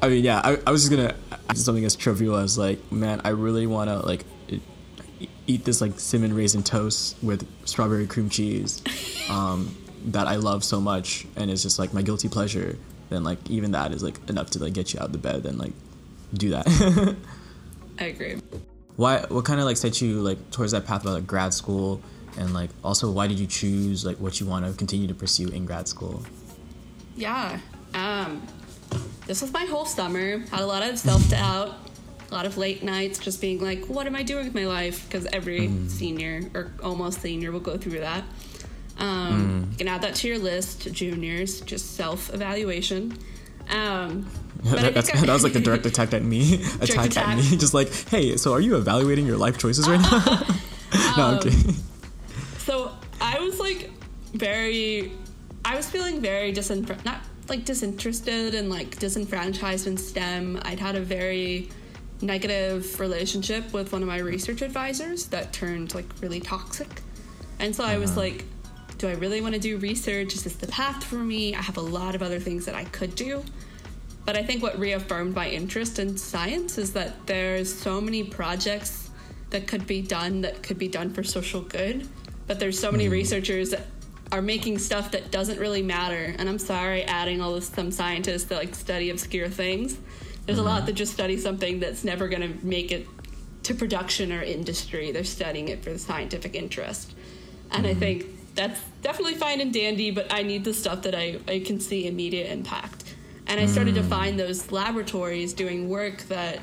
I 0.00 0.09
mean, 0.09 0.24
yeah, 0.24 0.40
I, 0.44 0.59
I 0.66 0.70
was 0.70 0.88
just 0.88 0.90
gonna 0.90 1.14
something 1.54 1.84
as 1.84 1.96
trivial 1.96 2.36
as 2.36 2.56
like, 2.56 2.92
man, 2.92 3.20
I 3.24 3.30
really 3.30 3.66
wanna 3.66 4.00
like 4.00 4.24
eat 5.46 5.64
this 5.64 5.80
like 5.80 5.98
cinnamon 5.98 6.36
raisin 6.36 6.62
toast 6.62 7.16
with 7.22 7.48
strawberry 7.66 8.06
cream 8.06 8.28
cheese 8.28 8.82
um, 9.30 9.76
that 10.06 10.28
I 10.28 10.36
love 10.36 10.62
so 10.62 10.80
much, 10.80 11.26
and 11.36 11.50
it's 11.50 11.62
just 11.62 11.78
like 11.78 11.92
my 11.92 12.02
guilty 12.02 12.28
pleasure. 12.28 12.78
Then 13.09 13.24
like 13.24 13.50
even 13.50 13.72
that 13.72 13.92
is 13.92 14.02
like 14.02 14.16
enough 14.28 14.50
to 14.50 14.62
like 14.62 14.74
get 14.74 14.92
you 14.92 15.00
out 15.00 15.06
of 15.06 15.12
the 15.12 15.18
bed 15.18 15.46
and 15.46 15.59
like 15.59 15.72
do 16.35 16.51
that. 16.51 16.66
I 17.99 18.05
agree. 18.05 18.41
Why? 18.97 19.24
What 19.29 19.45
kind 19.45 19.61
of 19.61 19.66
like 19.66 19.76
set 19.76 20.01
you 20.01 20.20
like 20.20 20.51
towards 20.51 20.72
that 20.72 20.87
path 20.87 21.03
about 21.03 21.14
like 21.14 21.26
grad 21.26 21.55
school, 21.55 22.01
and 22.37 22.55
like 22.55 22.70
also 22.83 23.11
why 23.11 23.26
did 23.26 23.39
you 23.39 23.47
choose 23.47 24.05
like 24.05 24.16
what 24.18 24.41
you 24.41 24.47
want 24.47 24.66
to 24.66 24.72
continue 24.72 25.07
to 25.09 25.14
pursue 25.14 25.49
in 25.49 25.66
grad 25.66 25.89
school? 25.89 26.22
Yeah. 27.16 27.59
Um, 27.95 28.47
this 29.26 29.43
was 29.43 29.53
my 29.53 29.64
whole 29.64 29.85
summer. 29.85 30.39
Had 30.39 30.61
a 30.61 30.66
lot 30.66 30.83
of 30.83 30.99
self 30.99 31.29
doubt 31.31 31.76
a 32.31 32.35
lot 32.35 32.47
of 32.47 32.59
late 32.59 32.83
nights 32.83 33.18
just 33.18 33.41
being 33.41 33.61
like, 33.61 33.87
what 33.87 34.07
am 34.07 34.14
I 34.14 34.22
doing 34.22 34.45
with 34.45 34.55
my 34.55 34.66
life? 34.66 35.07
Because 35.07 35.26
every 35.26 35.68
mm. 35.68 35.89
senior 35.89 36.43
or 36.55 36.72
almost 36.83 37.22
senior 37.22 37.53
will 37.53 37.61
go 37.61 37.76
through 37.76 38.01
that. 38.01 38.24
Um, 38.99 39.66
mm. 39.66 39.72
You 39.72 39.79
can 39.79 39.89
add 39.89 40.03
that 40.03 40.14
to 40.16 40.29
your 40.29 40.39
list, 40.39 40.93
juniors, 40.93 41.61
just 41.62 41.95
self 41.95 42.33
evaluation. 42.35 43.16
Um, 43.70 44.29
that, 44.62 44.94
that 44.94 45.28
was 45.28 45.44
like 45.44 45.54
a 45.54 45.61
direct 45.61 45.86
attack 45.86 46.12
at 46.12 46.22
me. 46.22 46.62
attack, 46.80 47.06
attack, 47.06 47.28
at 47.28 47.36
me. 47.36 47.42
Just 47.56 47.74
like, 47.74 47.92
hey, 48.09 48.36
so 48.36 48.52
are 48.52 48.61
you 48.61 48.76
evaluating 48.76 49.26
your 49.26 49.36
life 49.36 49.59
choices 49.59 49.88
right 49.88 50.00
now? 50.00 50.56
no, 51.16 51.24
um, 51.24 51.38
okay. 51.38 51.50
So 52.59 52.92
I 53.20 53.38
was 53.40 53.59
like 53.61 53.90
very, 54.32 55.12
I 55.64 55.76
was 55.76 55.88
feeling 55.88 56.20
very 56.20 56.52
disenfranchised, 56.52 57.04
not 57.04 57.20
like 57.48 57.64
disinterested 57.64 58.54
and 58.54 58.68
like 58.68 58.98
disenfranchised 58.98 59.86
in 59.86 59.96
STEM. 59.96 60.61
I'd 60.62 60.80
had 60.80 60.96
a 60.96 61.00
very 61.00 61.70
negative 62.20 62.98
relationship 62.98 63.72
with 63.72 63.92
one 63.92 64.02
of 64.02 64.09
my 64.09 64.18
research 64.18 64.62
advisors 64.62 65.26
that 65.26 65.52
turned 65.52 65.94
like 65.94 66.06
really 66.20 66.40
toxic. 66.40 67.02
And 67.61 67.74
so 67.74 67.84
uh-huh. 67.84 67.92
I 67.92 67.98
was 67.98 68.11
uh-huh. 68.12 68.20
like, 68.20 68.44
do 68.98 69.09
I 69.09 69.12
really 69.12 69.40
want 69.40 69.54
to 69.54 69.61
do 69.61 69.78
research? 69.78 70.34
Is 70.34 70.44
this 70.44 70.56
the 70.56 70.66
path 70.66 71.04
for 71.04 71.16
me? 71.16 71.54
I 71.54 71.62
have 71.62 71.76
a 71.76 71.82
lot 71.82 72.14
of 72.16 72.22
other 72.22 72.40
things 72.40 72.66
that 72.66 72.74
I 72.74 72.84
could 72.84 73.14
do. 73.14 73.44
But 74.29 74.37
I 74.37 74.43
think 74.43 74.62
what 74.62 74.79
reaffirmed 74.79 75.35
my 75.35 75.49
interest 75.49 75.99
in 75.99 76.18
science 76.18 76.76
is 76.76 76.93
that 76.93 77.26
there's 77.26 77.72
so 77.72 77.99
many 77.99 78.22
projects 78.22 79.09
that 79.49 79.66
could 79.66 79.87
be 79.87 80.03
done 80.03 80.43
that 80.43 80.62
could 80.62 80.79
be 80.79 80.89
done 80.89 81.14
for 81.14 81.22
social 81.22 81.62
good. 81.62 82.07
But 82.47 82.61
there's 82.61 82.79
so 82.79 82.93
many 82.93 83.09
mm. 83.09 83.12
researchers 83.12 83.70
that 83.70 83.87
are 84.31 84.43
making 84.43 84.81
stuff 84.81 85.12
that 85.12 85.31
doesn't 85.31 85.59
really 85.59 85.81
matter. 85.81 86.35
And 86.39 86.47
I'm 86.47 86.59
sorry 86.59 87.05
adding 87.05 87.41
all 87.41 87.55
this 87.55 87.68
some 87.68 87.91
scientists 87.91 88.45
that 88.45 88.59
like 88.59 88.74
study 88.74 89.09
obscure 89.09 89.49
things 89.49 89.97
there's 90.45 90.59
mm-hmm. 90.59 90.66
a 90.66 90.70
lot 90.70 90.87
that 90.87 90.93
just 90.95 91.12
study 91.12 91.39
something 91.39 91.81
that's 91.81 92.05
never 92.05 92.26
going 92.26 92.41
to 92.41 92.66
make 92.66 92.91
it 92.91 93.07
to 93.62 93.74
production 93.74 94.33
or 94.33 94.43
industry. 94.43 95.11
They're 95.11 95.24
studying 95.24 95.68
it 95.68 95.83
for 95.83 95.91
the 95.91 95.99
scientific 95.99 96.55
interest. 96.55 97.14
And 97.70 97.85
mm-hmm. 97.85 97.97
I 97.97 98.01
think 98.01 98.55
that's 98.55 98.81
definitely 99.03 99.35
fine 99.35 99.61
and 99.61 99.72
dandy, 99.74 100.11
but 100.11 100.33
I 100.33 100.43
need 100.43 100.64
the 100.64 100.72
stuff 100.72 101.03
that 101.03 101.14
I, 101.14 101.39
I 101.47 101.61
can 101.61 101.81
see 101.81 102.07
immediate 102.07 102.51
impact. 102.51 102.97
And 103.49 103.59
I 103.59 103.66
started 103.66 103.94
mm. 103.94 104.03
to 104.03 104.05
find 104.05 104.38
those 104.38 104.70
laboratories 104.70 105.55
doing 105.55 105.88
work 105.88 106.22
that 106.24 106.61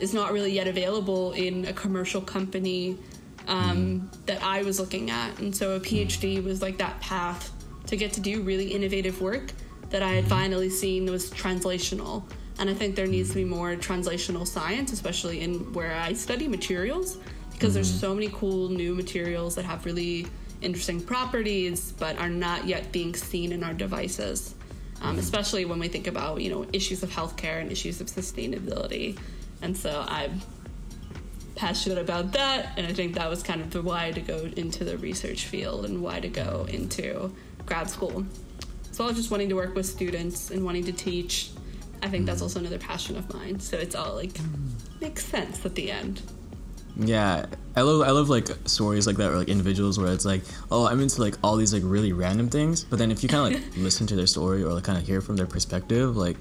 is 0.00 0.14
not 0.14 0.32
really 0.32 0.50
yet 0.50 0.66
available 0.66 1.32
in 1.32 1.66
a 1.66 1.72
commercial 1.72 2.22
company 2.22 2.98
um, 3.46 3.76
mm. 4.10 4.26
that 4.26 4.42
I 4.42 4.62
was 4.62 4.80
looking 4.80 5.10
at. 5.10 5.38
And 5.38 5.54
so 5.54 5.76
a 5.76 5.80
PhD 5.80 6.42
was 6.42 6.62
like 6.62 6.78
that 6.78 7.00
path 7.00 7.52
to 7.86 7.96
get 7.96 8.12
to 8.14 8.20
do 8.20 8.40
really 8.42 8.68
innovative 8.68 9.20
work 9.20 9.52
that 9.90 10.02
I 10.02 10.12
had 10.12 10.24
mm-hmm. 10.24 10.30
finally 10.30 10.70
seen 10.70 11.04
that 11.04 11.12
was 11.12 11.30
translational. 11.30 12.24
And 12.58 12.70
I 12.70 12.74
think 12.74 12.96
there 12.96 13.06
needs 13.06 13.30
to 13.30 13.34
be 13.36 13.44
more 13.44 13.76
translational 13.76 14.46
science, 14.46 14.92
especially 14.92 15.40
in 15.40 15.72
where 15.72 15.94
I 15.94 16.14
study 16.14 16.48
materials, 16.48 17.18
because 17.50 17.68
mm-hmm. 17.68 17.74
there's 17.74 18.00
so 18.00 18.14
many 18.14 18.28
cool 18.32 18.70
new 18.70 18.94
materials 18.94 19.54
that 19.56 19.64
have 19.66 19.84
really 19.84 20.26
interesting 20.62 21.00
properties, 21.00 21.92
but 21.92 22.18
are 22.18 22.28
not 22.28 22.66
yet 22.66 22.90
being 22.92 23.14
seen 23.14 23.52
in 23.52 23.62
our 23.62 23.74
devices. 23.74 24.54
Um, 25.02 25.10
mm-hmm. 25.10 25.18
especially 25.18 25.64
when 25.64 25.78
we 25.78 25.88
think 25.88 26.06
about 26.06 26.40
you 26.40 26.50
know 26.50 26.64
issues 26.72 27.02
of 27.02 27.10
healthcare 27.10 27.60
and 27.60 27.70
issues 27.70 28.00
of 28.00 28.06
sustainability. 28.06 29.18
And 29.60 29.76
so 29.76 30.04
I'm 30.08 30.40
passionate 31.54 31.98
about 31.98 32.32
that, 32.32 32.72
and 32.76 32.86
I 32.86 32.92
think 32.92 33.14
that 33.14 33.28
was 33.28 33.42
kind 33.42 33.60
of 33.60 33.70
the 33.70 33.82
why 33.82 34.12
to 34.12 34.20
go 34.20 34.48
into 34.56 34.84
the 34.84 34.96
research 34.98 35.46
field 35.46 35.84
and 35.84 36.02
why 36.02 36.20
to 36.20 36.28
go 36.28 36.66
into 36.68 37.34
grad 37.66 37.90
school. 37.90 38.24
So 38.92 39.04
I 39.04 39.08
was 39.08 39.16
just 39.16 39.30
wanting 39.30 39.48
to 39.48 39.54
work 39.54 39.74
with 39.74 39.86
students 39.86 40.50
and 40.50 40.64
wanting 40.64 40.84
to 40.84 40.92
teach 40.92 41.50
I 42.02 42.08
think 42.08 42.26
that's 42.26 42.42
also 42.42 42.58
another 42.58 42.78
passion 42.78 43.16
of 43.16 43.32
mine. 43.32 43.60
So 43.60 43.76
it's 43.76 43.94
all 43.94 44.14
like 44.14 44.36
makes 45.00 45.24
sense 45.24 45.64
at 45.64 45.74
the 45.74 45.90
end. 45.90 46.20
Yeah, 46.96 47.46
I 47.74 47.80
love 47.82 48.06
I 48.06 48.10
love 48.10 48.28
like 48.28 48.48
stories 48.66 49.06
like 49.06 49.16
that 49.16 49.30
or 49.30 49.38
like 49.38 49.48
individuals 49.48 49.98
where 49.98 50.12
it's 50.12 50.24
like, 50.24 50.42
oh, 50.70 50.86
I'm 50.86 51.00
into 51.00 51.20
like 51.22 51.36
all 51.42 51.56
these 51.56 51.72
like 51.72 51.82
really 51.84 52.12
random 52.12 52.48
things, 52.50 52.84
but 52.84 52.98
then 52.98 53.10
if 53.10 53.22
you 53.22 53.28
kind 53.28 53.54
of 53.54 53.60
like 53.60 53.76
listen 53.76 54.06
to 54.08 54.16
their 54.16 54.26
story 54.26 54.62
or 54.62 54.72
like 54.72 54.84
kind 54.84 54.98
of 54.98 55.06
hear 55.06 55.20
from 55.20 55.36
their 55.36 55.46
perspective, 55.46 56.16
like 56.16 56.36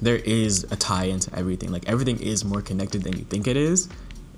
there 0.00 0.16
is 0.16 0.64
a 0.64 0.76
tie 0.76 1.04
into 1.04 1.34
everything. 1.36 1.70
Like 1.70 1.88
everything 1.88 2.20
is 2.20 2.44
more 2.44 2.62
connected 2.62 3.02
than 3.02 3.16
you 3.16 3.24
think 3.24 3.46
it 3.46 3.56
is. 3.56 3.88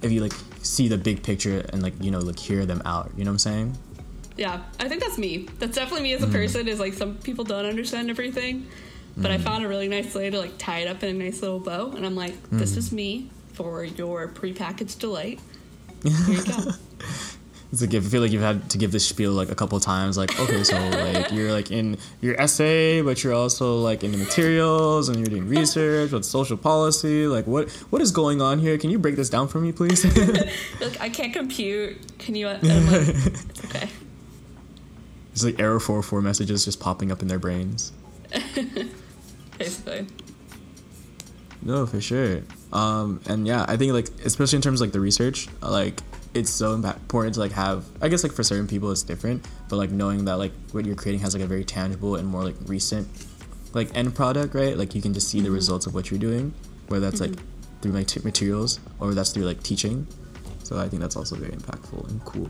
If 0.03 0.11
you 0.11 0.21
like 0.21 0.35
see 0.63 0.89
the 0.89 0.99
big 0.99 1.23
picture 1.23 1.65
and 1.73 1.83
like 1.83 1.95
you 2.01 2.11
know 2.11 2.19
like 2.19 2.39
hear 2.39 2.67
them 2.67 2.83
out, 2.85 3.13
you 3.17 3.25
know 3.25 3.31
what 3.31 3.35
I'm 3.35 3.39
saying? 3.39 3.79
Yeah, 4.37 4.61
I 4.81 4.89
think 4.89 5.03
that's 5.03 5.19
me. 5.19 5.49
That's 5.61 5.77
definitely 5.77 6.03
me 6.03 6.15
as 6.15 6.23
a 6.25 6.27
mm. 6.27 6.33
person. 6.33 6.67
Is 6.67 6.81
like 6.81 6.95
some 6.95 7.15
people 7.19 7.45
don't 7.45 7.65
understand 7.65 8.11
everything, 8.11 8.67
but 9.17 9.31
mm. 9.31 9.35
I 9.35 9.39
found 9.39 9.65
a 9.65 9.69
really 9.69 9.87
nice 9.87 10.13
way 10.17 10.31
to 10.31 10.39
like 10.39 10.59
tie 10.59 10.81
it 10.81 10.89
up 10.89 11.05
in 11.05 11.15
a 11.15 11.25
nice 11.25 11.41
little 11.41 11.61
bow, 11.61 11.93
and 11.93 12.05
I'm 12.05 12.17
like, 12.17 12.35
this 12.51 12.73
mm. 12.73 12.79
is 12.79 12.91
me 12.91 13.31
for 13.55 13.85
your 13.85 14.29
prepackaged 14.29 14.99
delight. 14.99 15.41
Here 16.03 16.13
you 16.29 16.45
go. 16.45 16.53
it's 17.73 17.81
like 17.81 17.95
I 17.95 18.01
feel 18.01 18.21
like 18.21 18.31
you've 18.31 18.43
had 18.43 18.69
to 18.71 18.79
give 18.79 18.93
this 18.93 19.07
spiel 19.07 19.33
like 19.33 19.51
a 19.51 19.55
couple 19.55 19.79
times. 19.81 20.19
Like, 20.19 20.39
okay, 20.39 20.63
so 20.63 20.77
like 20.77 21.33
you're 21.33 21.53
like 21.53 21.71
in 21.71 21.97
your 22.21 22.37
SA, 22.47 23.03
but 23.03 23.25
you're 23.25 23.33
also 23.33 23.79
like 23.79 24.05
in 24.05 24.13
the 24.13 24.19
materials 24.19 25.09
and 25.09 25.19
you're 25.19 25.27
doing 25.27 25.49
research 25.49 26.13
with 26.13 26.25
social 26.25 26.57
policy. 26.57 27.27
Like, 27.27 27.47
what 27.47 27.71
what 27.91 28.03
is 28.03 28.11
going 28.11 28.43
on 28.43 28.59
here? 28.59 28.77
Can 28.77 28.91
you 28.91 28.99
break 28.99 29.17
this 29.17 29.31
down 29.31 29.49
for 29.49 29.61
me, 29.61 29.73
please? 29.73 30.05
like, 30.81 31.01
I 31.01 31.09
can't 31.09 31.33
compute. 31.33 32.19
Can 32.19 32.35
you? 32.35 32.49
Like, 32.49 32.65
okay. 32.65 33.89
It's 35.33 35.43
like 35.43 35.59
error 35.59 35.81
four 35.81 36.03
four 36.03 36.21
messages 36.21 36.65
just 36.65 36.79
popping 36.79 37.11
up 37.11 37.21
in 37.21 37.27
their 37.27 37.41
brains 37.41 37.93
basically. 39.59 40.07
No, 41.63 41.87
for 41.87 42.01
sure. 42.01 42.43
Um, 42.75 43.21
and 43.27 43.47
yeah, 43.47 43.65
I 43.69 43.77
think 43.77 43.93
like 43.93 44.09
especially 44.25 44.57
in 44.57 44.63
terms 44.63 44.81
of 44.81 44.89
like 44.89 44.93
the 44.93 45.01
research, 45.01 45.49
like 45.63 46.01
it's 46.35 46.51
so 46.51 46.75
important 46.75 47.35
to 47.35 47.41
like 47.41 47.53
have. 47.53 47.85
I 48.03 48.09
guess 48.09 48.23
like 48.23 48.33
for 48.33 48.43
certain 48.43 48.67
people 48.67 48.91
it's 48.91 49.03
different, 49.03 49.47
but 49.69 49.77
like 49.77 49.91
knowing 49.91 50.25
that 50.25 50.35
like 50.35 50.53
what 50.73 50.85
you're 50.85 50.97
creating 50.97 51.21
has 51.21 51.35
like 51.35 51.45
a 51.45 51.47
very 51.47 51.65
tangible 51.65 52.17
and 52.17 52.27
more 52.27 52.43
like 52.43 52.57
recent 52.67 53.09
like 53.75 53.97
end 53.97 54.15
product, 54.15 54.55
right? 54.55 54.77
Like 54.77 54.95
you 54.95 55.01
can 55.01 55.15
just 55.15 55.29
see 55.29 55.39
mm-hmm. 55.39 55.47
the 55.47 55.53
results 55.53 55.87
of 55.87 55.95
what 55.95 56.11
you're 56.11 56.21
doing, 56.21 56.53
whether 56.89 57.09
that's 57.09 57.21
mm-hmm. 57.21 57.35
like 57.35 57.81
through 57.81 57.93
like 57.93 58.07
t- 58.09 58.21
materials 58.25 58.81
or 58.99 59.15
that's 59.15 59.31
through 59.31 59.45
like 59.45 59.63
teaching. 59.63 60.07
So 60.65 60.79
I 60.79 60.89
think 60.89 61.01
that's 61.01 61.17
also 61.17 61.37
very 61.37 61.53
impactful 61.53 62.09
and 62.09 62.25
cool. 62.25 62.49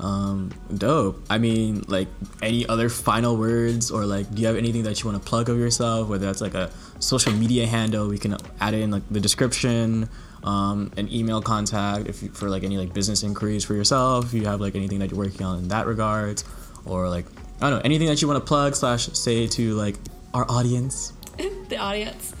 Um, 0.00 0.50
dope. 0.76 1.22
I 1.30 1.38
mean, 1.38 1.84
like 1.86 2.08
any 2.42 2.66
other 2.66 2.88
final 2.88 3.36
words 3.36 3.90
or 3.90 4.04
like, 4.04 4.32
do 4.34 4.42
you 4.42 4.48
have 4.48 4.56
anything 4.56 4.82
that 4.84 5.02
you 5.02 5.10
want 5.10 5.22
to 5.22 5.28
plug 5.28 5.48
of 5.48 5.58
yourself? 5.58 6.08
Whether 6.08 6.26
that's 6.26 6.40
like 6.40 6.54
a 6.54 6.70
social 7.04 7.32
media 7.32 7.66
handle, 7.66 8.08
we 8.08 8.18
can 8.18 8.36
add 8.60 8.74
it 8.74 8.80
in 8.80 8.90
like 8.90 9.02
the 9.10 9.20
description, 9.20 10.08
um, 10.42 10.92
an 10.96 11.12
email 11.12 11.40
contact 11.40 12.08
if 12.08 12.22
you, 12.22 12.30
for 12.30 12.48
like 12.48 12.64
any 12.64 12.76
like 12.76 12.92
business 12.92 13.22
inquiries 13.22 13.64
for 13.64 13.74
yourself. 13.74 14.26
If 14.26 14.34
you 14.34 14.46
have 14.46 14.60
like 14.60 14.74
anything 14.74 14.98
that 15.00 15.10
you're 15.10 15.18
working 15.18 15.44
on 15.44 15.58
in 15.58 15.68
that 15.68 15.86
regards, 15.86 16.44
or 16.84 17.08
like 17.08 17.26
I 17.60 17.70
don't 17.70 17.78
know 17.78 17.82
anything 17.84 18.08
that 18.08 18.20
you 18.20 18.28
want 18.28 18.40
to 18.40 18.46
plug 18.46 18.74
slash 18.74 19.06
say 19.12 19.46
to 19.46 19.74
like 19.74 19.96
our 20.32 20.50
audience. 20.50 21.12
the 21.68 21.76
audience. 21.76 22.34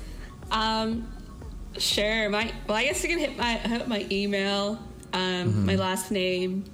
Um, 0.50 1.12
sure. 1.78 2.28
My 2.28 2.52
well, 2.66 2.76
I 2.76 2.84
guess 2.84 3.02
you 3.02 3.10
can 3.10 3.18
hit 3.18 3.36
my 3.36 3.54
hit 3.54 3.88
my 3.88 4.06
email. 4.10 4.78
Um, 5.12 5.20
mm-hmm. 5.22 5.66
my 5.66 5.76
last 5.76 6.10
name, 6.10 6.64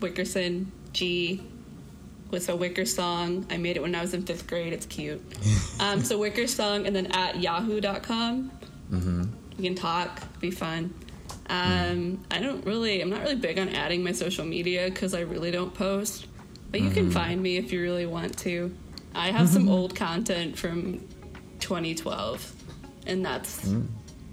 Wickerson 0.00 0.70
G. 0.92 1.42
Was 2.30 2.48
a 2.48 2.54
Wicker 2.54 2.84
song. 2.84 3.46
I 3.50 3.56
made 3.56 3.76
it 3.76 3.82
when 3.82 3.94
I 3.94 4.00
was 4.00 4.14
in 4.14 4.22
fifth 4.22 4.46
grade. 4.46 4.72
It's 4.72 4.86
cute. 4.86 5.20
um, 5.80 6.02
so 6.02 6.18
Wicker 6.18 6.46
song, 6.46 6.86
and 6.86 6.94
then 6.94 7.06
at 7.06 7.40
yahoo.com. 7.40 8.50
Mm-hmm. 8.92 9.24
We 9.56 9.64
can 9.64 9.74
talk. 9.74 10.22
Be 10.40 10.50
fun. 10.50 10.94
Um, 11.48 12.24
I 12.30 12.38
don't 12.38 12.64
really. 12.64 13.00
I'm 13.00 13.10
not 13.10 13.22
really 13.22 13.36
big 13.36 13.58
on 13.58 13.70
adding 13.70 14.04
my 14.04 14.12
social 14.12 14.44
media 14.44 14.88
because 14.88 15.14
I 15.14 15.20
really 15.20 15.50
don't 15.50 15.74
post. 15.74 16.26
But 16.70 16.80
you 16.80 16.86
mm-hmm. 16.86 16.94
can 16.94 17.10
find 17.10 17.42
me 17.42 17.56
if 17.56 17.72
you 17.72 17.82
really 17.82 18.06
want 18.06 18.38
to. 18.38 18.74
I 19.14 19.32
have 19.32 19.48
some 19.48 19.68
old 19.76 19.96
content 19.96 20.56
from 20.56 21.00
2012, 21.58 22.54
and 23.06 23.24
that's 23.24 23.64
mm 23.64 23.86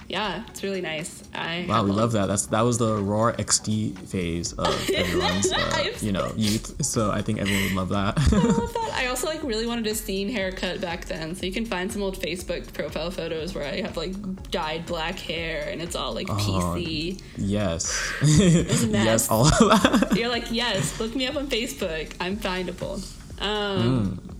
yeah, 0.08 0.44
it's 0.48 0.64
really 0.64 0.80
nice. 0.80 1.22
I 1.34 1.66
wow, 1.68 1.84
we 1.84 1.92
love 1.92 2.14
that. 2.14 2.28
That's 2.28 2.46
that 2.48 2.62
was 2.62 2.78
the 2.78 2.98
Rawr 2.98 3.36
XD 3.36 3.98
phase 4.08 4.54
of 4.54 4.90
everyone's 4.94 5.52
uh, 5.52 5.94
you 6.00 6.14
know 6.14 6.32
youth. 6.38 6.86
So 6.86 7.12
I 7.12 7.22
think 7.22 7.40
everyone 7.40 7.64
would 7.64 7.74
love 7.74 7.90
that. 7.90 8.18
I 8.18 8.38
love 8.38 8.74
that. 8.74 8.92
I 8.94 9.08
also 9.08 9.28
like 9.28 9.44
really 9.44 9.68
wanted 9.68 9.86
a 9.88 9.96
scene 9.96 10.30
haircut 10.30 10.80
back 10.80 11.06
then, 11.06 11.36
so 11.36 11.46
you 11.46 11.52
can 11.52 11.66
find 11.66 11.92
some 11.92 12.02
old 12.02 12.18
Facebook 12.22 12.72
profile 12.74 13.12
photos 13.12 13.54
where 13.54 13.66
I 13.66 13.82
have 13.82 13.98
like 13.98 14.14
dyed 14.50 14.86
black 14.86 15.20
hair 15.20 15.68
and 15.70 15.82
it's 15.82 15.96
all 15.96 16.14
like 16.14 16.28
PC. 16.28 17.22
Yes, 17.36 18.14
yes, 18.24 19.30
all 19.30 19.48
of 19.48 19.60
that. 19.60 20.16
You're 20.16 20.30
like 20.30 20.52
yes, 20.52 20.98
look 21.02 21.16
me 21.16 21.28
up 21.28 21.36
on 21.36 21.48
Facebook. 21.48 22.14
I'm 22.22 22.38
findable. 22.38 23.04
Um, 23.42 24.18
mm. 24.18 24.34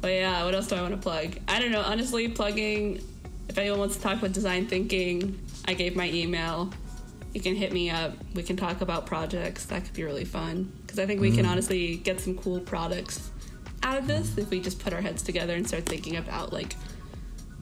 But 0.00 0.12
yeah, 0.12 0.44
what 0.44 0.54
else 0.54 0.66
do 0.66 0.76
I 0.76 0.82
want 0.82 0.94
to 0.94 1.00
plug? 1.00 1.36
I 1.48 1.60
don't 1.60 1.70
know. 1.70 1.80
Honestly, 1.80 2.28
plugging 2.28 3.00
if 3.48 3.58
anyone 3.58 3.78
wants 3.78 3.96
to 3.96 4.02
talk 4.02 4.18
about 4.18 4.32
design 4.32 4.66
thinking, 4.66 5.38
I 5.66 5.74
gave 5.74 5.96
my 5.96 6.08
email. 6.10 6.72
You 7.32 7.40
can 7.40 7.54
hit 7.54 7.72
me 7.72 7.90
up. 7.90 8.14
We 8.34 8.42
can 8.42 8.56
talk 8.56 8.80
about 8.80 9.06
projects. 9.06 9.66
That 9.66 9.84
could 9.84 9.94
be 9.94 10.04
really 10.04 10.24
fun 10.24 10.72
because 10.82 10.98
I 10.98 11.06
think 11.06 11.20
we 11.20 11.30
mm. 11.30 11.36
can 11.36 11.46
honestly 11.46 11.96
get 11.96 12.20
some 12.20 12.36
cool 12.36 12.60
products 12.60 13.30
out 13.82 13.98
of 13.98 14.06
this 14.06 14.38
if 14.38 14.50
we 14.50 14.60
just 14.60 14.78
put 14.78 14.92
our 14.92 15.00
heads 15.00 15.22
together 15.22 15.54
and 15.54 15.66
start 15.66 15.84
thinking 15.86 16.16
about 16.16 16.52
like 16.52 16.74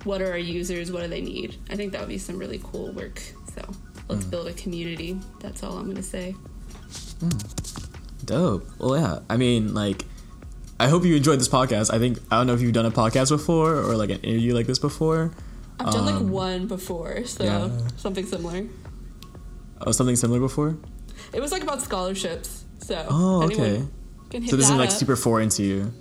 what 0.05 0.23
are 0.23 0.31
our 0.31 0.39
users, 0.39 0.93
what 0.93 1.03
do 1.03 1.09
they 1.09 1.21
need. 1.21 1.57
I 1.71 1.77
think 1.77 1.93
that 1.93 2.01
would 2.01 2.09
be 2.09 2.19
some 2.19 2.39
really 2.39 2.61
cool 2.63 2.93
work. 2.93 3.21
So 3.55 3.69
let's 4.09 4.25
mm. 4.25 4.31
build 4.31 4.49
a 4.49 4.53
community. 4.53 5.19
That's 5.41 5.63
all 5.63 5.77
I'm 5.79 5.89
gonna 5.89 6.03
say. 6.03 6.35
Mm. 7.21 8.25
Dope. 8.25 8.67
Well, 8.79 8.99
yeah. 8.99 9.19
I 9.29 9.37
mean, 9.37 9.75
like, 9.75 10.05
I 10.79 10.89
hope 10.89 11.05
you 11.05 11.17
enjoyed 11.17 11.41
this 11.41 11.49
podcast. 11.49 11.93
I 11.93 11.99
think 11.99 12.19
I 12.31 12.37
don't 12.37 12.47
know 12.47 12.55
if 12.55 12.61
you've 12.61 12.73
done 12.73 12.87
a 12.87 12.91
podcast 12.91 13.31
before 13.31 13.77
or 13.77 13.97
like 13.97 14.11
an 14.11 14.21
interview 14.21 14.55
like 14.55 14.67
this 14.67 14.79
before. 14.79 15.33
I've 15.79 15.93
done 15.93 16.07
like 16.07 16.15
um, 16.15 16.31
one 16.31 16.67
before, 16.67 17.25
so 17.25 17.45
yeah. 17.45 17.71
something 17.97 18.27
similar. 18.27 18.67
Oh, 19.81 19.93
something 19.93 20.17
similar 20.17 20.41
before? 20.41 20.77
It 21.33 21.41
was 21.41 21.53
like 21.53 21.63
about 21.63 21.83
scholarships. 21.83 22.65
So 22.81 23.05
Oh, 23.09 23.43
okay. 23.45 23.83
so 24.31 24.39
this 24.39 24.67
isn't 24.67 24.79
like 24.79 24.91
up. 24.91 24.95
super 24.95 25.17
foreign 25.17 25.49
to 25.51 25.63
you. 25.63 25.93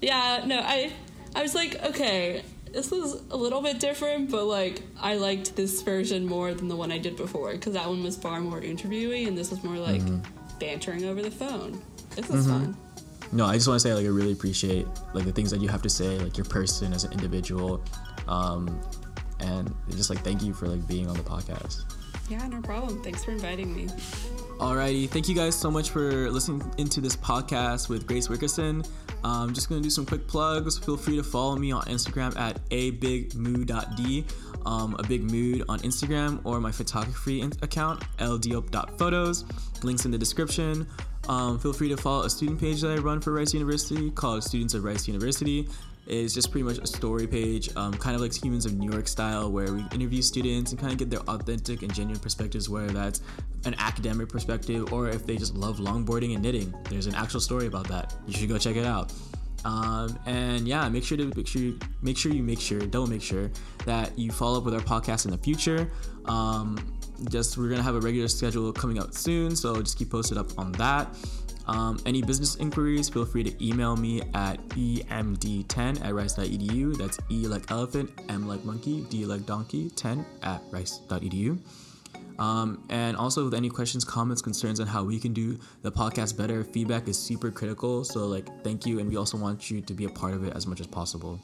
Yeah, 0.00 0.44
no, 0.46 0.60
I 0.60 0.92
I 1.34 1.42
was 1.42 1.54
like, 1.54 1.82
okay, 1.84 2.42
this 2.72 2.92
is 2.92 3.22
a 3.30 3.36
little 3.36 3.60
bit 3.60 3.80
different, 3.80 4.30
but 4.30 4.44
like 4.44 4.82
I 5.00 5.16
liked 5.16 5.56
this 5.56 5.82
version 5.82 6.26
more 6.26 6.54
than 6.54 6.68
the 6.68 6.76
one 6.76 6.92
I 6.92 6.98
did 6.98 7.16
before 7.16 7.52
because 7.52 7.74
that 7.74 7.88
one 7.88 8.02
was 8.02 8.16
far 8.16 8.40
more 8.40 8.60
interviewing 8.60 9.28
and 9.28 9.36
this 9.36 9.50
was 9.50 9.62
more 9.62 9.76
like 9.76 10.00
mm-hmm. 10.00 10.58
bantering 10.58 11.04
over 11.04 11.22
the 11.22 11.30
phone. 11.30 11.82
This 12.16 12.30
is 12.30 12.46
mm-hmm. 12.46 12.64
fun. 12.64 12.76
No, 13.30 13.44
I 13.44 13.54
just 13.54 13.68
want 13.68 13.80
to 13.80 13.88
say 13.88 13.94
like 13.94 14.04
I 14.04 14.08
really 14.08 14.32
appreciate 14.32 14.86
like 15.12 15.24
the 15.24 15.32
things 15.32 15.50
that 15.50 15.60
you 15.60 15.68
have 15.68 15.82
to 15.82 15.90
say, 15.90 16.18
like 16.18 16.36
your 16.38 16.46
person 16.46 16.92
as 16.92 17.04
an 17.04 17.12
individual, 17.12 17.82
um, 18.26 18.80
and 19.40 19.74
just 19.90 20.10
like 20.10 20.20
thank 20.20 20.42
you 20.42 20.52
for 20.52 20.68
like 20.68 20.86
being 20.86 21.08
on 21.08 21.16
the 21.16 21.22
podcast. 21.22 21.84
Yeah, 22.28 22.46
no 22.46 22.60
problem. 22.60 23.02
Thanks 23.02 23.24
for 23.24 23.30
inviting 23.30 23.74
me. 23.74 23.86
Alrighty, 24.58 25.08
thank 25.08 25.28
you 25.28 25.34
guys 25.34 25.54
so 25.54 25.70
much 25.70 25.90
for 25.90 26.30
listening 26.30 26.62
into 26.78 27.00
this 27.00 27.16
podcast 27.16 27.88
with 27.88 28.06
Grace 28.06 28.28
Wickerson. 28.28 28.84
I'm 29.24 29.54
just 29.54 29.68
gonna 29.68 29.80
do 29.80 29.90
some 29.90 30.04
quick 30.04 30.26
plugs. 30.26 30.78
Feel 30.78 30.96
free 30.96 31.16
to 31.16 31.22
follow 31.22 31.56
me 31.56 31.72
on 31.72 31.82
Instagram 31.84 32.36
at 32.36 32.60
abigmoo.d, 32.70 34.24
um, 34.66 34.96
a 34.98 35.02
big 35.04 35.22
mood 35.30 35.64
on 35.68 35.78
Instagram, 35.80 36.40
or 36.44 36.60
my 36.60 36.72
photography 36.72 37.42
account 37.62 38.02
ldiop.photos. 38.18 39.44
Links 39.82 40.04
in 40.04 40.10
the 40.10 40.18
description. 40.18 40.86
Um, 41.28 41.58
feel 41.58 41.72
free 41.72 41.88
to 41.90 41.96
follow 41.96 42.24
a 42.24 42.30
student 42.30 42.58
page 42.58 42.80
that 42.80 42.90
I 42.90 42.96
run 42.96 43.20
for 43.20 43.32
Rice 43.32 43.52
University 43.52 44.10
called 44.10 44.42
Students 44.42 44.74
of 44.74 44.82
Rice 44.84 45.06
University 45.06 45.68
is 46.08 46.34
just 46.34 46.50
pretty 46.50 46.64
much 46.64 46.78
a 46.78 46.86
story 46.86 47.26
page, 47.26 47.68
um, 47.76 47.92
kind 47.92 48.16
of 48.16 48.22
like 48.22 48.32
Humans 48.32 48.66
of 48.66 48.76
New 48.76 48.90
York 48.90 49.06
style, 49.06 49.52
where 49.52 49.72
we 49.72 49.84
interview 49.92 50.22
students 50.22 50.72
and 50.72 50.80
kind 50.80 50.92
of 50.92 50.98
get 50.98 51.10
their 51.10 51.20
authentic 51.20 51.82
and 51.82 51.92
genuine 51.94 52.18
perspectives, 52.18 52.68
whether 52.68 52.88
that's 52.88 53.20
an 53.64 53.74
academic 53.78 54.28
perspective 54.28 54.92
or 54.92 55.08
if 55.08 55.26
they 55.26 55.36
just 55.36 55.54
love 55.54 55.78
longboarding 55.78 56.34
and 56.34 56.42
knitting. 56.42 56.74
There's 56.88 57.06
an 57.06 57.14
actual 57.14 57.40
story 57.40 57.66
about 57.66 57.86
that. 57.88 58.14
You 58.26 58.32
should 58.32 58.48
go 58.48 58.58
check 58.58 58.76
it 58.76 58.86
out. 58.86 59.12
Um, 59.64 60.18
and 60.26 60.66
yeah, 60.66 60.88
make 60.88 61.04
sure 61.04 61.18
to 61.18 61.32
make 61.36 61.46
sure 61.46 61.60
you, 61.60 61.78
make 62.00 62.16
sure 62.16 62.32
you 62.32 62.42
make 62.42 62.60
sure 62.60 62.78
don't 62.80 63.10
make 63.10 63.22
sure 63.22 63.50
that 63.84 64.16
you 64.18 64.30
follow 64.30 64.58
up 64.58 64.64
with 64.64 64.74
our 64.74 64.80
podcast 64.80 65.24
in 65.24 65.30
the 65.30 65.38
future. 65.38 65.90
Um, 66.26 66.98
just 67.30 67.58
we're 67.58 67.68
gonna 67.68 67.82
have 67.82 67.96
a 67.96 68.00
regular 68.00 68.28
schedule 68.28 68.72
coming 68.72 68.98
out 68.98 69.14
soon, 69.14 69.56
so 69.56 69.82
just 69.82 69.98
keep 69.98 70.10
posted 70.10 70.38
up 70.38 70.56
on 70.58 70.72
that. 70.72 71.14
Um, 71.68 72.00
any 72.06 72.22
business 72.22 72.56
inquiries, 72.56 73.10
feel 73.10 73.26
free 73.26 73.44
to 73.44 73.64
email 73.64 73.94
me 73.94 74.22
at 74.32 74.66
emd10 74.68 76.04
at 76.04 76.14
rice.edu. 76.14 76.96
That's 76.96 77.18
E 77.30 77.46
like 77.46 77.70
elephant, 77.70 78.10
M 78.30 78.48
like 78.48 78.64
monkey, 78.64 79.02
D 79.10 79.26
like 79.26 79.44
donkey, 79.44 79.90
10 79.90 80.24
at 80.42 80.62
rice.edu. 80.70 81.58
Um, 82.38 82.84
and 82.88 83.16
also 83.16 83.44
with 83.44 83.54
any 83.54 83.68
questions, 83.68 84.04
comments, 84.04 84.40
concerns 84.40 84.80
on 84.80 84.86
how 84.86 85.02
we 85.02 85.18
can 85.18 85.34
do 85.34 85.58
the 85.82 85.90
podcast 85.90 86.36
better, 86.36 86.64
feedback 86.64 87.08
is 87.08 87.18
super 87.18 87.50
critical. 87.50 88.04
So 88.04 88.26
like, 88.26 88.46
thank 88.64 88.86
you, 88.86 89.00
and 89.00 89.08
we 89.08 89.16
also 89.16 89.36
want 89.36 89.70
you 89.70 89.80
to 89.80 89.92
be 89.92 90.04
a 90.04 90.08
part 90.08 90.34
of 90.34 90.44
it 90.44 90.54
as 90.54 90.66
much 90.66 90.80
as 90.80 90.86
possible. 90.86 91.40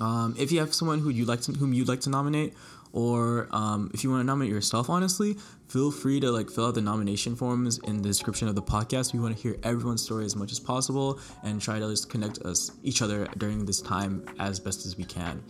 Um, 0.00 0.36
if 0.38 0.52
you 0.52 0.60
have 0.60 0.74
someone 0.74 1.00
who 1.00 1.08
you 1.08 1.24
like 1.24 1.40
to, 1.42 1.52
whom 1.52 1.72
you'd 1.72 1.88
like 1.88 2.00
to 2.02 2.10
nominate, 2.10 2.54
or 2.92 3.48
um, 3.52 3.90
if 3.94 4.04
you 4.04 4.10
want 4.10 4.20
to 4.20 4.26
nominate 4.26 4.52
yourself, 4.52 4.90
honestly, 4.90 5.36
feel 5.68 5.90
free 5.90 6.20
to 6.20 6.30
like 6.30 6.50
fill 6.50 6.66
out 6.66 6.74
the 6.74 6.80
nomination 6.80 7.36
forms 7.36 7.78
in 7.78 8.02
the 8.02 8.08
description 8.08 8.48
of 8.48 8.54
the 8.54 8.62
podcast. 8.62 9.12
We 9.12 9.20
want 9.20 9.36
to 9.36 9.42
hear 9.42 9.56
everyone's 9.62 10.02
story 10.02 10.24
as 10.24 10.36
much 10.36 10.52
as 10.52 10.60
possible 10.60 11.20
and 11.42 11.60
try 11.60 11.78
to 11.78 11.88
just 11.88 12.10
connect 12.10 12.38
us 12.40 12.72
each 12.82 13.02
other 13.02 13.26
during 13.36 13.64
this 13.64 13.80
time 13.80 14.24
as 14.38 14.60
best 14.60 14.86
as 14.86 14.96
we 14.96 15.04
can. 15.04 15.42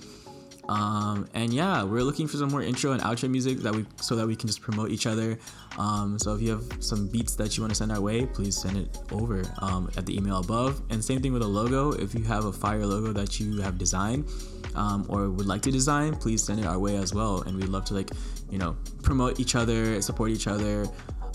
Um, 0.69 1.27
and 1.35 1.53
yeah, 1.53 1.83
we're 1.83 2.03
looking 2.03 2.29
for 2.29 2.37
some 2.37 2.51
more 2.51 2.63
intro 2.63 2.93
and 2.93 3.01
outro 3.01 3.31
music 3.31 3.59
that 3.59 3.75
we 3.75 3.87
so 3.97 4.15
that 4.17 4.27
we 4.27 4.37
can 4.37 4.49
just 4.49 4.61
promote 4.61 4.91
each 4.91 5.07
other. 5.07 5.39
Um, 5.79 6.19
so 6.19 6.35
if 6.35 6.43
you 6.43 6.51
have 6.51 6.65
some 6.81 7.09
beats 7.09 7.35
that 7.37 7.57
you 7.57 7.63
want 7.63 7.71
to 7.71 7.77
send 7.77 7.91
our 7.91 8.01
way, 8.01 8.27
please 8.27 8.57
send 8.57 8.77
it 8.77 8.99
over 9.13 9.43
um, 9.63 9.91
at 9.97 10.05
the 10.05 10.17
email 10.17 10.39
above. 10.39 10.83
And 10.91 11.03
same 11.03 11.23
thing 11.23 11.33
with 11.33 11.43
a 11.43 11.47
logo. 11.47 11.93
If 11.93 12.15
you 12.15 12.23
have 12.25 12.45
a 12.45 12.53
fire 12.53 12.85
logo 12.85 13.13
that 13.13 13.41
you 13.41 13.61
have 13.63 13.79
designed 13.79 14.29
um, 14.75 15.07
or 15.09 15.31
would 15.31 15.47
like 15.47 15.63
to 15.63 15.71
design, 15.71 16.15
please 16.17 16.43
send 16.45 16.61
it 16.61 16.67
our 16.67 16.79
way 16.79 16.97
as 16.97 17.15
well. 17.15 17.43
And 17.43 17.57
we'd 17.57 17.69
love 17.69 17.85
to 17.87 17.95
like 17.95 18.11
you 18.51 18.59
know 18.59 18.77
promote 19.03 19.41
each 19.41 19.55
other, 19.55 20.01
support 20.03 20.31
each 20.31 20.47
other, 20.47 20.87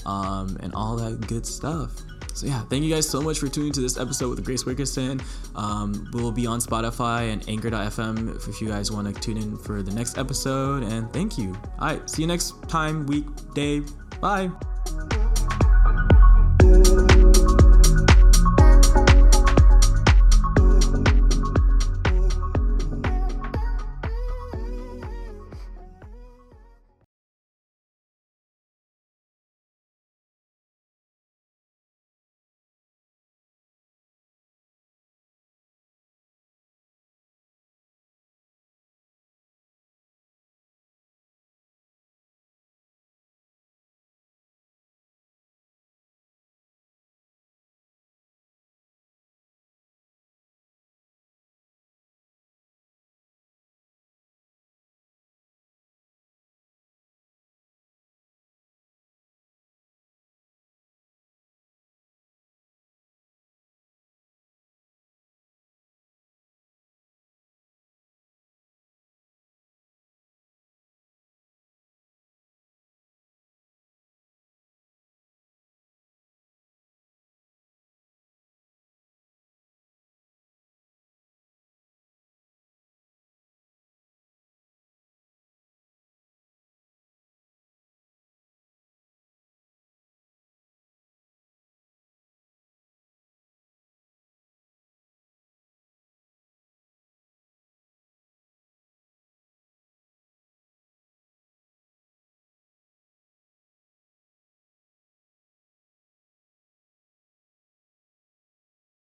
um, 0.05 0.57
and 0.61 0.73
all 0.75 0.95
that 0.97 1.27
good 1.27 1.45
stuff. 1.45 1.91
So 2.33 2.47
yeah, 2.47 2.61
thank 2.63 2.83
you 2.83 2.93
guys 2.93 3.07
so 3.07 3.21
much 3.21 3.39
for 3.39 3.47
tuning 3.47 3.71
to 3.73 3.81
this 3.81 3.97
episode 3.97 4.29
with 4.29 4.43
Grace 4.43 4.63
Wickerson. 4.63 5.21
Um, 5.55 6.09
we'll 6.13 6.31
be 6.31 6.47
on 6.47 6.59
Spotify 6.59 7.31
and 7.31 7.47
Anchor.fm 7.47 8.35
if, 8.35 8.47
if 8.47 8.61
you 8.61 8.67
guys 8.67 8.91
want 8.91 9.13
to 9.13 9.21
tune 9.21 9.37
in 9.37 9.57
for 9.57 9.81
the 9.81 9.91
next 9.91 10.17
episode. 10.17 10.83
And 10.83 11.11
thank 11.13 11.37
you. 11.37 11.55
All 11.79 11.87
right, 11.87 12.09
see 12.09 12.23
you 12.23 12.27
next 12.27 12.67
time, 12.67 13.05
week, 13.05 13.25
day. 13.53 13.81
Bye. 14.19 14.49